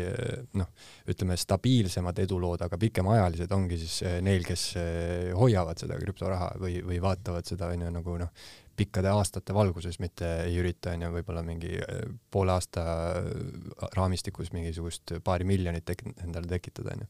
noh, 0.58 0.70
ütleme 1.10 1.36
stabiilsemad 1.38 2.18
edulood, 2.24 2.64
aga 2.66 2.80
pikemaajalised 2.80 3.52
ongi 3.54 3.78
siis 3.84 4.00
neil, 4.26 4.46
kes 4.46 4.72
hoiavad 5.38 5.78
seda 5.78 6.00
krüptoraha 6.00 6.54
või, 6.62 6.80
või 6.86 6.98
vaatavad 7.02 7.46
seda 7.46 7.70
onju 7.70 7.94
nagu 7.94 8.18
noh, 8.24 8.34
pikkade 8.80 9.10
aastate 9.12 9.54
valguses, 9.56 9.98
mitte 10.02 10.28
ei 10.46 10.56
ürita 10.60 10.94
onju 10.94 11.10
võib-olla 11.18 11.44
mingi 11.46 11.74
äh, 11.76 12.02
poole 12.32 12.54
aasta 12.56 12.84
raamistikus 13.96 14.52
mingisugust 14.56 15.16
paari 15.24 15.46
miljonit 15.48 15.86
tek 15.88 16.04
endale 16.24 16.48
tekitada 16.50 16.94
onju. 16.96 17.08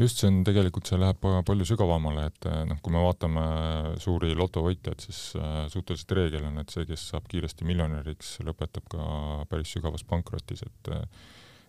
just, 0.00 0.22
see 0.22 0.30
on 0.30 0.40
tegelikult, 0.46 0.88
see 0.88 1.00
läheb 1.00 1.20
palju 1.20 1.68
sügavamale, 1.68 2.28
et 2.32 2.48
noh, 2.68 2.80
kui 2.82 2.94
me 2.94 3.02
vaatame 3.04 3.44
suuri 4.02 4.32
lotovõitjaid, 4.38 5.04
siis 5.04 5.20
suhteliselt 5.72 6.16
reegel 6.18 6.48
on, 6.48 6.58
et 6.62 6.72
see, 6.72 6.86
kes 6.88 7.08
saab 7.12 7.28
kiiresti 7.30 7.68
miljonäriks, 7.68 8.38
lõpetab 8.46 8.88
ka 8.92 9.06
päris 9.50 9.72
sügavas 9.76 10.04
pankrotis, 10.08 10.64
et 10.66 10.92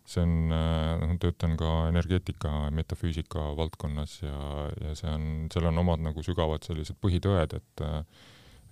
see 0.09 0.23
on, 0.23 0.51
noh, 0.51 1.15
töötan 1.21 1.55
ka 1.59 1.71
energeetika, 1.91 2.51
metafüüsika 2.75 3.53
valdkonnas 3.59 4.19
ja, 4.23 4.37
ja 4.83 4.93
see 4.99 5.11
on, 5.11 5.27
seal 5.53 5.69
on 5.71 5.83
omad 5.83 6.03
nagu 6.03 6.23
sügavad 6.25 6.65
sellised 6.67 6.99
põhitõed, 7.03 7.57
et 7.59 7.85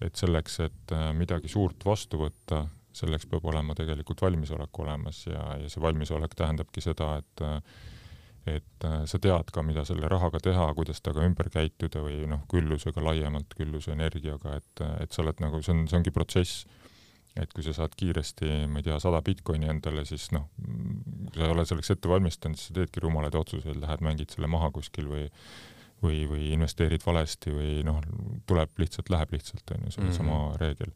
et 0.01 0.17
selleks, 0.17 0.59
et 0.65 0.93
midagi 1.17 1.51
suurt 1.51 1.85
vastu 1.85 2.19
võtta, 2.23 2.65
selleks 2.95 3.29
peab 3.31 3.45
olema 3.47 3.75
tegelikult 3.77 4.21
valmisolek 4.25 4.79
olemas 4.83 5.23
ja, 5.27 5.45
ja 5.61 5.69
see 5.71 5.83
valmisolek 5.83 6.35
tähendabki 6.35 6.83
seda, 6.83 7.15
et 7.21 7.45
et 8.49 8.85
sa 9.05 9.19
tead 9.21 9.51
ka, 9.53 9.61
mida 9.61 9.83
selle 9.85 10.09
rahaga 10.09 10.39
teha, 10.41 10.63
kuidas 10.73 10.97
temaga 11.05 11.27
ümber 11.29 11.49
käituda 11.53 12.01
või 12.01 12.23
noh, 12.25 12.41
küllusega 12.49 13.03
laiemalt, 13.05 13.53
külluse 13.53 13.93
energiaga, 13.93 14.55
et, 14.57 14.81
et 15.03 15.13
sa 15.13 15.21
oled 15.21 15.43
nagu, 15.43 15.61
see 15.61 15.75
on, 15.75 15.83
see 15.89 15.99
ongi 15.99 16.13
protsess. 16.15 16.63
Et 17.37 17.53
kui 17.53 17.63
sa 17.63 17.71
saad 17.71 17.93
kiiresti, 17.95 18.49
ma 18.67 18.81
ei 18.81 18.83
tea, 18.89 18.97
sada 18.99 19.21
Bitcoini 19.23 19.69
endale, 19.71 20.03
siis 20.09 20.25
noh, 20.35 20.49
kui 20.57 21.37
sa 21.37 21.45
ei 21.45 21.53
ole 21.53 21.63
selleks 21.69 21.93
ette 21.93 22.09
valmistanud, 22.11 22.59
siis 22.59 22.73
sa 22.73 22.79
teedki 22.81 22.99
rumalaid 23.05 23.37
otsuseid, 23.39 23.77
lähed 23.79 24.03
mängid 24.03 24.33
selle 24.33 24.49
maha 24.51 24.67
kuskil 24.75 25.07
või 25.07 25.29
või, 26.01 26.23
või 26.29 26.49
investeerid 26.55 27.05
valesti 27.05 27.53
või 27.55 27.79
noh, 27.87 28.01
tuleb 28.49 28.81
lihtsalt, 28.81 29.11
läheb 29.13 29.33
lihtsalt, 29.35 29.73
on 29.75 29.87
ju, 29.87 29.93
see 29.93 30.01
on 30.01 30.07
mm 30.07 30.11
-hmm. 30.11 30.17
sama 30.17 30.57
reegel. 30.61 30.93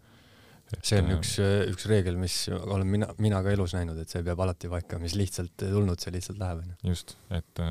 see 0.82 1.00
on 1.00 1.12
äh, 1.12 1.18
üks, 1.18 1.36
üks 1.74 1.86
reegel, 1.92 2.18
mis 2.18 2.38
olen 2.56 2.88
mina, 2.88 3.08
mina 3.18 3.42
ka 3.44 3.54
elus 3.54 3.76
näinud, 3.78 4.00
et 4.02 4.10
see 4.10 4.24
peab 4.24 4.40
alati 4.40 4.70
paika, 4.70 5.00
mis 5.00 5.16
lihtsalt 5.16 5.54
tulnud, 5.62 6.00
see 6.00 6.16
lihtsalt 6.16 6.42
läheb, 6.42 6.64
on 6.64 6.74
ju. 6.74 6.90
just, 6.90 7.18
et, 7.30 7.64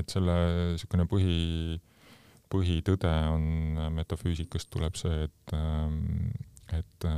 et 0.00 0.10
selle 0.10 0.36
niisugune 0.74 1.06
põhi, 1.06 1.80
põhitõde 2.50 3.14
on 3.30 3.48
metafüüsikast 3.94 4.70
tuleb 4.70 4.96
see, 4.96 5.28
et, 5.28 5.58
et 6.78 7.10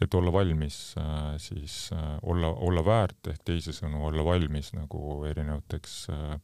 et 0.00 0.14
olla 0.14 0.32
valmis 0.32 0.94
äh, 1.00 1.36
siis 1.40 1.90
äh, 1.92 2.18
olla, 2.22 2.50
olla 2.52 2.84
väärt 2.84 3.30
ehk 3.32 3.44
teisisõnu 3.48 4.02
olla 4.08 4.24
valmis 4.24 4.72
nagu 4.76 5.22
erinevateks 5.28 5.94
äh, 6.12 6.34
äh, 6.34 6.40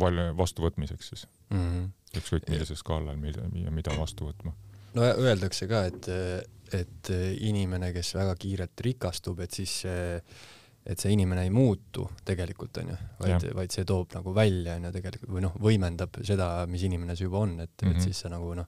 val-, 0.00 0.26
vastuvõtmiseks 0.36 1.12
siis 1.12 1.26
mm 1.50 1.60
-hmm. 1.60 2.18
ükskõik 2.20 2.50
millisel 2.50 2.76
skaalal, 2.76 3.16
mida, 3.16 3.46
mida 3.70 3.94
vastu 3.98 4.28
võtma. 4.28 4.52
no 4.94 5.02
öeldakse 5.02 5.68
ka, 5.70 5.84
et, 5.90 6.08
et 6.72 7.12
inimene, 7.40 7.92
kes 7.92 8.14
väga 8.14 8.34
kiirelt 8.36 8.80
rikastub, 8.80 9.40
et 9.40 9.52
siis 9.52 9.80
see 9.86 10.20
et 10.84 11.00
see 11.00 11.14
inimene 11.14 11.46
ei 11.46 11.50
muutu 11.50 12.04
tegelikult 12.28 12.76
onju, 12.82 12.96
vaid, 13.20 13.46
vaid 13.56 13.72
see 13.72 13.86
toob 13.88 14.12
nagu 14.12 14.34
välja 14.36 14.74
onju 14.76 14.90
tegelikult 14.92 15.32
või 15.32 15.44
noh, 15.46 15.54
võimendab 15.56 16.18
seda, 16.20 16.66
mis 16.68 16.84
inimene 16.84 17.16
see 17.16 17.24
juba 17.24 17.40
on, 17.46 17.54
et 17.60 17.70
mm, 17.70 17.88
-hmm. 17.88 17.90
et 17.90 17.96
mhm. 17.96 18.04
siis 18.04 18.20
sa 18.20 18.28
nagu 18.28 18.50
noh, 18.54 18.66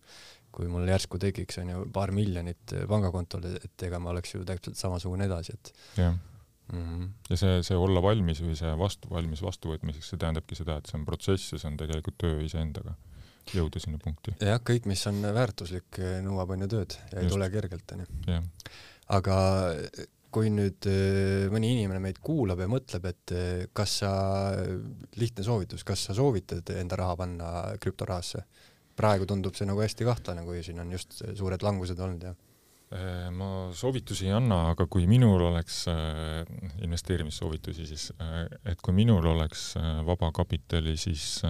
kui 0.50 0.68
mul 0.72 0.88
järsku 0.88 1.18
tekiks, 1.20 1.58
on 1.58 1.68
ju, 1.68 1.82
paar 1.92 2.14
miljonit 2.16 2.72
pangakontol, 2.88 3.44
et 3.60 3.82
ega 3.82 3.98
ma 4.00 4.14
oleks 4.14 4.32
ju 4.34 4.44
täpselt 4.48 4.76
samasugune 4.80 5.28
edasi, 5.28 5.52
et 5.52 5.72
jah 6.00 6.16
mm 6.72 6.84
-hmm. 6.84 7.10
ja 7.30 7.36
see, 7.40 7.62
see 7.66 7.76
olla 7.76 8.02
valmis 8.02 8.42
või 8.42 8.56
see 8.58 8.72
vastu, 8.78 9.10
valmis 9.10 9.42
vastuvõtmiseks, 9.42 10.12
see 10.12 10.22
tähendabki 10.22 10.58
seda, 10.58 10.78
et 10.78 10.90
see 10.90 10.98
on 11.00 11.06
protsess 11.08 11.52
ja 11.52 11.60
see 11.62 11.70
on 11.70 11.78
tegelikult 11.82 12.18
töö 12.18 12.42
iseendaga, 12.44 12.96
jõuda 13.54 13.82
sinna 13.82 14.02
punkti. 14.02 14.36
jah, 14.40 14.60
kõik, 14.60 14.90
mis 14.90 15.06
on 15.06 15.22
väärtuslik, 15.22 16.02
nõuab 16.26 16.56
on 16.56 16.66
ju 16.66 16.72
tööd 16.76 16.98
ja 17.12 17.18
ei 17.18 17.24
Just. 17.24 17.34
tule 17.34 17.50
kergelt, 17.50 17.92
on 17.92 18.04
ju. 18.06 18.42
aga 19.18 19.40
kui 20.36 20.50
nüüd 20.52 20.86
äh, 20.90 21.46
mõni 21.52 21.72
inimene 21.72 22.00
meid 22.02 22.18
kuulab 22.24 22.60
ja 22.60 22.68
mõtleb, 22.68 23.06
et 23.08 23.32
äh, 23.32 23.66
kas 23.76 24.00
sa, 24.02 24.10
lihtne 25.16 25.44
soovitus, 25.46 25.84
kas 25.86 26.08
sa 26.08 26.16
soovitad 26.16 26.74
enda 26.76 26.98
raha 27.00 27.20
panna 27.22 27.52
krüptorahasse? 27.80 28.44
praegu 28.96 29.26
tundub 29.28 29.52
see 29.52 29.66
nagu 29.68 29.82
hästi 29.82 30.06
kahtlane, 30.08 30.40
kui 30.46 30.62
siin 30.64 30.78
on 30.80 30.92
just 30.94 31.18
suured 31.36 31.60
langused 31.60 31.98
olnud 32.00 32.22
ja 32.24 32.30
ma 33.34 33.48
soovitusi 33.74 34.28
ei 34.28 34.34
anna, 34.36 34.60
aga 34.70 34.86
kui 34.86 35.08
minul 35.10 35.42
oleks 35.48 35.82
äh, 35.90 36.44
investeerimissoovitusi, 36.86 37.86
siis 37.88 38.12
äh, 38.22 38.44
et 38.64 38.82
kui 38.82 38.94
minul 38.94 39.26
oleks 39.26 39.72
vaba 40.06 40.30
kapitali, 40.34 40.96
siis 40.96 41.42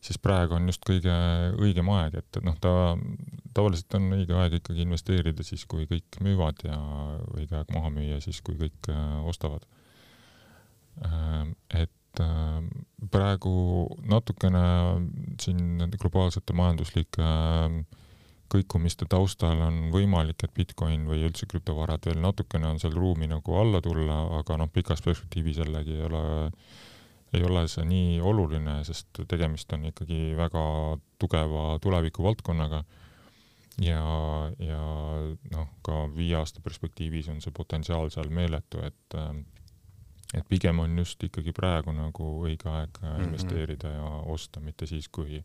siis 0.00 0.16
praegu 0.16 0.56
on 0.56 0.64
just 0.70 0.84
kõige 0.88 1.12
õigem 1.60 1.90
aeg, 1.92 2.14
et 2.22 2.38
noh, 2.44 2.56
ta 2.56 2.96
tavaliselt 3.52 3.98
on 3.98 4.14
õige 4.16 4.36
aeg 4.40 4.56
ikkagi 4.60 4.86
investeerida 4.86 5.44
siis, 5.44 5.66
kui 5.68 5.84
kõik 5.90 6.20
müüvad 6.24 6.64
ja 6.64 6.78
õige 7.34 7.58
aeg 7.58 7.74
maha 7.76 7.92
müüa 7.92 8.20
siis, 8.24 8.40
kui 8.40 8.56
kõik 8.60 8.90
ostavad. 9.28 9.66
et 11.70 12.20
äh, 12.20 12.62
praegu 13.10 13.52
natukene 14.04 14.64
siin 15.40 15.78
globaalsete 16.00 16.52
majanduslike 16.52 17.22
äh, 17.22 17.99
kõikumiste 18.50 19.06
taustal 19.10 19.60
on 19.62 19.88
võimalik, 19.94 20.42
et 20.44 20.54
Bitcoin 20.54 21.06
või 21.08 21.24
üldse 21.28 21.46
krüptovarad 21.50 22.06
veel 22.08 22.20
natukene 22.22 22.70
on 22.70 22.80
seal 22.82 22.96
ruumi 22.96 23.28
nagu 23.30 23.58
alla 23.60 23.80
tulla, 23.84 24.22
aga 24.40 24.58
noh, 24.60 24.70
pikas 24.72 25.02
perspektiivis 25.06 25.60
jällegi 25.62 25.98
ei 25.98 26.06
ole, 26.08 26.24
ei 27.36 27.44
ole 27.46 27.66
see 27.70 27.86
nii 27.86 28.18
oluline, 28.20 28.80
sest 28.88 29.22
tegemist 29.30 29.72
on 29.76 29.86
ikkagi 29.92 30.34
väga 30.38 30.64
tugeva 31.22 31.78
tulevikuvaldkonnaga 31.82 32.82
ja, 33.86 34.02
ja 34.58 34.82
noh, 35.54 35.70
ka 35.86 36.04
viie 36.16 36.36
aasta 36.40 36.62
perspektiivis 36.64 37.30
on 37.32 37.40
see 37.44 37.54
potentsiaal 37.54 38.10
seal 38.12 38.30
meeletu, 38.34 38.82
et 38.86 39.20
et 40.30 40.46
pigem 40.46 40.78
on 40.78 40.98
just 41.00 41.22
ikkagi 41.26 41.50
praegu 41.50 41.90
nagu 41.90 42.26
õige 42.44 42.68
aeg 42.70 42.98
mm 43.00 43.08
-hmm. 43.08 43.24
investeerida 43.24 43.88
ja 43.88 44.10
osta, 44.30 44.60
mitte 44.60 44.86
siis, 44.86 45.08
kui, 45.08 45.42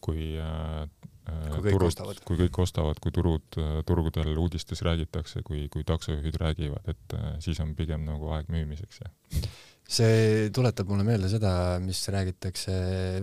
kui 0.00 0.34
äh, 0.38 0.88
kui 1.24 1.64
kõik 1.64 1.74
turud, 1.76 1.88
ostavad. 1.90 2.20
kui 2.26 2.38
kõik 2.44 2.60
ostavad, 2.64 3.00
kui 3.02 3.14
turud, 3.14 3.58
turgudel 3.88 4.32
uudistes 4.40 4.82
räägitakse, 4.86 5.44
kui, 5.46 5.66
kui 5.72 5.84
taksojuhid 5.88 6.38
räägivad, 6.40 6.86
et 6.92 7.18
äh, 7.18 7.34
siis 7.44 7.60
on 7.64 7.74
pigem 7.78 8.06
nagu 8.08 8.32
aeg 8.36 8.50
müümiseks 8.52 9.04
ja 9.04 9.12
see 9.90 10.50
tuletab 10.54 10.86
mulle 10.86 11.02
meelde 11.02 11.26
seda, 11.26 11.52
mis 11.82 11.98
räägitakse 12.14 12.74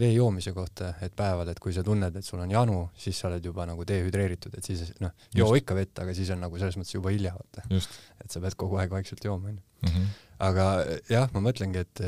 vee 0.01 0.09
joomise 0.11 0.51
kohta, 0.51 0.89
et 1.05 1.13
päeval, 1.15 1.47
et 1.47 1.61
kui 1.63 1.71
sa 1.71 1.79
tunned, 1.85 2.11
et 2.19 2.27
sul 2.27 2.41
on 2.43 2.51
janu, 2.51 2.81
siis 2.99 3.15
sa 3.15 3.29
oled 3.29 3.45
juba 3.47 3.63
nagu 3.69 3.85
dehüdreeritud, 3.87 4.57
et 4.59 4.67
siis 4.67 4.83
noh, 4.99 5.13
joo 5.31 5.53
ikka 5.55 5.77
vett, 5.77 5.95
aga 6.03 6.15
siis 6.17 6.33
on 6.35 6.43
nagu 6.43 6.59
selles 6.59 6.75
mõttes 6.75 6.97
juba 6.97 7.13
hilja, 7.15 7.31
vaata. 7.39 7.63
et 7.71 8.35
sa 8.35 8.43
pead 8.43 8.59
kogu 8.59 8.81
aeg 8.81 8.91
vaikselt 8.91 9.23
jooma, 9.23 9.53
onju. 9.53 9.63
Mhm 9.87 10.09
aga 10.43 10.67
jah, 11.09 11.29
ma 11.33 11.41
mõtlengi, 11.47 11.83
et, 11.83 12.01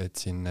et 0.00 0.16
siin 0.18 0.42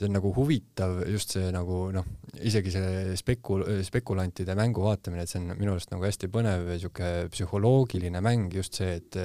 see 0.00 0.08
on 0.08 0.16
nagu 0.16 0.30
huvitav 0.32 1.02
just 1.10 1.34
see 1.36 1.50
nagu 1.52 1.90
noh, 1.92 2.06
isegi 2.40 2.72
see 2.72 3.16
spekul-, 3.20 3.66
spekulantide 3.84 4.56
mängu 4.56 4.84
vaatamine, 4.84 5.26
et 5.26 5.32
see 5.32 5.42
on 5.42 5.52
minu 5.58 5.74
arust 5.74 5.92
nagu 5.92 6.06
hästi 6.06 6.30
põnev 6.32 6.70
sihuke 6.80 7.10
psühholoogiline 7.34 8.22
mäng, 8.24 8.48
just 8.56 8.80
see, 8.80 8.96
et 9.00 9.20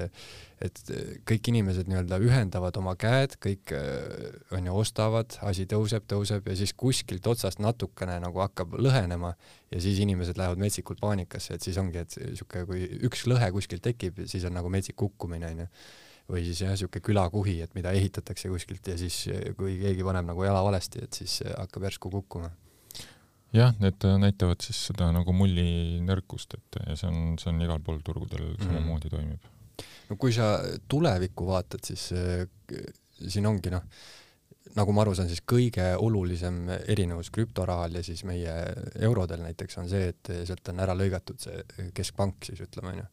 et 0.63 0.79
kõik 1.27 1.49
inimesed 1.51 1.89
nii-öelda 1.91 2.15
ühendavad 2.23 2.77
oma 2.79 2.93
käed, 2.95 3.33
kõik 3.43 3.73
on 4.55 4.69
ju 4.69 4.77
ostavad, 4.79 5.35
asi 5.43 5.65
tõuseb, 5.67 6.05
tõuseb 6.07 6.47
ja 6.47 6.55
siis 6.55 6.71
kuskilt 6.79 7.27
otsast 7.27 7.59
natukene 7.59 8.15
nagu 8.23 8.39
hakkab 8.39 8.77
lõhenema 8.79 9.33
ja 9.71 9.83
siis 9.83 9.99
inimesed 10.03 10.39
lähevad 10.39 10.63
metsikult 10.63 11.03
paanikasse, 11.03 11.57
et 11.57 11.67
siis 11.67 11.79
ongi, 11.81 11.99
et 11.99 12.15
sihuke, 12.15 12.63
kui 12.71 12.87
üks 13.03 13.25
lõhe 13.27 13.51
kuskilt 13.55 13.83
tekib, 13.83 14.23
siis 14.31 14.47
on 14.47 14.55
nagu 14.55 14.71
metsik 14.71 14.95
kukkumine 14.99 15.51
onju 15.51 15.69
või 16.31 16.43
siis 16.47 16.61
jah, 16.63 16.73
niisugune 16.73 17.03
külakuhi, 17.05 17.59
et 17.65 17.73
mida 17.77 17.93
ehitatakse 17.95 18.49
kuskilt 18.49 18.87
ja 18.89 18.97
siis 18.97 19.25
kui 19.57 19.77
keegi 19.81 20.05
paneb 20.05 20.29
nagu 20.31 20.45
jala 20.45 20.63
valesti, 20.65 21.03
et 21.05 21.19
siis 21.21 21.39
hakkab 21.51 21.85
järsku 21.89 22.11
kukkuma. 22.13 22.49
jah, 23.53 23.75
need 23.79 24.07
näitavad 24.21 24.65
siis 24.65 24.81
seda 24.89 25.11
nagu 25.15 25.33
mulli 25.33 26.01
nõrkust, 26.05 26.57
et 26.57 26.81
ja 26.81 26.97
see 26.99 27.11
on, 27.11 27.37
see 27.41 27.51
on 27.53 27.61
igal 27.67 27.81
pool 27.85 28.01
turgudel 28.05 28.53
samamoodi 28.57 29.11
mm. 29.11 29.15
toimib. 29.15 29.49
no 30.09 30.19
kui 30.21 30.33
sa 30.33 30.57
tulevikku 30.89 31.47
vaatad, 31.47 31.85
siis 31.85 32.09
äh, 32.17 32.45
siin 33.21 33.45
ongi 33.45 33.73
noh, 33.73 33.85
nagu 34.75 34.93
ma 34.95 35.05
aru 35.05 35.13
saan, 35.15 35.29
siis 35.29 35.45
kõige 35.45 35.91
olulisem 36.01 36.63
erinevus 36.89 37.29
krüptorahal 37.31 37.99
ja 37.99 38.01
siis 38.03 38.25
meie 38.27 38.55
eurodel 39.05 39.45
näiteks 39.45 39.77
on 39.77 39.91
see, 39.91 40.09
et 40.09 40.33
sealt 40.49 40.73
on 40.73 40.81
ära 40.83 40.97
lõigatud 40.97 41.37
see 41.39 41.91
keskpank 41.95 42.49
siis 42.49 42.65
ütleme 42.65 42.95
onju 42.95 43.05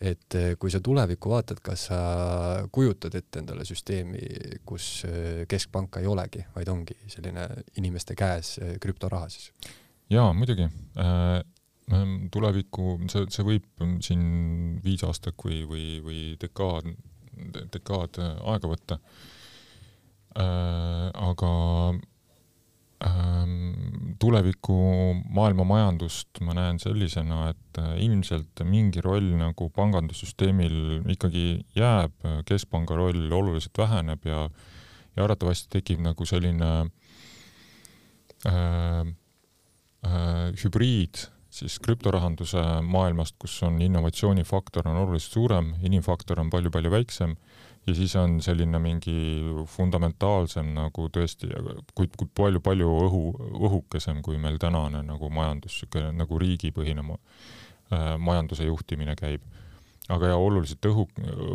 et 0.00 0.34
eh, 0.36 0.54
kui 0.60 0.70
sa 0.72 0.80
tulevikku 0.84 1.30
vaatad, 1.32 1.60
kas 1.64 1.86
sa 1.88 1.98
kujutad 2.72 3.14
ette 3.16 3.40
endale 3.40 3.64
süsteemi, 3.64 4.20
kus 4.68 5.06
eh, 5.08 5.44
keskpanka 5.48 6.02
ei 6.02 6.08
olegi, 6.10 6.44
vaid 6.54 6.68
ongi 6.68 6.96
selline 7.08 7.46
inimeste 7.80 8.16
käes 8.18 8.56
eh, 8.60 8.76
krüptoraha 8.82 9.30
siis? 9.32 9.52
jaa, 10.12 10.32
muidugi 10.36 10.68
äh,. 10.68 11.42
tulevikku, 12.34 12.96
see, 13.10 13.28
see 13.30 13.44
võib 13.46 13.84
siin 14.02 14.22
viis 14.82 15.04
aastat 15.06 15.38
või, 15.44 15.60
või, 15.70 15.84
või 16.02 16.20
dekaad, 16.42 16.90
dekaad 17.72 18.18
aega 18.20 18.70
võtta 18.70 18.98
äh,. 20.36 21.08
aga 21.14 21.52
tuleviku 24.18 24.76
maailma 25.30 25.64
majandust 25.68 26.40
ma 26.46 26.54
näen 26.56 26.80
sellisena, 26.82 27.50
et 27.52 27.80
äh, 27.82 27.92
ilmselt 28.06 28.62
mingi 28.64 29.02
roll 29.04 29.34
nagu 29.38 29.68
pangandussüsteemil 29.76 31.04
ikkagi 31.14 31.60
jääb, 31.76 32.16
keskpanga 32.48 32.96
roll 32.98 33.28
oluliselt 33.32 33.78
väheneb 33.78 34.26
ja 34.26 34.48
ja 35.16 35.24
arvatavasti 35.24 35.70
tekib 35.78 36.02
nagu 36.04 36.26
selline 36.28 36.70
äh, 38.46 39.06
äh, 40.04 40.52
hübriid 40.62 41.26
siis 41.56 41.78
krüptorahanduse 41.80 42.62
maailmast, 42.84 43.36
kus 43.40 43.54
on 43.64 43.80
innovatsioonifaktor 43.80 44.88
on 44.90 44.98
oluliselt 45.06 45.38
suurem, 45.38 45.72
inimfaktor 45.80 46.40
on 46.42 46.50
palju-palju 46.52 46.92
väiksem 46.92 47.36
ja 47.86 47.94
siis 47.94 48.16
on 48.18 48.40
selline 48.42 48.78
mingi 48.82 49.16
fundamentaalsem 49.70 50.72
nagu 50.74 51.08
tõesti, 51.12 51.50
kuid, 51.94 52.16
kuid 52.18 52.32
palju-palju 52.34 52.88
õhu, 53.06 53.22
õhukesem 53.68 54.22
kui 54.26 54.40
meil 54.42 54.58
tänane 54.62 55.04
nagu 55.06 55.30
majandus, 55.30 55.76
niisugune 55.76 56.10
nagu 56.18 56.40
riigipõhine 56.42 57.04
ma, 57.06 57.18
äh, 57.92 58.16
majanduse 58.18 58.66
juhtimine 58.66 59.14
käib. 59.18 59.42
aga 60.08 60.28
ja 60.28 60.34
oluliselt 60.38 60.86
õhu, 60.86 61.08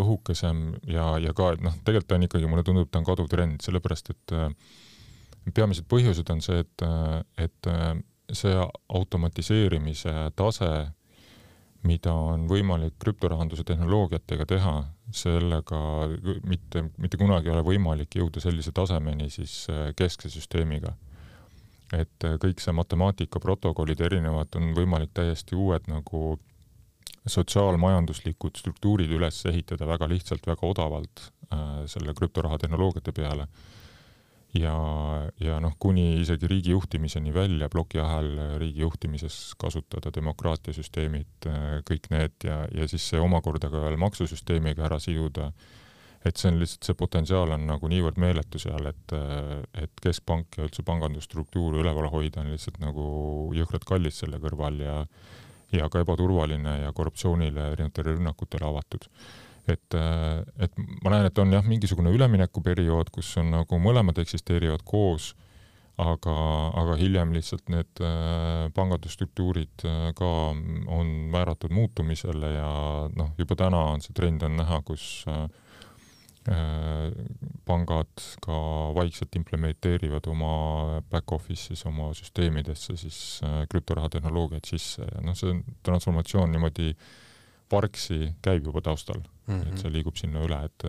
õhukesem 0.03 0.73
ja, 0.91 1.17
ja 1.23 1.31
ka, 1.33 1.53
et 1.55 1.61
noh, 1.63 1.75
tegelikult 1.85 2.07
ta 2.11 2.15
on 2.17 2.25
ikkagi, 2.25 2.47
mulle 2.51 2.63
tundub, 2.67 2.89
ta 2.91 2.99
on 2.99 3.05
kaduv 3.07 3.29
trend, 3.31 3.61
sellepärast 3.63 4.09
et 4.11 4.33
äh, 4.35 4.49
peamised 5.53 5.87
põhjused 5.89 6.27
on 6.33 6.41
see, 6.43 6.59
et, 6.59 6.83
äh, 6.83 7.21
et 7.45 7.69
äh, 7.71 7.93
see 8.31 8.55
automatiseerimise 8.89 10.13
tase 10.35 10.71
mida 11.87 12.13
on 12.13 12.45
võimalik 12.49 12.97
krüptorahanduse 13.01 13.63
tehnoloogiatega 13.65 14.45
teha, 14.49 14.73
sellega 15.15 15.79
mitte, 16.47 16.85
mitte 17.01 17.19
kunagi 17.19 17.49
ei 17.49 17.55
ole 17.55 17.63
võimalik 17.65 18.19
jõuda 18.19 18.43
sellise 18.43 18.73
tasemeni 18.75 19.29
siis 19.33 19.65
äh, 19.71 19.89
keskse 19.97 20.29
süsteemiga. 20.29 20.93
et 21.91 22.23
äh, 22.23 22.37
kõik 22.39 22.61
see 22.63 22.71
matemaatika, 22.71 23.39
protokollid 23.39 24.01
erinevad, 24.01 24.53
on 24.55 24.71
võimalik 24.77 25.11
täiesti 25.13 25.55
uued 25.55 25.89
nagu 25.91 26.39
sotsiaalmajanduslikud 27.27 28.55
struktuurid 28.57 29.11
üles 29.11 29.43
ehitada 29.45 29.85
väga 29.85 30.07
lihtsalt, 30.09 30.47
väga 30.47 30.67
odavalt 30.67 31.27
äh, 31.51 31.83
selle 31.91 32.13
krüptoraha 32.13 32.61
tehnoloogiate 32.61 33.11
peale 33.11 33.47
ja, 34.57 34.75
ja 35.39 35.59
noh, 35.63 35.75
kuni 35.79 36.21
isegi 36.21 36.49
riigi 36.49 36.73
juhtimiseni 36.73 37.33
välja, 37.33 37.69
plokiahel 37.71 38.31
riigi 38.59 38.83
juhtimises 38.83 39.37
kasutada 39.61 40.11
demokraatiasüsteemid, 40.15 41.49
kõik 41.87 42.09
need 42.11 42.47
ja, 42.47 42.63
ja 42.75 42.87
siis 42.91 43.05
see 43.13 43.21
omakorda 43.21 43.71
ka 43.71 43.85
veel 43.85 43.99
maksusüsteemiga 44.01 44.87
ära 44.89 44.99
siduda. 44.99 45.51
et 46.25 46.37
see 46.37 46.51
on 46.51 46.59
lihtsalt, 46.61 46.83
see 46.85 46.93
potentsiaal 46.93 47.55
on 47.55 47.63
nagu 47.65 47.87
niivõrd 47.89 48.19
meeletu 48.21 48.59
seal, 48.61 48.85
et, 48.85 49.13
et 49.73 50.01
keskpank 50.03 50.57
ja 50.57 50.67
üldse 50.67 50.83
pangandusstruktuur 50.85 51.79
üleval 51.81 52.11
hoida 52.13 52.43
on 52.43 52.51
lihtsalt 52.51 52.77
nagu 52.79 53.05
jõhkralt 53.57 53.87
kallis 53.89 54.21
selle 54.21 54.37
kõrval 54.37 54.83
ja 54.83 55.05
ja 55.71 55.87
ka 55.87 56.01
ebaturvaline 56.03 56.81
ja 56.81 56.91
korruptsioonile, 56.91 57.69
erinevatele 57.71 58.17
rünnakutele 58.17 58.67
avatud 58.67 59.07
et, 59.69 59.93
äh, 59.93 60.41
et 60.59 60.73
ma 61.03 61.13
näen, 61.13 61.27
et 61.29 61.39
on 61.41 61.53
jah, 61.53 61.65
mingisugune 61.67 62.11
üleminekuperiood, 62.15 63.11
kus 63.13 63.33
on 63.41 63.51
nagu 63.53 63.79
mõlemad 63.81 64.21
eksisteerivad 64.23 64.83
koos, 64.87 65.31
aga, 66.01 66.35
aga 66.81 66.97
hiljem 66.97 67.33
lihtsalt 67.35 67.69
need 67.69 68.01
äh, 68.01 68.69
pangandusstruktuurid 68.75 69.85
äh, 69.85 70.05
ka 70.17 70.29
on 70.51 71.11
määratud 71.33 71.73
muutumisele 71.75 72.55
ja 72.55 72.71
noh, 73.15 73.33
juba 73.39 73.59
täna 73.59 73.83
on 73.95 74.05
see 74.05 74.15
trend 74.17 74.47
on 74.47 74.57
näha, 74.61 74.81
kus 74.87 75.25
pangad 77.69 78.21
ka 78.41 78.55
vaikselt 78.97 79.35
implementeerivad 79.37 80.25
oma 80.31 80.53
back-office'is, 81.13 81.83
oma 81.85 82.07
süsteemidesse 82.17 82.95
siis 82.97 83.19
krüptoraha 83.69 84.09
tehnoloogiat 84.15 84.65
sisse 84.65 85.05
ja 85.05 85.21
noh, 85.21 85.37
see 85.37 85.53
transformatsioon 85.85 86.49
niimoodi 86.49 86.95
Parksi 87.71 88.33
käib 88.43 88.65
juba 88.67 88.81
taustal 88.83 89.21
mm, 89.51 89.59
-hmm. 89.61 89.73
et 89.73 89.83
see 89.83 89.93
liigub 89.93 90.17
sinna 90.17 90.45
üle, 90.47 90.63
et 90.65 90.87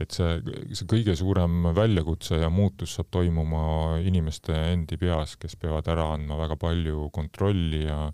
et 0.00 0.10
see, 0.10 0.38
see 0.74 0.86
kõige 0.88 1.14
suurem 1.14 1.68
väljakutse 1.76 2.40
ja 2.40 2.48
muutus 2.50 2.96
saab 2.96 3.10
toimuma 3.14 3.98
inimeste 4.02 4.56
endi 4.72 4.96
peas, 4.98 5.36
kes 5.36 5.54
peavad 5.56 5.86
ära 5.92 6.08
andma 6.14 6.38
väga 6.40 6.56
palju 6.56 7.10
kontrolli 7.14 7.84
ja 7.84 8.12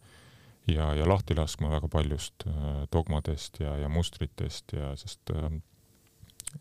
ja, 0.69 0.91
ja 0.95 1.07
lahti 1.09 1.37
laskma 1.37 1.71
väga 1.73 1.89
paljust 1.89 2.47
äh, 2.47 2.83
dogmadest 2.93 3.61
ja, 3.61 3.77
ja 3.81 3.89
mustritest 3.89 4.75
ja 4.77 4.93
sest 5.01 5.33
äh, 5.35 5.49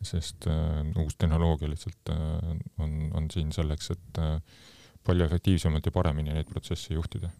sest 0.04 0.48
äh, 0.48 0.84
uus 1.00 1.16
tehnoloogia 1.16 1.70
lihtsalt 1.72 2.12
on, 2.78 2.96
on 3.16 3.30
siin 3.32 3.52
selleks, 3.56 3.92
et 3.92 4.22
palju 5.08 5.24
efektiivsemalt 5.26 5.86
ja 5.88 5.94
paremini 5.96 6.34
neid 6.36 6.50
protsesse 6.52 6.94
juhtida 6.94 7.32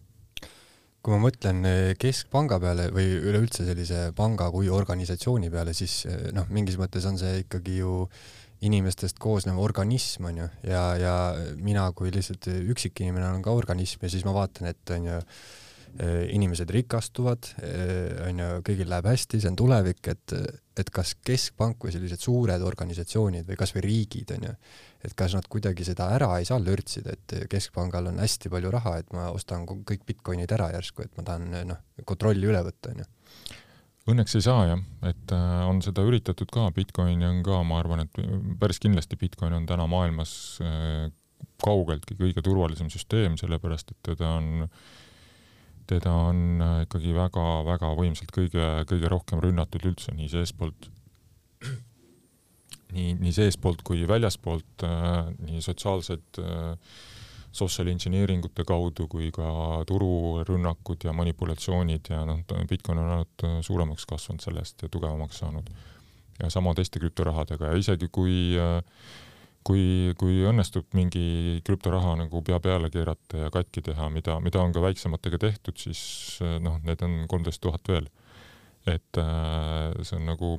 kui 1.08 1.16
ma 1.16 1.24
mõtlen 1.24 1.64
eh, 1.64 1.94
keskpanga 1.96 2.58
peale 2.60 2.90
või 2.92 3.14
üleüldse 3.16 3.64
sellise 3.64 4.10
panga 4.16 4.50
kui 4.52 4.68
organisatsiooni 4.68 5.48
peale, 5.48 5.72
siis 5.76 6.02
eh, 6.04 6.26
noh, 6.36 6.44
mingis 6.52 6.76
mõttes 6.76 7.06
on 7.08 7.16
see 7.20 7.46
ikkagi 7.46 7.78
ju 7.80 8.02
inimestest 8.68 9.20
koosnev 9.22 9.56
organism 9.62 10.26
onju 10.28 10.48
ja, 10.66 10.82
ja 11.00 11.14
mina 11.62 11.86
kui 11.96 12.10
lihtsalt 12.12 12.50
üksikinimene 12.50 13.24
olen 13.30 13.44
ka 13.46 13.54
organism 13.54 14.04
ja 14.04 14.10
siis 14.12 14.26
ma 14.26 14.34
vaatan, 14.36 14.68
et 14.74 14.94
onju 14.98 15.16
eh, 15.16 15.40
inimesed 15.98 16.70
rikastuvad, 16.70 17.48
onju, 18.28 18.48
kõigil 18.66 18.90
läheb 18.90 19.08
hästi, 19.10 19.40
see 19.42 19.50
on 19.50 19.56
tulevik, 19.58 20.10
et, 20.12 20.34
et 20.78 20.90
kas 20.94 21.14
keskpank 21.26 21.86
või 21.86 21.94
sellised 21.94 22.22
suured 22.22 22.62
organisatsioonid 22.62 23.48
või 23.48 23.58
kasvõi 23.58 23.82
riigid 23.86 24.36
onju 24.36 24.52
et 25.04 25.14
kas 25.18 25.34
nad 25.36 25.46
kuidagi 25.50 25.86
seda 25.86 26.08
ära 26.16 26.30
ei 26.40 26.46
saa 26.48 26.58
lörtsida, 26.62 27.14
et 27.14 27.34
keskpangal 27.50 28.10
on 28.10 28.18
hästi 28.22 28.50
palju 28.50 28.72
raha, 28.74 28.96
et 29.02 29.12
ma 29.14 29.28
ostan 29.34 29.66
kõik 29.66 30.04
Bitcoinid 30.08 30.52
ära 30.54 30.72
järsku, 30.74 31.04
et 31.06 31.14
ma 31.18 31.24
tahan 31.26 31.54
noh, 31.68 31.80
kontrolli 32.08 32.48
üle 32.48 32.62
võtta, 32.66 32.94
onju. 32.94 33.06
Õnneks 34.08 34.38
ei 34.38 34.44
saa 34.44 34.62
jah, 34.70 34.82
et 35.04 35.34
äh, 35.36 35.62
on 35.68 35.82
seda 35.84 36.02
üritatud 36.08 36.50
ka, 36.50 36.70
Bitcoini 36.74 37.28
on 37.28 37.42
ka, 37.46 37.60
ma 37.68 37.78
arvan, 37.82 38.06
et 38.06 38.22
päris 38.58 38.80
kindlasti 38.82 39.18
Bitcoin 39.20 39.54
on 39.54 39.68
täna 39.68 39.84
maailmas 39.90 40.32
äh, 40.64 41.10
kaugeltki 41.62 42.16
kõige 42.18 42.42
turvalisem 42.42 42.88
süsteem, 42.90 43.36
sellepärast 43.38 43.92
et 43.92 44.00
teda 44.14 44.32
on 44.40 44.64
teda 45.88 46.12
on 46.28 46.62
äh, 46.62 46.78
ikkagi 46.86 47.14
väga-väga 47.16 47.92
võimsalt 47.98 48.32
kõige, 48.34 48.68
kõige 48.88 49.10
rohkem 49.10 49.42
rünnatud 49.44 49.84
üldse 49.88 50.14
nii 50.16 50.28
seestpoolt 50.32 50.88
nii, 52.94 53.14
nii 53.20 53.34
seestpoolt 53.34 53.84
kui 53.86 54.04
väljaspoolt 54.08 54.86
äh,, 54.86 55.30
nii 55.48 55.62
sotsiaalsed 55.64 56.42
äh, 56.42 56.74
social 57.58 57.88
engineering 57.90 58.44
ute 58.44 58.64
kaudu 58.68 59.08
kui 59.10 59.30
ka 59.34 59.48
tururünnakud 59.88 61.06
ja 61.08 61.14
manipulatsioonid 61.16 62.10
ja 62.12 62.20
noh, 62.28 62.42
Bitcoin 62.68 63.00
on 63.00 63.14
ainult 63.14 63.46
suuremaks 63.64 64.04
kasvanud 64.06 64.44
sellest 64.44 64.84
ja 64.84 64.90
tugevamaks 64.92 65.40
saanud. 65.40 65.70
ja 66.38 66.50
sama 66.54 66.74
teiste 66.74 67.00
krüptorahadega 67.00 67.72
ja 67.72 67.80
isegi 67.80 68.10
kui 68.12 68.36
äh, 68.60 68.82
kui, 69.68 70.14
kui 70.20 70.40
õnnestub 70.48 70.96
mingi 70.96 71.60
krüptoraha 71.66 72.14
nagu 72.22 72.40
pea 72.46 72.56
peale 72.64 72.88
keerata 72.92 73.44
ja 73.44 73.50
katki 73.52 73.84
teha, 73.90 74.08
mida, 74.12 74.38
mida 74.40 74.62
on 74.64 74.72
ka 74.72 74.80
väiksematega 74.84 75.40
tehtud, 75.44 75.76
siis 75.76 76.00
noh, 76.64 76.80
need 76.88 77.04
on 77.04 77.20
kolmteist 77.28 77.60
tuhat 77.64 77.92
veel 77.92 78.08
et 78.88 79.20
äh, 79.20 80.04
see 80.06 80.18
on 80.18 80.26
nagu 80.28 80.52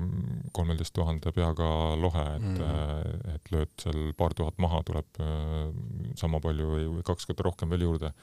kolmeteist 0.56 0.94
tuhande 0.96 1.34
peaga 1.36 1.70
lohe, 2.00 2.26
et 2.38 2.46
mm., 2.50 3.34
et 3.36 3.52
lööd 3.54 3.74
seal 3.82 4.12
paar 4.18 4.36
tuhat 4.38 4.60
maha, 4.62 4.82
tuleb 4.88 5.22
äh, 5.24 5.72
sama 6.20 6.42
palju 6.44 6.70
või, 6.74 6.86
või 6.98 7.06
kaks 7.08 7.30
korda 7.30 7.48
rohkem 7.48 7.72
veel 7.74 7.88
juurde. 7.88 8.14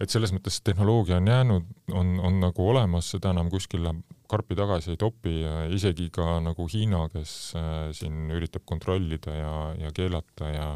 Et 0.00 0.10
selles 0.10 0.32
mõttes 0.34 0.60
tehnoloogia 0.66 1.20
on 1.20 1.30
jäänud, 1.30 1.68
on, 1.92 2.16
on 2.20 2.40
nagu 2.42 2.68
olemas, 2.68 3.12
seda 3.14 3.34
enam 3.34 3.50
kuskile 3.52 3.94
karpi 4.30 4.56
tagasi 4.58 4.94
ei 4.94 5.00
topi 5.00 5.36
ja 5.42 5.64
isegi 5.70 6.08
ka 6.14 6.38
nagu 6.42 6.66
Hiina, 6.70 7.04
kes 7.12 7.34
äh, 7.60 7.90
siin 7.96 8.32
üritab 8.34 8.64
kontrollida 8.66 9.36
ja, 9.36 9.54
ja 9.86 9.92
keelata 9.94 10.50
ja 10.50 10.68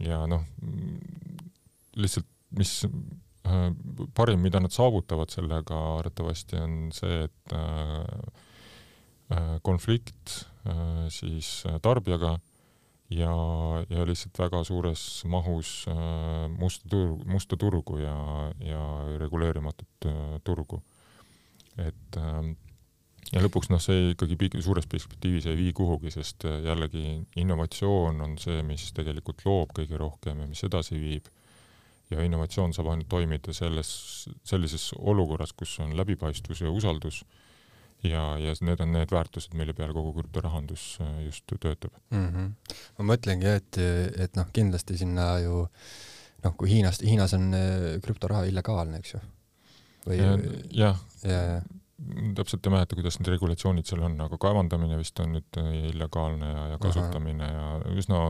ja 0.00 0.22
noh, 0.30 0.46
lihtsalt 2.00 2.28
mis 2.56 2.78
Äh, 3.50 3.72
parim, 4.14 4.42
mida 4.44 4.60
nad 4.60 4.72
saavutavad 4.74 5.32
sellega 5.32 5.76
arvatavasti 5.98 6.58
on 6.60 6.74
see, 6.92 7.24
et 7.24 7.54
äh, 7.56 8.04
konflikt 9.62 10.32
siis 11.14 11.62
tarbijaga 11.82 12.32
ja, 13.10 13.34
ja 13.90 14.06
lihtsalt 14.06 14.38
väga 14.38 14.62
suures 14.66 15.04
mahus 15.30 15.74
musta 16.56 16.88
turgu, 16.90 17.20
musta 17.26 17.58
turgu 17.60 17.98
ja, 18.02 18.16
ja 18.64 18.82
reguleerimatut 19.18 20.10
turgu. 20.46 20.82
et 21.78 22.18
ja 23.30 23.42
lõpuks 23.42 23.70
noh, 23.70 23.80
see 23.82 24.12
ikkagi 24.14 24.62
suures 24.62 24.88
perspektiivis 24.90 25.46
ei 25.50 25.58
vii 25.58 25.74
kuhugi, 25.76 26.10
sest 26.14 26.46
jällegi 26.64 27.20
innovatsioon 27.40 28.20
on 28.24 28.38
see, 28.42 28.62
mis 28.66 28.90
tegelikult 28.96 29.44
loob 29.46 29.74
kõige 29.76 30.00
rohkem 30.00 30.42
ja 30.42 30.48
mis 30.50 30.64
edasi 30.66 30.98
viib 30.98 31.30
ja 32.10 32.24
innovatsioon 32.26 32.74
saab 32.74 32.90
ainult 32.90 33.08
toimida 33.10 33.54
selles, 33.54 33.90
sellises 34.46 34.90
olukorras, 34.98 35.54
kus 35.54 35.76
on 35.84 35.94
läbipaistvus 35.98 36.64
ja 36.64 36.72
usaldus 36.74 37.22
ja, 38.06 38.22
ja 38.40 38.54
need 38.66 38.84
on 38.84 38.94
need 38.96 39.12
väärtused, 39.14 39.56
mille 39.58 39.74
peal 39.76 39.92
kogu 39.96 40.14
krüptorahandus 40.20 40.86
äh, 41.04 41.24
just 41.26 41.44
töötab 41.50 41.92
mm. 42.10 42.28
-hmm. 42.28 42.78
ma 42.98 43.10
mõtlengi 43.14 43.52
et, 43.56 43.82
et 44.16 44.40
noh, 44.40 44.48
kindlasti 44.52 44.98
sinna 45.00 45.32
ju 45.44 45.66
noh, 46.44 46.56
kui 46.56 46.70
Hiinast, 46.70 47.04
Hiinas 47.04 47.34
on 47.36 47.52
krüptoraha 48.02 48.48
illegaalne, 48.48 49.02
eks 49.02 49.14
ju? 49.14 49.20
või 50.06 50.22
jah 50.22 50.40
ja, 50.72 50.94
ja 51.28 51.60
täpselt 52.36 52.66
ei 52.66 52.72
mäleta, 52.72 52.96
kuidas 52.96 53.18
need 53.20 53.30
regulatsioonid 53.34 53.88
seal 53.88 54.02
on, 54.06 54.16
aga 54.24 54.38
kaevandamine 54.40 54.98
vist 55.00 55.18
on 55.22 55.34
nüüd 55.36 55.58
äh, 55.60 55.70
illegaalne 55.90 56.48
ja, 56.48 56.62
ja 56.72 56.78
kasutamine 56.82 57.46
Aha. 57.46 57.72
ja 57.80 57.96
üsna 58.00 58.20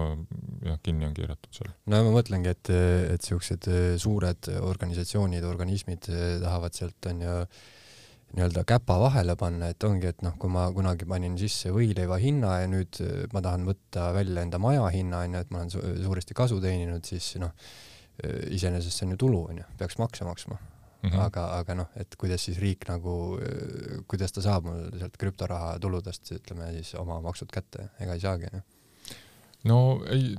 jah, 0.66 0.78
kinni 0.82 1.06
on 1.06 1.14
keeratud 1.16 1.60
seal. 1.60 1.70
no 1.92 2.00
ma 2.06 2.14
mõtlengi, 2.16 2.54
et, 2.54 2.72
et 3.14 3.26
siuksed 3.26 3.68
äh, 3.70 3.92
suured 4.02 4.50
organisatsioonid, 4.60 5.46
organismid 5.46 6.10
äh, 6.10 6.24
tahavad 6.42 6.76
sealt 6.76 7.10
onju 7.12 7.36
nii-öelda 8.36 8.62
käpa 8.68 8.96
vahele 9.00 9.34
panna, 9.36 9.70
et 9.72 9.84
ongi, 9.84 10.10
et 10.12 10.22
noh, 10.22 10.36
kui 10.38 10.50
ma 10.52 10.68
kunagi 10.74 11.06
panin 11.08 11.36
sisse 11.40 11.72
võileiva 11.74 12.18
hinna 12.22 12.60
ja 12.62 12.70
nüüd 12.70 13.00
ma 13.34 13.42
tahan 13.42 13.66
võtta 13.66 14.10
välja 14.14 14.44
enda 14.46 14.60
maja 14.62 14.86
hinna 14.94 15.24
onju, 15.26 15.44
et 15.44 15.50
ma 15.50 15.62
olen 15.62 15.72
su 15.74 15.82
suuresti 16.04 16.36
kasu 16.38 16.60
teeninud, 16.62 17.04
siis 17.06 17.32
noh, 17.42 17.54
iseenesest 18.54 19.00
see 19.00 19.08
on 19.08 19.16
ju 19.16 19.22
tulu 19.26 19.44
onju, 19.50 19.66
peaks 19.80 19.98
makse 19.98 20.26
maksma. 20.28 20.58
Mm, 21.00 21.10
-hmm. 21.10 21.20
aga, 21.24 21.44
aga 21.56 21.74
noh, 21.74 21.86
et 21.96 22.16
kuidas 22.20 22.42
siis 22.44 22.58
riik 22.60 22.84
nagu, 22.88 23.38
kuidas 24.06 24.34
ta 24.36 24.42
saab 24.44 24.66
mul 24.68 24.82
sealt 25.00 25.16
krüptoraha 25.16 25.78
tuludest, 25.80 26.28
ütleme 26.36 26.66
siis 26.74 26.92
oma 27.00 27.20
maksud 27.24 27.48
kätte, 27.48 27.88
ega 28.00 28.12
ei 28.12 28.20
saagi, 28.20 28.50
noh. 28.52 28.66
No 29.64 29.78
ei, 30.08 30.36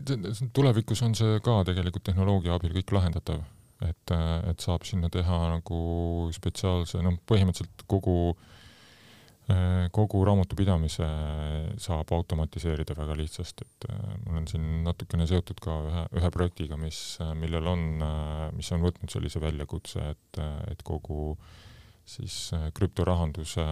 tulevikus 0.54 1.02
on 1.02 1.16
see 1.18 1.40
ka 1.46 1.64
tegelikult 1.66 2.04
tehnoloogia 2.04 2.54
abil 2.54 2.74
kõik 2.78 2.94
lahendatav, 2.94 3.42
et, 3.88 4.16
et 4.52 4.64
saab 4.64 4.86
sinna 4.88 5.10
teha 5.10 5.38
nagu 5.56 5.82
spetsiaalse, 6.36 7.02
noh, 7.06 7.18
põhimõtteliselt 7.30 7.86
kogu 7.90 8.18
äh, 8.32 8.50
Äh, 9.52 9.88
kogu 9.96 10.22
raamatupidamise 10.28 11.08
saab 11.82 12.12
automatiseerida 12.14 12.94
väga 12.96 13.16
lihtsasti, 13.18 13.66
et 13.66 13.88
äh, 13.90 14.02
ma 14.26 14.36
olen 14.36 14.48
siin 14.48 14.68
natukene 14.86 15.26
seotud 15.28 15.60
ka 15.64 15.78
ühe, 15.88 16.04
ühe 16.20 16.30
projektiga, 16.36 16.78
mis, 16.80 17.00
millel 17.40 17.68
on, 17.72 17.84
mis 18.56 18.70
on 18.76 18.84
võtnud 18.86 19.12
sellise 19.12 19.42
väljakutse, 19.42 20.12
et, 20.14 20.42
et 20.72 20.84
kogu 20.88 21.36
siis 22.06 22.52
krüptorahanduse 22.78 23.66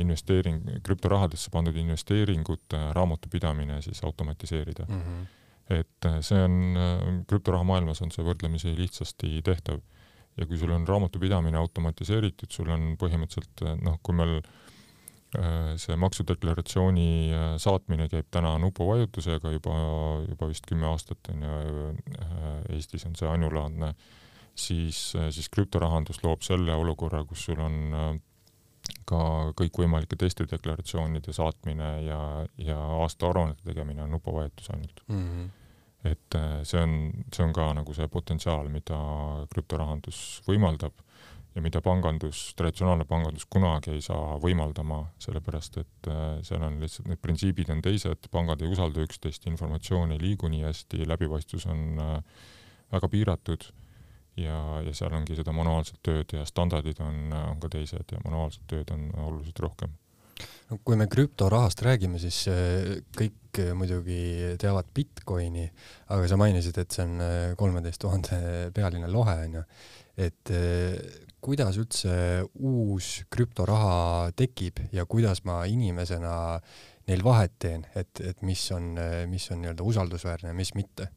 investeering, 0.00 0.64
krüptorahadesse 0.86 1.52
pandud 1.54 1.76
investeeringute 1.78 2.80
raamatupidamine 2.96 3.78
siis 3.84 4.02
automatiseerida 4.08 4.88
mm. 4.88 5.02
-hmm. 5.02 5.26
Et 5.72 6.08
see 6.22 6.38
on, 6.38 7.24
krüptoraha 7.26 7.66
maailmas 7.66 8.02
on 8.04 8.12
see 8.14 8.24
võrdlemisi 8.26 8.74
lihtsasti 8.78 9.40
tehtav. 9.46 9.80
Ja 10.36 10.44
kui 10.44 10.58
sul 10.60 10.72
on 10.74 10.84
raamatupidamine 10.84 11.56
automatiseeritud, 11.56 12.50
sul 12.52 12.68
on 12.68 12.90
põhimõtteliselt 13.00 13.62
noh, 13.80 13.96
kui 14.04 14.16
meil 14.18 14.34
äh, 14.42 15.72
see 15.80 15.96
maksudeklaratsiooni 15.96 17.08
äh, 17.32 17.46
saatmine 17.62 18.10
käib 18.12 18.28
täna 18.34 18.52
nupuvajutusega 18.60 19.54
juba, 19.54 19.78
juba 20.28 20.50
vist 20.52 20.68
kümme 20.68 20.90
aastat 20.90 21.32
on 21.32 21.46
ju, 21.48 21.88
äh, 22.20 22.44
Eestis 22.76 23.08
on 23.08 23.16
see 23.16 23.30
ainulaadne, 23.32 23.94
siis, 24.52 25.00
siis 25.32 25.48
krüptorahandus 25.52 26.20
loob 26.24 26.44
selle 26.44 26.76
olukorra, 26.76 27.24
kus 27.24 27.48
sul 27.48 27.64
on 27.64 28.20
ka 29.06 29.20
kõikvõimalike 29.58 30.18
teiste 30.18 30.46
deklaratsioonide 30.50 31.32
saatmine 31.32 31.90
ja, 32.06 32.20
ja 32.58 32.80
aastaaruannete 33.04 33.66
tegemine 33.68 34.02
on 34.02 34.16
nupuvajutus 34.18 34.70
ainult 34.74 35.06
mm. 35.08 35.22
-hmm 35.22 35.54
et 36.06 36.34
äh, 36.34 36.60
see 36.62 36.78
on, 36.82 36.92
see 37.34 37.44
on 37.44 37.52
ka 37.56 37.72
nagu 37.74 37.94
see 37.96 38.06
potentsiaal, 38.12 38.68
mida 38.70 38.98
krüptorahandus 39.50 40.42
võimaldab 40.46 40.94
ja 41.56 41.62
mida 41.64 41.80
pangandus, 41.80 42.50
traditsionaalne 42.58 43.06
pangandus 43.08 43.46
kunagi 43.48 43.94
ei 43.94 44.02
saa 44.04 44.36
võimaldama, 44.42 45.00
sellepärast 45.22 45.80
et 45.80 46.10
äh, 46.12 46.26
seal 46.46 46.66
on 46.66 46.76
lihtsalt, 46.82 47.08
need 47.10 47.22
printsiibid 47.22 47.72
on 47.72 47.80
teised, 47.84 48.28
pangad 48.32 48.62
ei 48.62 48.72
usalda 48.72 49.04
üksteist, 49.06 49.48
informatsioon 49.48 50.12
ei 50.12 50.20
liigu 50.20 50.50
nii 50.52 50.66
hästi, 50.66 51.06
läbipaistvus 51.08 51.66
on 51.72 52.02
äh, 52.02 52.46
väga 52.92 53.10
piiratud 53.12 53.70
ja, 54.36 54.56
ja 54.84 54.94
seal 54.96 55.14
ongi 55.16 55.36
seda 55.38 55.54
manuaalset 55.56 56.00
tööd 56.04 56.36
ja 56.36 56.44
standardid 56.48 57.00
on, 57.04 57.30
on 57.32 57.60
ka 57.62 57.70
teised 57.72 58.12
ja 58.12 58.20
manuaalset 58.24 58.66
tööd 58.70 58.92
on 58.94 59.08
oluliselt 59.28 59.64
rohkem. 59.64 59.94
No 60.66 60.80
kui 60.84 60.98
me 60.98 61.06
krüptorahast 61.08 61.80
räägime, 61.86 62.18
siis 62.20 62.42
äh, 62.50 62.96
kõik 63.16 63.60
äh, 63.62 63.70
muidugi 63.78 64.56
teavad 64.60 64.88
Bitcoini, 64.94 65.68
aga 66.12 66.26
sa 66.28 66.38
mainisid, 66.40 66.80
et 66.82 66.96
see 66.96 67.04
on 67.06 67.22
äh, 67.22 67.52
kolmeteist 67.58 68.02
tuhande 68.02 68.40
pealine 68.76 69.10
lohe 69.12 69.38
onju. 69.46 69.62
et 70.16 70.48
kuidas 71.44 71.76
üldse 71.76 72.12
uus 72.64 73.26
krüptoraha 73.28 74.30
tekib 74.32 74.80
ja 74.88 75.04
kuidas 75.04 75.42
ma 75.44 75.58
inimesena 75.68 76.56
neil 77.06 77.20
vahet 77.22 77.52
teen, 77.60 77.84
et, 77.94 78.22
et 78.24 78.40
mis 78.40 78.62
on, 78.72 78.94
mis 79.28 79.50
on 79.52 79.60
nii-öelda 79.60 79.84
usaldusväärne 79.84 80.54
ja 80.54 80.56
mis 80.56 80.72
mitte 80.72 81.10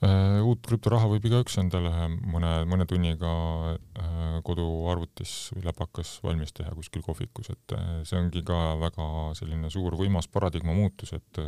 uut 0.00 0.62
krüptoraha 0.64 1.10
võib 1.10 1.26
igaüks 1.28 1.58
endale 1.60 1.90
mõne, 2.08 2.52
mõne 2.68 2.86
tunniga 2.88 3.30
äh, 3.76 4.38
koduarvutis 4.46 5.50
või 5.52 5.66
läpakas 5.66 6.14
valmis 6.24 6.54
teha 6.56 6.72
kuskil 6.72 7.04
kohvikus, 7.04 7.50
et 7.52 7.74
äh, 7.76 7.90
see 8.08 8.16
ongi 8.16 8.40
ka 8.46 8.78
väga 8.80 9.08
selline 9.36 9.68
suur 9.72 9.98
võimas 10.00 10.30
paradigma 10.32 10.72
muutus, 10.76 11.12
et 11.12 11.42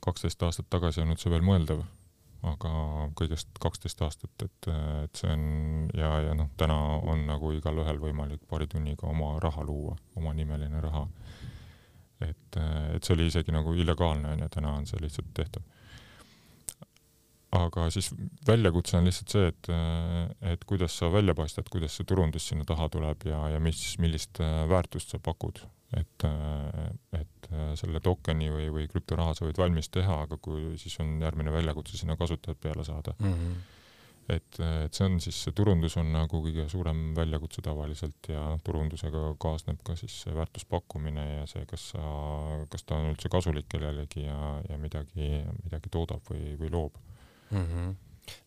kaksteist 0.00 0.42
aastat 0.46 0.70
tagasi 0.70 1.00
ei 1.00 1.08
olnud 1.08 1.20
see 1.20 1.32
veel 1.32 1.42
mõeldav, 1.44 1.82
aga 2.46 2.70
kõigest 3.18 3.50
kaksteist 3.60 4.06
aastat, 4.06 4.46
et, 4.46 4.70
et 5.02 5.18
see 5.18 5.34
on 5.34 5.90
ja, 5.98 6.12
ja 6.28 6.38
noh, 6.38 6.52
täna 6.60 6.78
on 7.02 7.26
nagu 7.28 7.50
igalühel 7.56 7.98
võimalik 8.00 8.46
paari 8.48 8.70
tunniga 8.70 9.10
oma 9.10 9.34
raha 9.42 9.66
luua, 9.66 9.98
omanimeline 10.16 10.86
raha. 10.86 11.02
et, 12.22 12.62
et 12.94 13.02
see 13.02 13.18
oli 13.18 13.26
isegi 13.26 13.52
nagu 13.52 13.74
illegaalne 13.74 14.36
onju, 14.36 14.48
täna 14.54 14.78
on 14.78 14.86
see 14.86 15.02
lihtsalt 15.02 15.34
tehtav 15.34 15.66
aga 17.56 17.88
siis 17.90 18.12
väljakutse 18.46 18.98
on 18.98 19.08
lihtsalt 19.08 19.34
see, 19.34 19.50
et, 19.50 19.70
et 20.52 20.64
kuidas 20.70 20.94
sa 21.00 21.10
välja 21.10 21.34
paistad, 21.38 21.66
kuidas 21.72 21.96
see 21.98 22.06
turundus 22.06 22.46
sinna 22.50 22.66
taha 22.68 22.86
tuleb 22.92 23.26
ja, 23.26 23.42
ja 23.54 23.60
mis, 23.62 23.82
millist 24.02 24.40
äh, 24.42 24.62
väärtust 24.70 25.14
sa 25.14 25.18
pakud. 25.18 25.64
et, 25.90 26.22
äh, 26.24 27.18
et 27.18 27.50
äh, 27.50 27.72
selle 27.74 27.98
tokeni 28.00 28.46
või, 28.54 28.68
või 28.70 28.86
krüptoraha 28.92 29.34
sa 29.34 29.48
võid 29.48 29.58
valmis 29.58 29.90
teha, 29.90 30.22
aga 30.28 30.38
kui 30.38 30.76
siis 30.78 30.94
on 31.02 31.18
järgmine 31.18 31.50
väljakutse 31.50 31.98
sinna 31.98 32.14
kasutajad 32.16 32.60
peale 32.62 32.84
saada 32.86 33.16
mm. 33.18 33.32
-hmm. 33.32 33.56
et, 34.36 34.60
et 34.84 34.94
see 34.94 35.08
on 35.08 35.18
siis, 35.20 35.42
see 35.42 35.52
turundus 35.52 35.96
on 35.98 36.12
nagu 36.14 36.44
kõige 36.46 36.68
suurem 36.70 37.10
väljakutse 37.16 37.66
tavaliselt 37.66 38.30
ja 38.30 38.46
turundusega 38.62 39.34
kaasneb 39.42 39.82
ka 39.82 39.98
siis 39.98 40.22
see 40.22 40.34
väärtuspakkumine 40.38 41.26
ja 41.34 41.46
see, 41.50 41.66
kas 41.66 41.90
sa, 41.96 42.06
kas 42.70 42.86
ta 42.86 43.02
on 43.02 43.10
üldse 43.10 43.28
kasulik 43.28 43.66
kellelegi 43.68 44.28
ja, 44.28 44.60
ja 44.70 44.78
midagi, 44.78 45.42
midagi 45.64 45.90
toodab 45.90 46.22
või, 46.30 46.54
või 46.62 46.70
loob 46.70 47.02
mm. 47.50 47.66
-hmm 47.66 47.98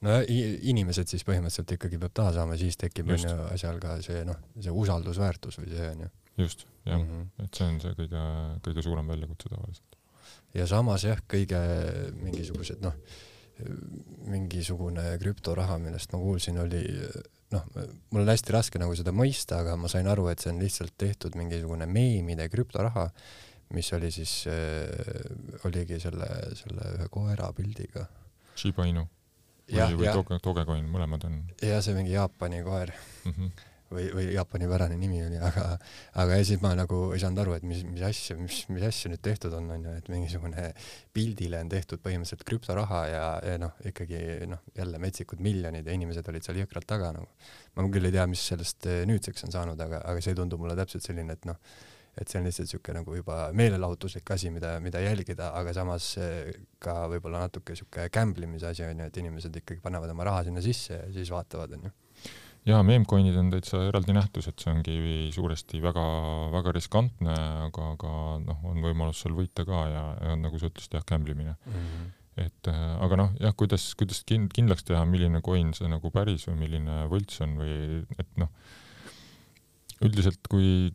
no 0.06 0.20
inimesed 0.28 1.12
siis 1.12 1.26
põhimõtteliselt 1.28 1.76
ikkagi 1.76 2.00
peab 2.02 2.14
taha 2.16 2.36
saama, 2.38 2.58
siis 2.60 2.78
tekib 2.80 3.10
onju 3.16 3.34
asjal 3.52 3.82
ka 3.84 3.98
see 4.06 4.24
noh, 4.28 4.40
see 4.56 4.72
usaldusväärtus 4.84 5.60
või 5.62 5.74
see 5.74 5.90
onju. 5.90 6.10
just, 6.44 6.66
jah 6.86 6.98
mm, 6.98 7.10
-hmm. 7.10 7.46
et 7.46 7.60
see 7.60 7.68
on 7.68 7.82
see 7.84 7.98
kõige, 8.00 8.24
kõige 8.68 8.86
suurem 8.86 9.12
väljakutse 9.14 9.52
tavaliselt. 9.52 10.00
ja 10.54 10.68
samas 10.70 11.06
jah, 11.08 11.22
kõige 11.36 11.62
mingisugused 12.22 12.84
noh, 12.86 12.98
mingisugune 14.32 15.06
krüptoraha, 15.22 15.78
millest 15.78 16.12
ma 16.14 16.20
kuulsin, 16.20 16.58
oli 16.64 16.84
noh, 17.54 17.68
mul 18.10 18.24
on 18.24 18.32
hästi 18.34 18.56
raske 18.56 18.82
nagu 18.82 18.96
seda 18.98 19.14
mõista, 19.16 19.62
aga 19.62 19.78
ma 19.78 19.92
sain 19.92 20.10
aru, 20.10 20.28
et 20.32 20.42
see 20.42 20.52
on 20.54 20.62
lihtsalt 20.64 20.96
tehtud 20.98 21.38
mingisugune 21.38 21.86
meemide 21.86 22.48
krüptoraha, 22.50 23.10
mis 23.74 23.94
oli 23.94 24.10
siis 24.14 24.44
äh,, 24.50 25.64
oligi 25.66 26.00
selle, 26.02 26.28
selle 26.58 26.92
ühe 26.98 27.08
koera 27.14 27.52
pildiga 27.58 28.08
Shiba 28.60 28.88
Inu 28.90 29.08
või, 29.72 30.00
või 30.00 30.10
Doge, 30.10 30.40
Dogecoin, 30.44 30.90
mõlemad 30.92 31.28
on. 31.30 31.38
ja 31.64 31.82
see 31.84 31.96
mingi 31.98 32.14
Jaapani 32.14 32.62
koer 32.66 32.92
mm. 32.94 33.32
-hmm. 33.32 33.52
või, 33.96 34.08
või 34.18 34.26
Jaapani 34.34 34.68
pärane 34.70 34.98
nimi 35.00 35.22
oli, 35.26 35.40
aga, 35.50 35.78
aga 36.24 36.40
ja 36.40 36.48
siis 36.48 36.62
ma 36.64 36.74
nagu 36.78 37.00
ei 37.16 37.22
saanud 37.24 37.44
aru, 37.44 37.56
et 37.58 37.68
mis, 37.68 37.84
mis 37.88 38.04
asja, 38.06 38.38
mis, 38.40 38.64
mis 38.74 38.86
asja 38.88 39.12
nüüd 39.12 39.24
tehtud 39.24 39.56
on, 39.58 39.72
onju, 39.78 39.96
et 40.02 40.12
mingisugune 40.12 40.68
pildile 41.16 41.62
on 41.64 41.72
tehtud 41.72 42.04
põhimõtteliselt 42.04 42.46
krüptoraha 42.50 43.06
ja, 43.12 43.26
ja 43.54 43.58
noh, 43.62 43.80
ikkagi 43.88 44.20
noh, 44.52 44.62
jälle 44.78 45.02
metsikud 45.02 45.42
miljonid 45.44 45.88
ja 45.88 45.96
inimesed 45.96 46.30
olid 46.34 46.46
seal 46.46 46.62
jõhkralt 46.64 46.90
taga 46.90 47.14
nagu. 47.16 47.30
ma 47.76 47.90
küll 47.90 48.12
ei 48.12 48.16
tea, 48.16 48.28
mis 48.30 48.44
sellest 48.54 48.90
nüüdseks 49.10 49.48
on 49.48 49.58
saanud, 49.58 49.88
aga, 49.88 50.04
aga 50.04 50.22
see 50.22 50.38
tundub 50.38 50.62
mulle 50.62 50.78
täpselt 50.80 51.06
selline, 51.06 51.40
et 51.40 51.50
noh 51.50 51.60
et 52.14 52.30
see 52.30 52.40
on 52.40 52.46
lihtsalt 52.46 52.70
niisugune 52.70 53.00
nagu 53.00 53.18
juba 53.18 53.38
meelelahutuslik 53.58 54.32
asi, 54.36 54.52
mida, 54.54 54.76
mida 54.84 55.02
jälgida, 55.02 55.50
aga 55.58 55.74
samas 55.74 56.14
ka 56.84 57.04
võib-olla 57.12 57.46
natuke 57.48 57.74
niisugune 57.74 58.08
gamblemise 58.14 58.70
asi 58.70 58.86
on 58.86 59.02
ju, 59.02 59.10
et 59.10 59.20
inimesed 59.24 59.62
ikkagi 59.64 59.82
panevad 59.84 60.14
oma 60.14 60.30
raha 60.30 60.46
sinna 60.48 60.62
sisse 60.62 61.00
ja 61.00 61.12
siis 61.16 61.34
vaatavad, 61.34 61.74
on 61.78 61.90
ju 61.90 61.94
jaa, 62.70 62.80
meemcoin'id 62.88 63.38
on 63.40 63.50
täitsa 63.52 63.82
eraldi 63.90 64.16
nähtus, 64.16 64.48
et 64.48 64.62
see 64.62 64.72
ongi 64.72 64.98
suuresti 65.36 65.82
väga, 65.84 66.04
väga 66.54 66.74
riskantne, 66.78 67.36
aga, 67.68 67.90
aga 67.98 68.12
noh, 68.46 68.68
on 68.70 68.84
võimalus 68.86 69.24
seal 69.24 69.36
võita 69.36 69.66
ka 69.68 69.86
ja, 69.92 70.04
ja 70.30 70.36
nagu 70.40 70.60
sa 70.62 70.70
ütlesid, 70.72 71.00
jah, 71.00 71.08
gamblimine 71.10 71.58
mm. 71.58 71.80
-hmm 71.80 72.12
et 72.34 72.68
aga 72.68 73.18
noh, 73.20 73.34
jah, 73.38 73.54
kuidas, 73.54 73.84
kuidas 73.94 74.24
kindlaks 74.26 74.88
teha, 74.88 75.04
milline 75.06 75.42
coin 75.46 75.70
see 75.78 75.86
nagu 75.86 76.10
päris 76.10 76.48
või 76.48 76.64
milline 76.64 77.04
võlts 77.12 77.44
on 77.46 77.54
või 77.60 77.76
et 78.18 78.40
noh, 78.42 78.50
üldiselt, 80.02 80.42
kui 80.50 80.90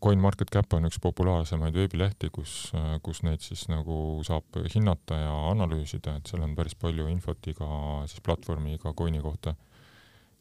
CoinMarketCap 0.00 0.74
on 0.76 0.88
üks 0.88 1.00
populaarsemaid 1.02 1.76
veebilehti, 1.76 2.30
kus, 2.34 2.70
kus 3.04 3.22
neid 3.26 3.42
siis 3.44 3.66
nagu 3.70 4.20
saab 4.26 4.60
hinnata 4.74 5.18
ja 5.20 5.34
analüüsida, 5.50 6.16
et 6.18 6.30
seal 6.30 6.44
on 6.46 6.56
päris 6.58 6.76
palju 6.78 7.08
infot 7.10 7.50
iga 7.52 7.68
siis 8.10 8.22
platvormi, 8.26 8.76
iga 8.76 8.94
coin'i 8.96 9.22
kohta. 9.24 9.54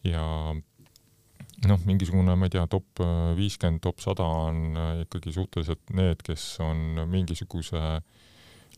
ja 0.08 0.24
noh, 1.68 1.84
mingisugune, 1.86 2.36
ma 2.39 2.47
ei 2.47 2.56
tea, 2.56 2.64
top 2.72 3.04
viiskümmend, 3.38 3.82
top 3.84 4.00
sada 4.04 4.28
on 4.47 4.80
ikkagi 5.04 5.36
suhteliselt 5.36 5.93
need, 5.95 6.24
kes 6.24 6.45
on 6.64 7.04
mingisuguse 7.12 7.84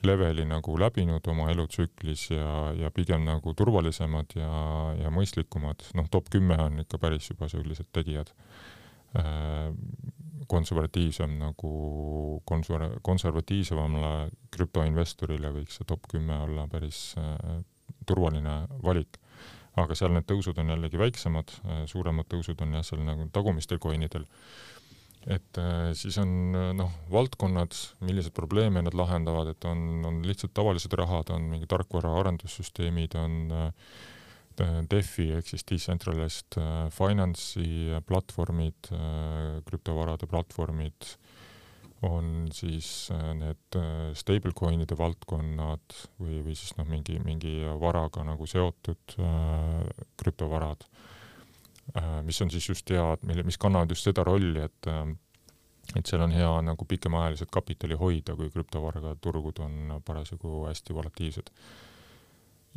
leveli 0.01 0.47
nagu 0.49 0.73
läbinud 0.81 1.27
oma 1.29 1.51
elutsüklis 1.53 2.31
ja, 2.31 2.71
ja 2.73 2.89
pigem 2.89 3.21
nagu 3.27 3.53
turvalisemad 3.53 4.33
ja, 4.33 4.51
ja 4.97 5.13
mõistlikumad, 5.13 5.85
noh, 5.97 6.09
top 6.09 6.31
kümme 6.33 6.57
on 6.57 6.81
ikka 6.81 6.97
päris 7.01 7.29
juba 7.29 7.51
sellised 7.51 7.91
tegijad 7.93 8.33
äh, 8.33 8.71
konservatiivsem 10.51 11.33
nagu 11.39 11.71
konser-, 12.47 12.93
konservatiivsemale 13.03 14.29
krüptoinvestorile 14.55 15.51
võiks 15.55 15.79
see 15.79 15.87
top 15.89 16.07
kümme 16.11 16.37
olla 16.45 16.63
päris 16.71 17.11
äh, 17.19 17.59
turvaline 18.07 18.55
valik 18.83 19.19
aga 19.79 19.95
seal 19.95 20.11
need 20.15 20.27
tõusud 20.27 20.57
on 20.61 20.73
jällegi 20.73 20.99
väiksemad, 20.99 21.55
äh, 21.63 21.81
suuremad 21.89 22.27
tõusud 22.31 22.59
on 22.65 22.77
jah, 22.77 22.85
seal 22.85 23.03
nagu 23.07 23.27
tagumistel 23.33 23.79
coinidel. 23.83 24.27
et 25.29 25.57
äh, 25.61 25.91
siis 25.93 26.17
on 26.17 26.55
äh, 26.57 26.71
noh, 26.73 26.91
valdkonnad, 27.11 27.75
milliseid 28.01 28.33
probleeme 28.33 28.81
nad 28.81 28.95
lahendavad, 28.97 29.51
et 29.53 29.65
on, 29.69 30.01
on 30.05 30.21
lihtsalt 30.25 30.53
tavalised 30.57 30.93
rahad, 30.97 31.29
on 31.29 31.45
mingi 31.53 31.69
tarkvara 31.69 32.15
arendussüsteemid, 32.19 33.15
on 33.15 33.53
DeFi 34.91 35.31
ehk 35.37 35.47
siis 35.47 35.65
Decentralized 35.67 36.57
Finance'i 36.93 38.01
platvormid, 38.07 38.91
krüptovarade 39.67 40.29
platvormid 40.29 41.07
on 42.05 42.47
siis 42.53 43.09
need 43.37 43.77
stablecoin'ide 44.17 44.97
valdkonnad 44.97 45.97
või, 46.17 46.39
või 46.45 46.55
siis 46.57 46.73
noh, 46.79 46.87
mingi, 46.89 47.19
mingi 47.21 47.59
varaga 47.81 48.25
nagu 48.25 48.47
seotud 48.49 49.17
krüptovarad 50.17 50.87
mis 52.23 52.41
on 52.41 52.51
siis 52.51 52.69
just 52.69 52.89
head, 52.89 53.25
mille, 53.27 53.43
mis 53.43 53.57
kannavad 53.59 53.91
just 53.91 54.07
seda 54.07 54.23
rolli, 54.27 54.63
et 54.63 54.89
et 55.97 56.07
seal 56.07 56.21
on 56.23 56.31
hea 56.31 56.49
nagu 56.63 56.85
pikemaajaliselt 56.87 57.49
kapitali 57.51 57.97
hoida, 57.99 58.35
kui 58.37 58.51
krüptovaraga 58.53 59.15
turgud 59.21 59.59
on 59.59 59.97
parasjagu 60.05 60.65
hästi 60.69 60.95
volatiilsed. 60.95 61.49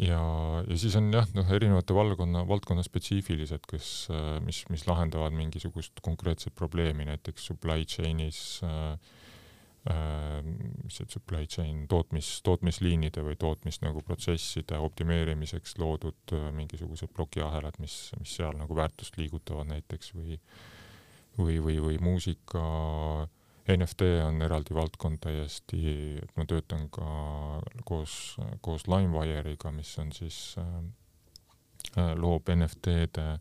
Ja, 0.00 0.20
ja 0.68 0.78
siis 0.80 0.96
on 0.98 1.10
jah, 1.14 1.28
noh, 1.36 1.50
erinevate 1.54 1.96
valdkonna, 1.96 2.44
valdkonna 2.48 2.84
spetsiifilised, 2.86 3.66
kes, 3.70 3.90
äh, 4.12 4.38
mis, 4.44 4.64
mis 4.72 4.86
lahendavad 4.88 5.36
mingisugust 5.36 6.02
konkreetset 6.04 6.54
probleemi, 6.54 7.06
näiteks 7.10 7.50
supply 7.52 7.86
chain'is 7.88 8.40
äh, 8.66 8.96
mis 9.84 10.96
see 10.96 11.10
supply 11.12 11.44
chain, 11.44 11.82
tootmis, 11.90 12.38
tootmisliinide 12.46 13.20
või 13.26 13.36
tootmis 13.36 13.82
nagu 13.84 14.00
protsesside 14.06 14.78
optimeerimiseks 14.80 15.76
loodud 15.76 16.32
äh, 16.32 16.46
mingisugused 16.56 17.12
plokiahelad, 17.12 17.76
mis, 17.84 17.98
mis 18.18 18.32
seal 18.38 18.56
nagu 18.56 18.76
väärtust 18.78 19.20
liigutavad 19.20 19.68
näiteks 19.74 20.14
või 20.16 20.38
või, 21.38 21.58
või, 21.58 21.78
või 21.82 21.98
muusika, 22.02 22.64
NFT 23.68 24.00
on 24.26 24.42
eraldi 24.44 24.74
valdkond 24.76 25.22
täiesti, 25.24 25.78
et 26.20 26.32
ma 26.36 26.44
töötan 26.44 26.88
ka 26.92 27.06
koos, 27.88 28.36
koos 28.60 28.84
LimeWire'iga, 28.90 29.72
mis 29.72 29.92
on 29.98 30.12
siis 30.12 30.56
äh,, 30.60 30.74
äh 31.96 32.12
loob 32.20 32.52
NFT-de, 32.52 33.38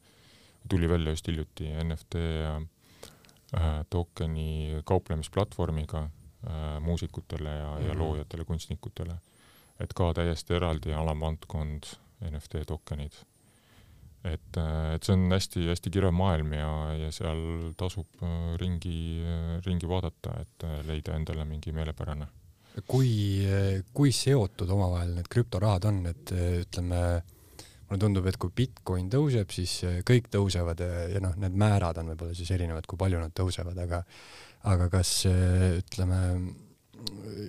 tuli 0.70 0.90
välja 0.90 1.12
just 1.12 1.28
hiljuti 1.28 1.68
NFT 1.84 2.16
äh, 2.46 3.84
tokeni 3.90 4.82
kauplemisplatvormiga 4.86 6.04
äh, 6.04 6.80
muusikutele 6.82 7.50
ja 7.50 7.70
mm, 7.70 7.78
-hmm. 7.78 7.88
ja 7.88 7.94
mhm. 7.94 8.02
loojatele, 8.02 8.46
kunstnikutele. 8.46 9.16
et 9.80 9.94
ka 9.94 10.14
täiesti 10.14 10.54
eraldi 10.54 10.94
alamvaldkond 10.94 11.84
NFT 12.32 12.56
tokenid. 12.68 13.12
Et, 14.24 14.58
äh, 14.58 14.94
et 14.96 15.04
see 15.04 15.16
on 15.18 15.26
hästi-hästi 15.34 15.92
kirev 15.94 16.14
maailm 16.16 16.56
ja, 16.56 16.70
ja 17.02 17.12
seal 17.16 17.74
tasub 17.80 18.24
äh, 18.24 18.54
ringi, 18.62 18.96
äh, 19.20 19.58
ringi 19.66 19.90
vaadata, 19.90 20.38
et 20.44 20.68
leida 20.88 21.18
endale 21.18 21.46
mingi 21.50 21.76
meelepärane. 21.76 22.30
kui, 22.90 23.46
kui 23.94 24.10
seotud 24.16 24.70
omavahel 24.74 25.12
need 25.20 25.28
krüptorahad 25.30 25.84
on, 25.86 26.00
et 26.10 26.32
ütleme, 26.34 27.02
mulle 27.86 28.00
tundub, 28.02 28.26
et 28.26 28.40
kui 28.42 28.50
Bitcoin 28.56 29.12
tõuseb, 29.14 29.52
siis 29.54 29.76
kõik 30.08 30.32
tõusevad 30.34 30.82
ja 31.14 31.22
noh, 31.22 31.36
need 31.38 31.54
määrad 31.54 32.00
on 32.02 32.10
võib-olla 32.14 32.34
siis 32.34 32.50
erinevad, 32.56 32.88
kui 32.90 32.98
palju 32.98 33.22
nad 33.22 33.36
tõusevad, 33.38 33.78
aga 33.84 34.02
aga 34.72 34.88
kas 34.90 35.12
ütleme, 35.28 36.20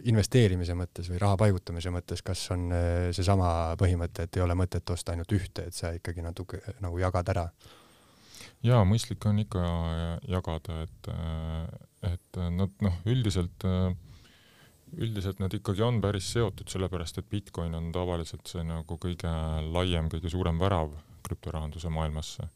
investeerimise 0.08 0.76
mõttes 0.78 1.08
või 1.10 1.20
raha 1.22 1.38
paigutamise 1.40 1.92
mõttes, 1.94 2.22
kas 2.24 2.42
on 2.54 2.66
eh, 2.74 3.08
seesama 3.16 3.48
põhimõte, 3.80 4.26
et 4.26 4.38
ei 4.38 4.44
ole 4.44 4.56
mõtet 4.58 4.90
osta 4.94 5.14
ainult 5.14 5.32
ühte, 5.36 5.68
et 5.68 5.76
sa 5.76 5.92
ikkagi 5.96 6.24
natuke 6.24 6.60
nagu 6.84 6.98
jagad 7.02 7.32
ära? 7.34 7.48
jaa, 8.64 8.80
mõistlik 8.88 9.24
on 9.28 9.42
ikka 9.42 9.62
jagada, 10.32 10.80
et, 10.86 11.08
et 12.08 12.38
nad 12.56 12.84
noh, 12.84 12.94
üldiselt, 13.12 13.66
üldiselt 14.96 15.42
nad 15.42 15.52
ikkagi 15.52 15.84
on 15.84 16.00
päris 16.00 16.30
seotud, 16.32 16.70
sellepärast 16.72 17.20
et 17.20 17.28
Bitcoin 17.28 17.76
on 17.76 17.90
tavaliselt 17.92 18.48
see 18.48 18.64
nagu 18.64 18.96
kõige 19.00 19.32
laiem, 19.68 20.08
kõige 20.12 20.32
suurem 20.32 20.60
värav 20.62 20.96
krüptorahanduse 21.28 21.92
maailmasse 21.92 22.48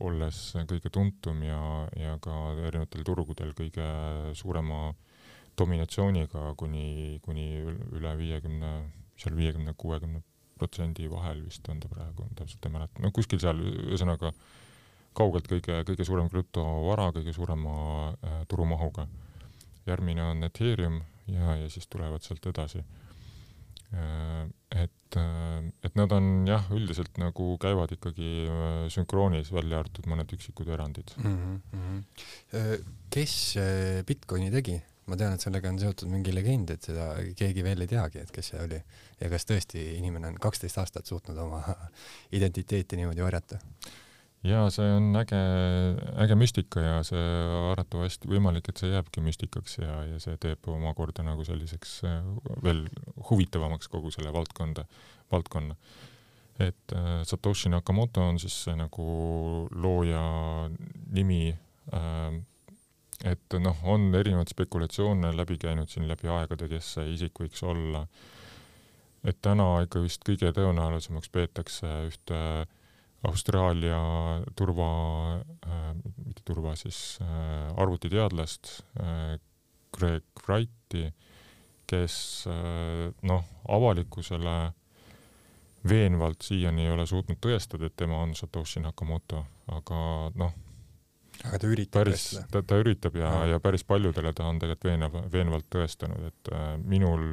olles 0.00 0.38
kõige 0.68 0.90
tuntum 0.92 1.42
ja, 1.44 1.60
ja 1.98 2.16
ka 2.24 2.34
erinevatel 2.56 3.04
turgudel 3.06 3.52
kõige 3.56 3.86
suurema 4.38 4.90
dominatsiooniga 5.60 6.54
kuni, 6.60 7.20
kuni 7.24 7.46
üle 7.96 8.14
viiekümne, 8.18 8.72
seal 9.20 9.36
viiekümne, 9.36 9.74
kuuekümne 9.78 10.22
protsendi 10.60 11.08
vahel 11.10 11.44
vist 11.46 11.68
on 11.72 11.80
ta 11.80 11.88
praegu, 11.88 12.26
täpselt 12.36 12.66
ei 12.66 12.74
mäleta, 12.74 13.00
no 13.04 13.12
kuskil 13.16 13.40
seal, 13.40 13.60
ühesõnaga 13.86 14.32
kaugelt 15.16 15.48
kõige, 15.50 15.80
kõige 15.88 16.06
suurem 16.06 16.28
krüptovara, 16.32 17.10
kõige 17.16 17.34
suurema 17.36 17.74
äh, 18.12 18.40
turumahuga. 18.48 19.08
järgmine 19.86 20.22
on 20.22 20.44
Ethereum 20.44 21.00
ja, 21.26 21.56
ja 21.56 21.68
siis 21.72 21.88
tulevad 21.90 22.22
sealt 22.22 22.46
edasi 22.46 22.84
Äh, 23.90 24.46
et, 24.70 25.16
äh, 25.18 25.64
et 25.82 25.96
nad 25.98 26.12
on 26.14 26.46
jah, 26.46 26.68
üldiselt 26.70 27.16
nagu 27.18 27.56
käivad 27.58 27.90
ikkagi 27.96 28.28
äh, 28.46 28.84
sünkroonis, 28.92 29.50
välja 29.50 29.80
arvatud 29.82 30.06
mõned 30.06 30.30
üksikud 30.36 30.70
erandid 30.70 31.10
mm. 31.18 31.56
-hmm. 31.72 32.84
kes 33.10 33.34
Bitcoini 34.06 34.52
tegi? 34.54 34.78
Ma 35.10 35.18
tean, 35.18 35.34
et 35.34 35.44
sellega 35.44 35.72
on 35.72 35.80
seotud 35.82 36.10
mingi 36.12 36.34
legend, 36.34 36.70
et 36.74 36.90
seda 36.90 37.12
keegi 37.36 37.64
veel 37.66 37.82
ei 37.84 37.90
teagi, 37.90 38.22
et 38.22 38.30
kes 38.34 38.52
see 38.52 38.60
oli 38.62 38.78
ja 39.20 39.32
kas 39.32 39.48
tõesti 39.48 39.82
inimene 39.98 40.30
on 40.30 40.38
kaksteist 40.42 40.78
aastat 40.82 41.10
suutnud 41.10 41.38
oma 41.42 41.64
identiteeti 42.38 43.00
niimoodi 43.00 43.26
varjata 43.26 43.60
ja 44.46 44.64
see 44.72 44.88
on 44.96 45.10
äge, 45.20 45.38
äge 46.24 46.36
müstika 46.38 46.82
ja 46.82 47.00
see 47.06 47.24
arvatavasti 47.70 48.30
võimalik, 48.30 48.70
et 48.70 48.80
see 48.80 48.92
jääbki 48.92 49.22
müstikaks 49.24 49.78
ja, 49.82 49.96
ja 50.14 50.20
see 50.22 50.36
teeb 50.40 50.68
omakorda 50.72 51.24
nagu 51.26 51.44
selliseks 51.46 51.98
äh, 52.08 52.20
veel 52.64 52.86
huvitavamaks 53.30 53.90
kogu 53.92 54.12
selle 54.14 54.32
valdkonda, 54.32 54.86
valdkonna. 55.32 55.76
et 56.60 56.96
äh, 56.96 57.10
Satoshi 57.28 57.72
Nakamoto 57.72 58.24
on 58.32 58.40
siis 58.40 58.62
nagu 58.76 59.68
looja 59.70 60.22
nimi 61.12 61.50
äh,. 61.92 62.40
Et 63.24 63.56
noh, 63.60 63.76
on 63.84 64.08
erinevaid 64.16 64.48
spekulatsioone 64.52 65.32
läbi 65.36 65.58
käinud 65.60 65.90
siin 65.92 66.08
läbi 66.08 66.30
aegade, 66.32 66.68
kes 66.70 66.94
see 66.96 67.14
isik 67.14 67.40
võiks 67.42 67.62
olla. 67.66 68.06
et 69.24 69.36
täna 69.44 69.82
ikka 69.84 70.00
vist 70.00 70.22
kõige 70.24 70.48
tõenäolisemaks 70.56 71.28
peetakse 71.28 71.88
ühte 72.08 72.38
Austraalia 73.28 73.98
turva 74.56 74.90
äh,, 75.36 75.90
mitte 76.24 76.42
turva, 76.44 76.72
siis 76.76 77.18
äh, 77.20 77.74
arvutiteadlast 77.76 78.78
äh, 78.96 79.36
Greg 79.92 80.24
Wrighti, 80.46 81.10
kes 81.90 82.46
äh, 82.48 83.10
noh, 83.28 83.44
avalikkusele 83.68 84.72
veenvalt 85.88 86.48
siiani 86.48 86.86
ei 86.86 86.94
ole 86.94 87.06
suutnud 87.06 87.40
tõestada, 87.44 87.88
et 87.88 87.96
tema 87.96 88.22
on 88.24 88.32
Satoshi 88.36 88.80
Nakamoto, 88.80 89.44
aga 89.76 90.00
noh, 90.40 90.56
aga 91.44 91.58
ta 91.58 91.70
üritab 91.70 92.00
päris, 92.00 92.24
ta, 92.52 92.62
ta 92.62 92.78
üritab 92.82 93.16
ja, 93.18 93.30
ja 93.52 93.60
päris 93.62 93.84
paljudele 93.88 94.32
ta 94.36 94.48
on 94.48 94.58
tegelikult 94.62 94.88
veenev, 94.90 95.20
veenvalt 95.32 95.68
tõestanud, 95.72 96.26
et 96.30 96.52
äh, 96.54 96.72
minul 96.80 97.24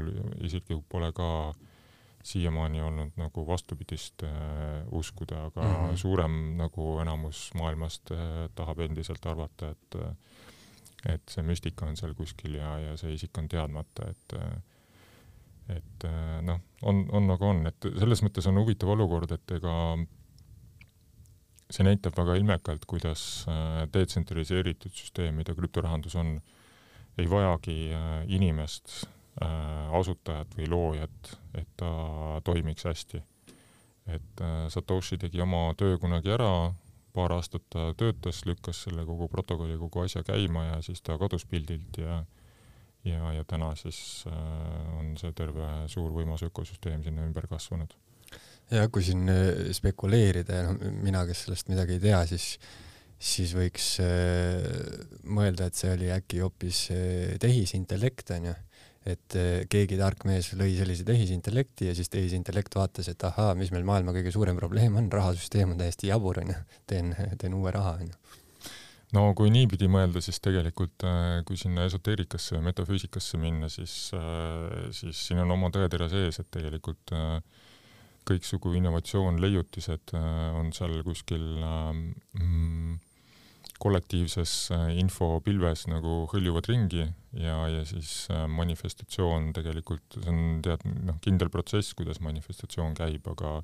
isiklikult 0.48 0.88
pole 0.90 1.12
ka 1.16 1.32
siiamaani 2.28 2.82
olnud 2.84 3.20
nagu 3.20 3.44
vastupidist 3.48 4.24
äh, 4.28 4.84
uskuda, 4.92 5.46
aga 5.52 5.64
mm 5.64 5.76
-hmm. 5.76 5.98
suurem 5.98 6.40
nagu 6.58 7.00
enamus 7.00 7.50
maailmast 7.56 8.12
äh, 8.12 8.50
tahab 8.56 8.80
endiselt 8.80 9.26
arvata, 9.26 9.72
et 9.72 10.02
äh, 10.02 10.16
et 11.06 11.30
see 11.30 11.44
müstika 11.46 11.86
on 11.86 11.98
seal 11.98 12.14
kuskil 12.18 12.58
ja, 12.58 12.80
ja 12.80 12.98
see 12.98 13.14
isik 13.14 13.38
on 13.38 13.48
teadmata, 13.48 14.10
et 14.10 14.34
äh, 14.40 14.58
et 15.78 16.04
äh, 16.08 16.42
noh, 16.48 16.60
on, 16.82 17.06
on 17.12 17.28
nagu 17.28 17.46
on, 17.46 17.66
et 17.68 17.90
selles 18.00 18.24
mõttes 18.24 18.48
on 18.48 18.60
huvitav 18.62 18.90
olukord, 18.90 19.32
et 19.36 19.52
ega 19.52 19.74
see 21.72 21.84
näitab 21.84 22.16
väga 22.18 22.38
ilmekalt, 22.40 22.86
kuidas 22.90 23.22
äh, 23.52 23.84
detsentraliseeritud 23.94 24.94
süsteem, 24.96 25.36
mida 25.42 25.56
krüptorahandus 25.58 26.16
on, 26.20 26.38
ei 27.18 27.30
vajagi 27.30 27.78
äh, 27.94 28.10
inimest, 28.28 29.04
asutajat 29.38 30.56
või 30.58 30.66
loojat, 30.66 31.28
et 31.60 31.68
ta 31.78 31.90
toimiks 32.42 32.88
hästi. 32.90 33.20
et 34.10 34.42
Satoshi 34.74 35.20
tegi 35.22 35.44
oma 35.44 35.76
töö 35.78 36.00
kunagi 36.02 36.32
ära, 36.34 36.74
paar 37.14 37.36
aastat 37.36 37.68
ta 37.70 37.92
töötas, 37.94 38.40
lükkas 38.50 38.80
selle 38.88 39.06
kogu 39.06 39.28
protokolli, 39.30 39.78
kogu 39.78 40.02
asja 40.02 40.24
käima 40.26 40.64
ja 40.64 40.82
siis 40.82 41.06
ta 41.06 41.20
kadus 41.22 41.46
pildilt 41.46 42.02
ja 42.02 42.24
ja, 43.08 43.34
ja 43.34 43.44
täna 43.48 43.76
siis 43.76 44.26
äh, 44.28 45.00
on 45.00 45.16
see 45.20 45.32
terve 45.38 45.68
suur 45.92 46.12
võimas 46.16 46.44
ökosüsteem 46.48 47.04
sinna 47.06 47.26
ümber 47.28 47.48
kasvanud. 47.50 47.94
Ja 48.74 48.88
kui 48.92 49.06
siin 49.06 49.28
äh, 49.32 49.72
spekuleerida 49.76 50.60
ja 50.60 50.68
noh, 50.68 50.92
mina, 51.04 51.24
kes 51.28 51.46
sellest 51.46 51.72
midagi 51.72 51.98
ei 51.98 52.04
tea, 52.04 52.22
siis 52.30 52.56
siis 53.18 53.56
võiks 53.58 53.96
äh, 54.04 54.66
mõelda, 55.26 55.70
et 55.70 55.78
see 55.78 55.90
oli 55.90 56.12
äkki 56.14 56.44
hoopis 56.44 56.84
äh, 56.94 57.36
tehisintellekt 57.42 58.36
onju, 58.36 58.54
et 59.08 59.38
keegi 59.72 59.96
tark 59.96 60.26
mees 60.28 60.50
lõi 60.60 60.74
sellise 60.76 61.06
tehisintellekti 61.08 61.88
ja 61.88 61.94
siis 61.96 62.12
tehisintellekt 62.12 62.76
vaatas, 62.76 63.08
et 63.08 63.24
ahaa, 63.24 63.54
mis 63.56 63.72
meil 63.72 63.88
maailma 63.88 64.12
kõige 64.12 64.34
suurem 64.36 64.58
probleem 64.60 64.98
on, 65.00 65.08
rahasüsteem 65.14 65.72
on 65.72 65.80
täiesti 65.80 66.10
jabur 66.10 66.42
onju, 66.42 66.58
teen, 66.92 67.14
teen 67.40 67.56
uue 67.56 67.72
raha 67.72 67.96
onju. 68.02 68.36
No 69.16 69.30
kui 69.32 69.48
niipidi 69.56 69.88
mõelda, 69.88 70.20
siis 70.20 70.42
tegelikult 70.44 71.06
kui 71.48 71.56
sinna 71.56 71.86
esoteerikasse 71.88 72.58
ja 72.58 72.66
metafüüsikasse 72.66 73.40
minna, 73.40 73.70
siis, 73.72 73.96
siis 75.00 75.22
siin 75.30 75.40
on 75.46 75.56
oma 75.56 75.72
tõetera 75.72 76.10
sees, 76.12 76.42
et 76.44 76.52
tegelikult 76.52 77.16
äh, 77.16 77.40
kõiksugu 78.28 78.76
innovatsioon, 78.78 79.42
leiutised 79.44 80.14
on 80.18 80.72
seal 80.76 81.00
kuskil 81.06 81.46
mm, 81.64 82.98
kollektiivses 83.78 84.54
infopilves 84.98 85.86
nagu 85.92 86.24
hõljuvad 86.32 86.70
ringi 86.72 87.04
ja, 87.04 87.58
ja 87.70 87.84
siis 87.88 88.26
manifestatsioon 88.52 89.52
tegelikult, 89.56 90.18
see 90.18 90.32
on 90.34 90.64
tead, 90.66 90.84
noh, 91.08 91.20
kindel 91.24 91.52
protsess, 91.54 91.94
kuidas 91.98 92.20
manifestatsioon 92.26 92.98
käib, 92.98 93.30
aga 93.36 93.60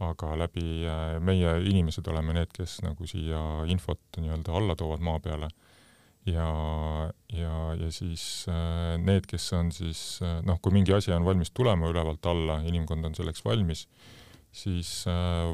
aga 0.00 0.34
läbi 0.38 0.66
äh, 0.88 1.18
meie 1.22 1.56
inimesed 1.68 2.06
oleme 2.08 2.34
need, 2.36 2.52
kes 2.56 2.80
nagu 2.84 3.08
siia 3.08 3.40
infot 3.70 4.20
nii-öelda 4.20 4.54
alla 4.56 4.76
toovad 4.78 5.04
maa 5.04 5.20
peale. 5.22 5.50
Ja, 6.32 6.48
ja, 7.34 7.54
ja 7.80 7.90
siis 7.94 8.46
äh, 8.50 8.96
need, 9.02 9.26
kes 9.30 9.50
on 9.56 9.72
siis 9.74 10.20
äh, 10.24 10.38
noh, 10.46 10.60
kui 10.62 10.74
mingi 10.74 10.94
asi 10.96 11.14
on 11.14 11.26
valmis 11.26 11.52
tulema 11.56 11.90
ülevalt 11.90 12.26
alla, 12.30 12.60
inimkond 12.66 13.10
on 13.10 13.18
selleks 13.18 13.44
valmis, 13.46 13.86
siis 14.50 15.04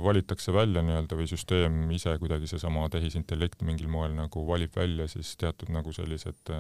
valitakse 0.01 0.55
välja 0.57 0.81
nii-öelda 0.81 1.19
või 1.19 1.27
süsteem 1.29 1.83
ise 1.93 2.15
kuidagi 2.17 2.49
seesama 2.49 2.87
tehisintellekt 2.89 3.61
mingil 3.61 3.91
moel 3.93 4.15
nagu 4.17 4.47
valib 4.49 4.73
välja 4.79 5.05
siis 5.13 5.35
teatud 5.37 5.69
nagu 5.75 5.93
sellised 5.93 6.55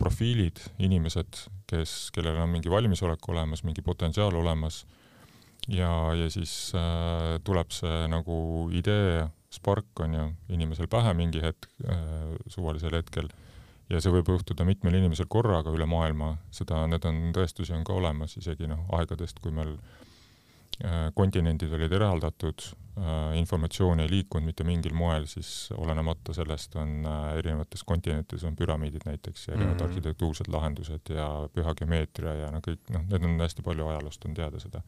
profiilid, 0.00 0.60
inimesed, 0.80 1.42
kes, 1.68 2.08
kellel 2.14 2.40
on 2.40 2.50
mingi 2.54 2.72
valmisolek 2.72 3.28
olemas, 3.28 3.64
mingi 3.66 3.84
potentsiaal 3.84 4.36
olemas. 4.40 4.84
Ja, 5.68 5.90
ja 6.16 6.30
siis 6.32 6.72
äh, 6.74 7.36
tuleb 7.44 7.72
see 7.74 8.06
nagu 8.10 8.36
idee, 8.72 9.26
spark 9.50 10.00
on 10.04 10.14
ju, 10.14 10.26
inimesel 10.54 10.88
pähe 10.90 11.14
mingi 11.18 11.42
hetk 11.42 11.70
äh,, 11.84 12.34
suvalisel 12.50 12.94
hetkel, 12.98 13.30
ja 13.90 14.00
see 14.02 14.12
võib 14.14 14.30
juhtuda 14.30 14.66
mitmel 14.66 15.00
inimesel 15.00 15.26
korraga 15.30 15.72
üle 15.74 15.88
maailma, 15.90 16.36
seda, 16.54 16.84
need 16.90 17.06
on, 17.08 17.24
tõestusi 17.34 17.74
on 17.74 17.82
ka 17.86 17.96
olemas 17.98 18.36
isegi 18.38 18.70
noh, 18.70 18.84
aegadest, 18.98 19.42
kui 19.42 19.54
meil 19.54 19.74
äh, 20.84 21.08
kontinendid 21.18 21.74
olid 21.74 21.96
eraldatud 21.98 22.68
äh,, 22.70 23.34
informatsioon 23.40 24.04
ei 24.04 24.12
liikunud 24.12 24.46
mitte 24.46 24.66
mingil 24.68 24.94
moel, 24.94 25.26
siis 25.30 25.72
olenemata 25.74 26.36
sellest 26.36 26.78
on 26.78 27.08
erinevates 27.34 27.82
kontinentides 27.88 28.46
on 28.46 28.58
püramiidid 28.58 29.08
näiteks 29.10 29.48
ja 29.48 29.56
erinevad 29.56 29.74
mm 29.74 29.80
-hmm. 29.80 29.88
arhitektuursed 29.90 30.52
lahendused 30.54 31.10
ja 31.16 31.30
püha 31.54 31.74
geomeetria 31.74 32.36
ja 32.44 32.52
no 32.54 32.62
kõik, 32.62 32.86
noh, 32.94 33.08
need 33.10 33.26
on 33.26 33.40
hästi 33.42 33.66
palju 33.66 33.90
ajaloost 33.90 34.30
on 34.30 34.38
teada 34.38 34.62
seda 34.62 34.86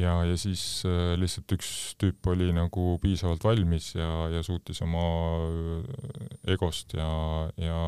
ja, 0.00 0.14
ja 0.26 0.36
siis 0.40 0.82
äh, 0.88 1.14
lihtsalt 1.20 1.52
üks 1.56 1.70
tüüp 2.00 2.26
oli 2.32 2.50
nagu 2.56 2.94
piisavalt 3.02 3.44
valmis 3.44 3.92
ja, 3.96 4.08
ja 4.32 4.42
suutis 4.46 4.80
oma 4.86 5.04
äh, 5.46 6.54
egost 6.54 6.96
ja, 6.98 7.10
ja 7.60 7.80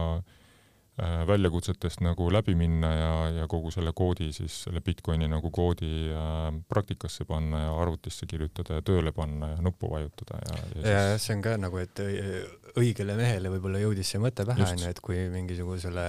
väljakutsetest 1.26 2.02
nagu 2.04 2.28
läbi 2.32 2.54
minna 2.58 2.90
ja, 2.94 3.12
ja 3.40 3.46
kogu 3.50 3.70
selle 3.74 3.92
koodi 3.96 4.30
siis, 4.32 4.62
selle 4.66 4.82
Bitcoini 4.84 5.28
nagu 5.30 5.50
koodi 5.54 5.92
äh, 6.12 6.48
praktikasse 6.68 7.26
panna 7.28 7.64
ja 7.64 7.76
arvutisse 7.82 8.26
kirjutada 8.30 8.80
ja 8.80 8.86
tööle 8.86 9.12
panna 9.16 9.52
ja 9.54 9.62
nuppu 9.64 9.90
vajutada 9.92 10.40
ja, 10.42 10.58
ja, 10.58 10.82
ja 10.82 11.06
siis... 11.12 11.26
see 11.26 11.38
on 11.38 11.46
ka 11.46 11.56
nagu, 11.60 11.80
et 11.82 12.02
õigele 12.78 13.16
mehele 13.18 13.50
võib-olla 13.52 13.80
jõudis 13.82 14.12
see 14.14 14.20
mõte 14.22 14.46
pähe, 14.48 14.64
onju, 14.66 14.90
et 14.90 15.00
kui 15.04 15.18
mingisugusele 15.32 16.06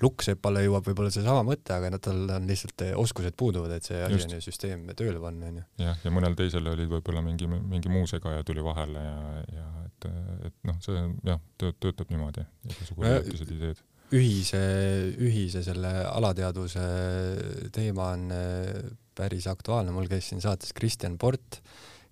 lukksepale 0.00 0.62
jõuab 0.64 0.86
võib-olla 0.88 1.12
seesama 1.12 1.42
mõte, 1.46 1.74
aga 1.76 1.90
no 1.92 2.00
tal 2.02 2.22
on 2.36 2.48
lihtsalt 2.48 2.86
oskused 3.00 3.36
puuduvad, 3.38 3.74
et 3.76 3.86
see 3.86 4.00
asi 4.06 4.22
on 4.24 4.36
ju 4.36 4.40
süsteem 4.44 4.86
tööle 4.96 5.20
panna, 5.22 5.50
onju. 5.50 5.66
jah, 5.82 6.00
ja 6.04 6.14
mõnel 6.14 6.36
teisel 6.38 6.66
oli 6.72 6.86
võib-olla 6.90 7.24
mingi, 7.24 7.48
mingi 7.50 7.92
muu 7.92 8.08
segaja 8.10 8.44
tuli 8.46 8.64
vahele 8.64 9.04
ja, 9.04 9.20
ja 9.56 9.68
et, 9.86 10.08
et 10.48 10.58
noh, 10.70 10.80
see 10.84 11.04
jah, 11.28 11.42
tööt-, 11.60 11.80
töötab 11.82 12.12
niimoodi, 12.14 12.46
igasugused 12.70 13.56
ideed. 13.56 13.82
Ühise, 14.16 14.62
ühise 15.22 15.62
selle 15.66 15.92
alateadvuse 16.08 16.86
teema 17.74 18.10
on 18.16 18.26
eh, 18.34 18.90
päris 19.16 19.46
aktuaalne, 19.50 19.94
mul 19.94 20.10
käis 20.10 20.30
siin 20.30 20.42
saates 20.42 20.74
Kristjan 20.76 21.18
Port, 21.18 21.60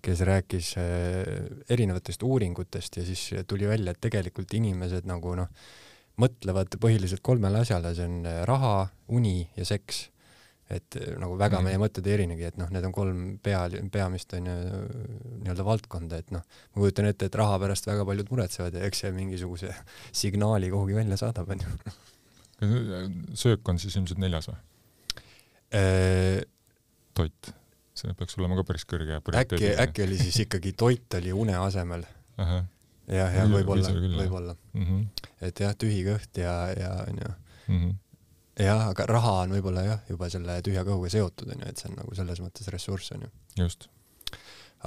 kes 0.03 0.23
rääkis 0.27 0.73
eh, 0.79 1.35
erinevatest 1.69 2.23
uuringutest 2.23 3.01
ja 3.01 3.05
siis 3.07 3.27
tuli 3.47 3.67
välja, 3.67 3.91
et 3.91 4.01
tegelikult 4.03 4.53
inimesed 4.55 5.07
nagu 5.09 5.35
noh, 5.39 5.51
mõtlevad 6.19 6.79
põhiliselt 6.81 7.23
kolmele 7.25 7.63
asjale, 7.63 7.93
see 7.95 8.07
on 8.07 8.23
äh, 8.27 8.41
raha, 8.47 8.89
uni 9.15 9.49
ja 9.57 9.67
seks. 9.67 10.07
Et 10.69 10.97
äh, 10.99 11.13
nagu 11.21 11.37
väga 11.39 11.59
mm. 11.59 11.67
meie 11.69 11.81
mõtted 11.81 12.07
ei 12.09 12.15
erinegi, 12.19 12.45
et 12.49 12.59
noh, 12.61 12.69
need 12.73 12.85
on 12.85 12.93
kolm 12.95 13.23
pea, 13.43 13.63
peamist 13.93 14.33
onju 14.37 14.55
nii-öelda 15.43 15.65
valdkonda, 15.65 16.21
et 16.21 16.33
noh, 16.35 16.45
ma 16.45 16.83
kujutan 16.83 17.09
ette, 17.09 17.29
et 17.29 17.37
raha 17.39 17.57
pärast 17.61 17.89
väga 17.89 18.05
paljud 18.07 18.31
muretsevad 18.33 18.77
ja 18.77 18.85
eks 18.87 19.03
see 19.05 19.13
mingisuguse 19.15 19.73
signaali 20.23 20.71
kuhugi 20.73 20.97
välja 20.97 21.17
saadab, 21.21 21.49
onju. 21.55 21.95
söök 23.39 23.71
on 23.71 23.79
siis 23.81 23.95
ilmselt 23.97 24.21
neljas 24.21 24.49
või? 24.51 24.59
Äh, 25.79 26.41
toit, 27.17 27.53
see 27.97 28.13
peaks 28.17 28.37
olema 28.39 28.57
ka 28.59 28.65
päris 28.67 28.85
kõrge. 28.89 29.21
äkki, 29.41 29.73
äkki 29.85 30.05
oli 30.05 30.17
siis 30.21 30.43
ikkagi 30.45 30.73
toit 30.77 31.19
oli 31.19 31.33
une 31.35 31.57
asemel 31.59 32.05
jah, 33.09 33.33
jah, 33.33 33.47
võib-olla, 33.49 33.91
võib-olla 33.93 34.55
mm. 34.73 34.85
-hmm. 34.85 35.29
et 35.47 35.63
jah, 35.65 35.73
tühi 35.77 36.03
kõht 36.07 36.41
ja, 36.41 36.53
ja 36.77 36.91
onju 37.07 37.29
mm 37.29 37.79
-hmm. 37.79 37.97
Jah, 38.63 38.89
aga 38.91 39.05
raha 39.09 39.35
on 39.43 39.55
võib-olla 39.57 39.85
jah, 39.85 40.03
juba 40.09 40.29
selle 40.31 40.59
tühja 40.65 40.83
kõhuga 40.87 41.11
seotud 41.13 41.53
onju, 41.53 41.69
et 41.69 41.79
see 41.81 41.89
on 41.91 41.97
nagu 42.01 42.17
selles 42.17 42.41
mõttes 42.43 42.69
ressurss 42.73 43.13
onju. 43.15 43.29
just. 43.59 43.87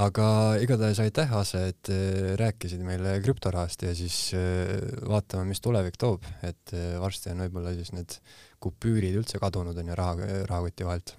aga 0.03 0.27
igatahes 0.65 1.01
aitäh, 1.05 1.33
Ase, 1.37 1.65
et 1.73 1.93
äh, 1.93 2.33
rääkisid 2.41 2.85
meile 2.87 3.19
krüptorahast 3.25 3.85
ja 3.87 3.95
siis 3.97 4.19
äh, 4.37 4.77
vaatame, 5.09 5.49
mis 5.51 5.61
tulevik 5.65 5.99
toob, 6.01 6.27
et 6.43 6.77
äh, 6.77 6.95
varsti 7.03 7.33
on 7.33 7.45
võib-olla 7.47 7.75
siis 7.77 7.93
need 7.97 8.19
kupüürid 8.63 9.19
üldse 9.21 9.41
kadunud 9.43 9.77
onju 9.85 9.99
raha, 9.99 10.31
rahakoti 10.51 10.89
vahelt. 10.89 11.17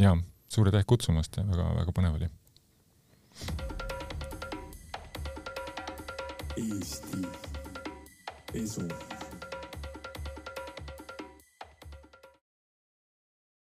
jaa, 0.00 0.16
suur 0.48 0.70
aitäh 0.70 0.86
kutsumast 0.88 1.40
ja 1.40 1.46
väga-väga 1.48 1.96
põnev 1.96 2.20
oli. 2.20 2.32
Eesti 6.54 7.24
esu 8.54 8.86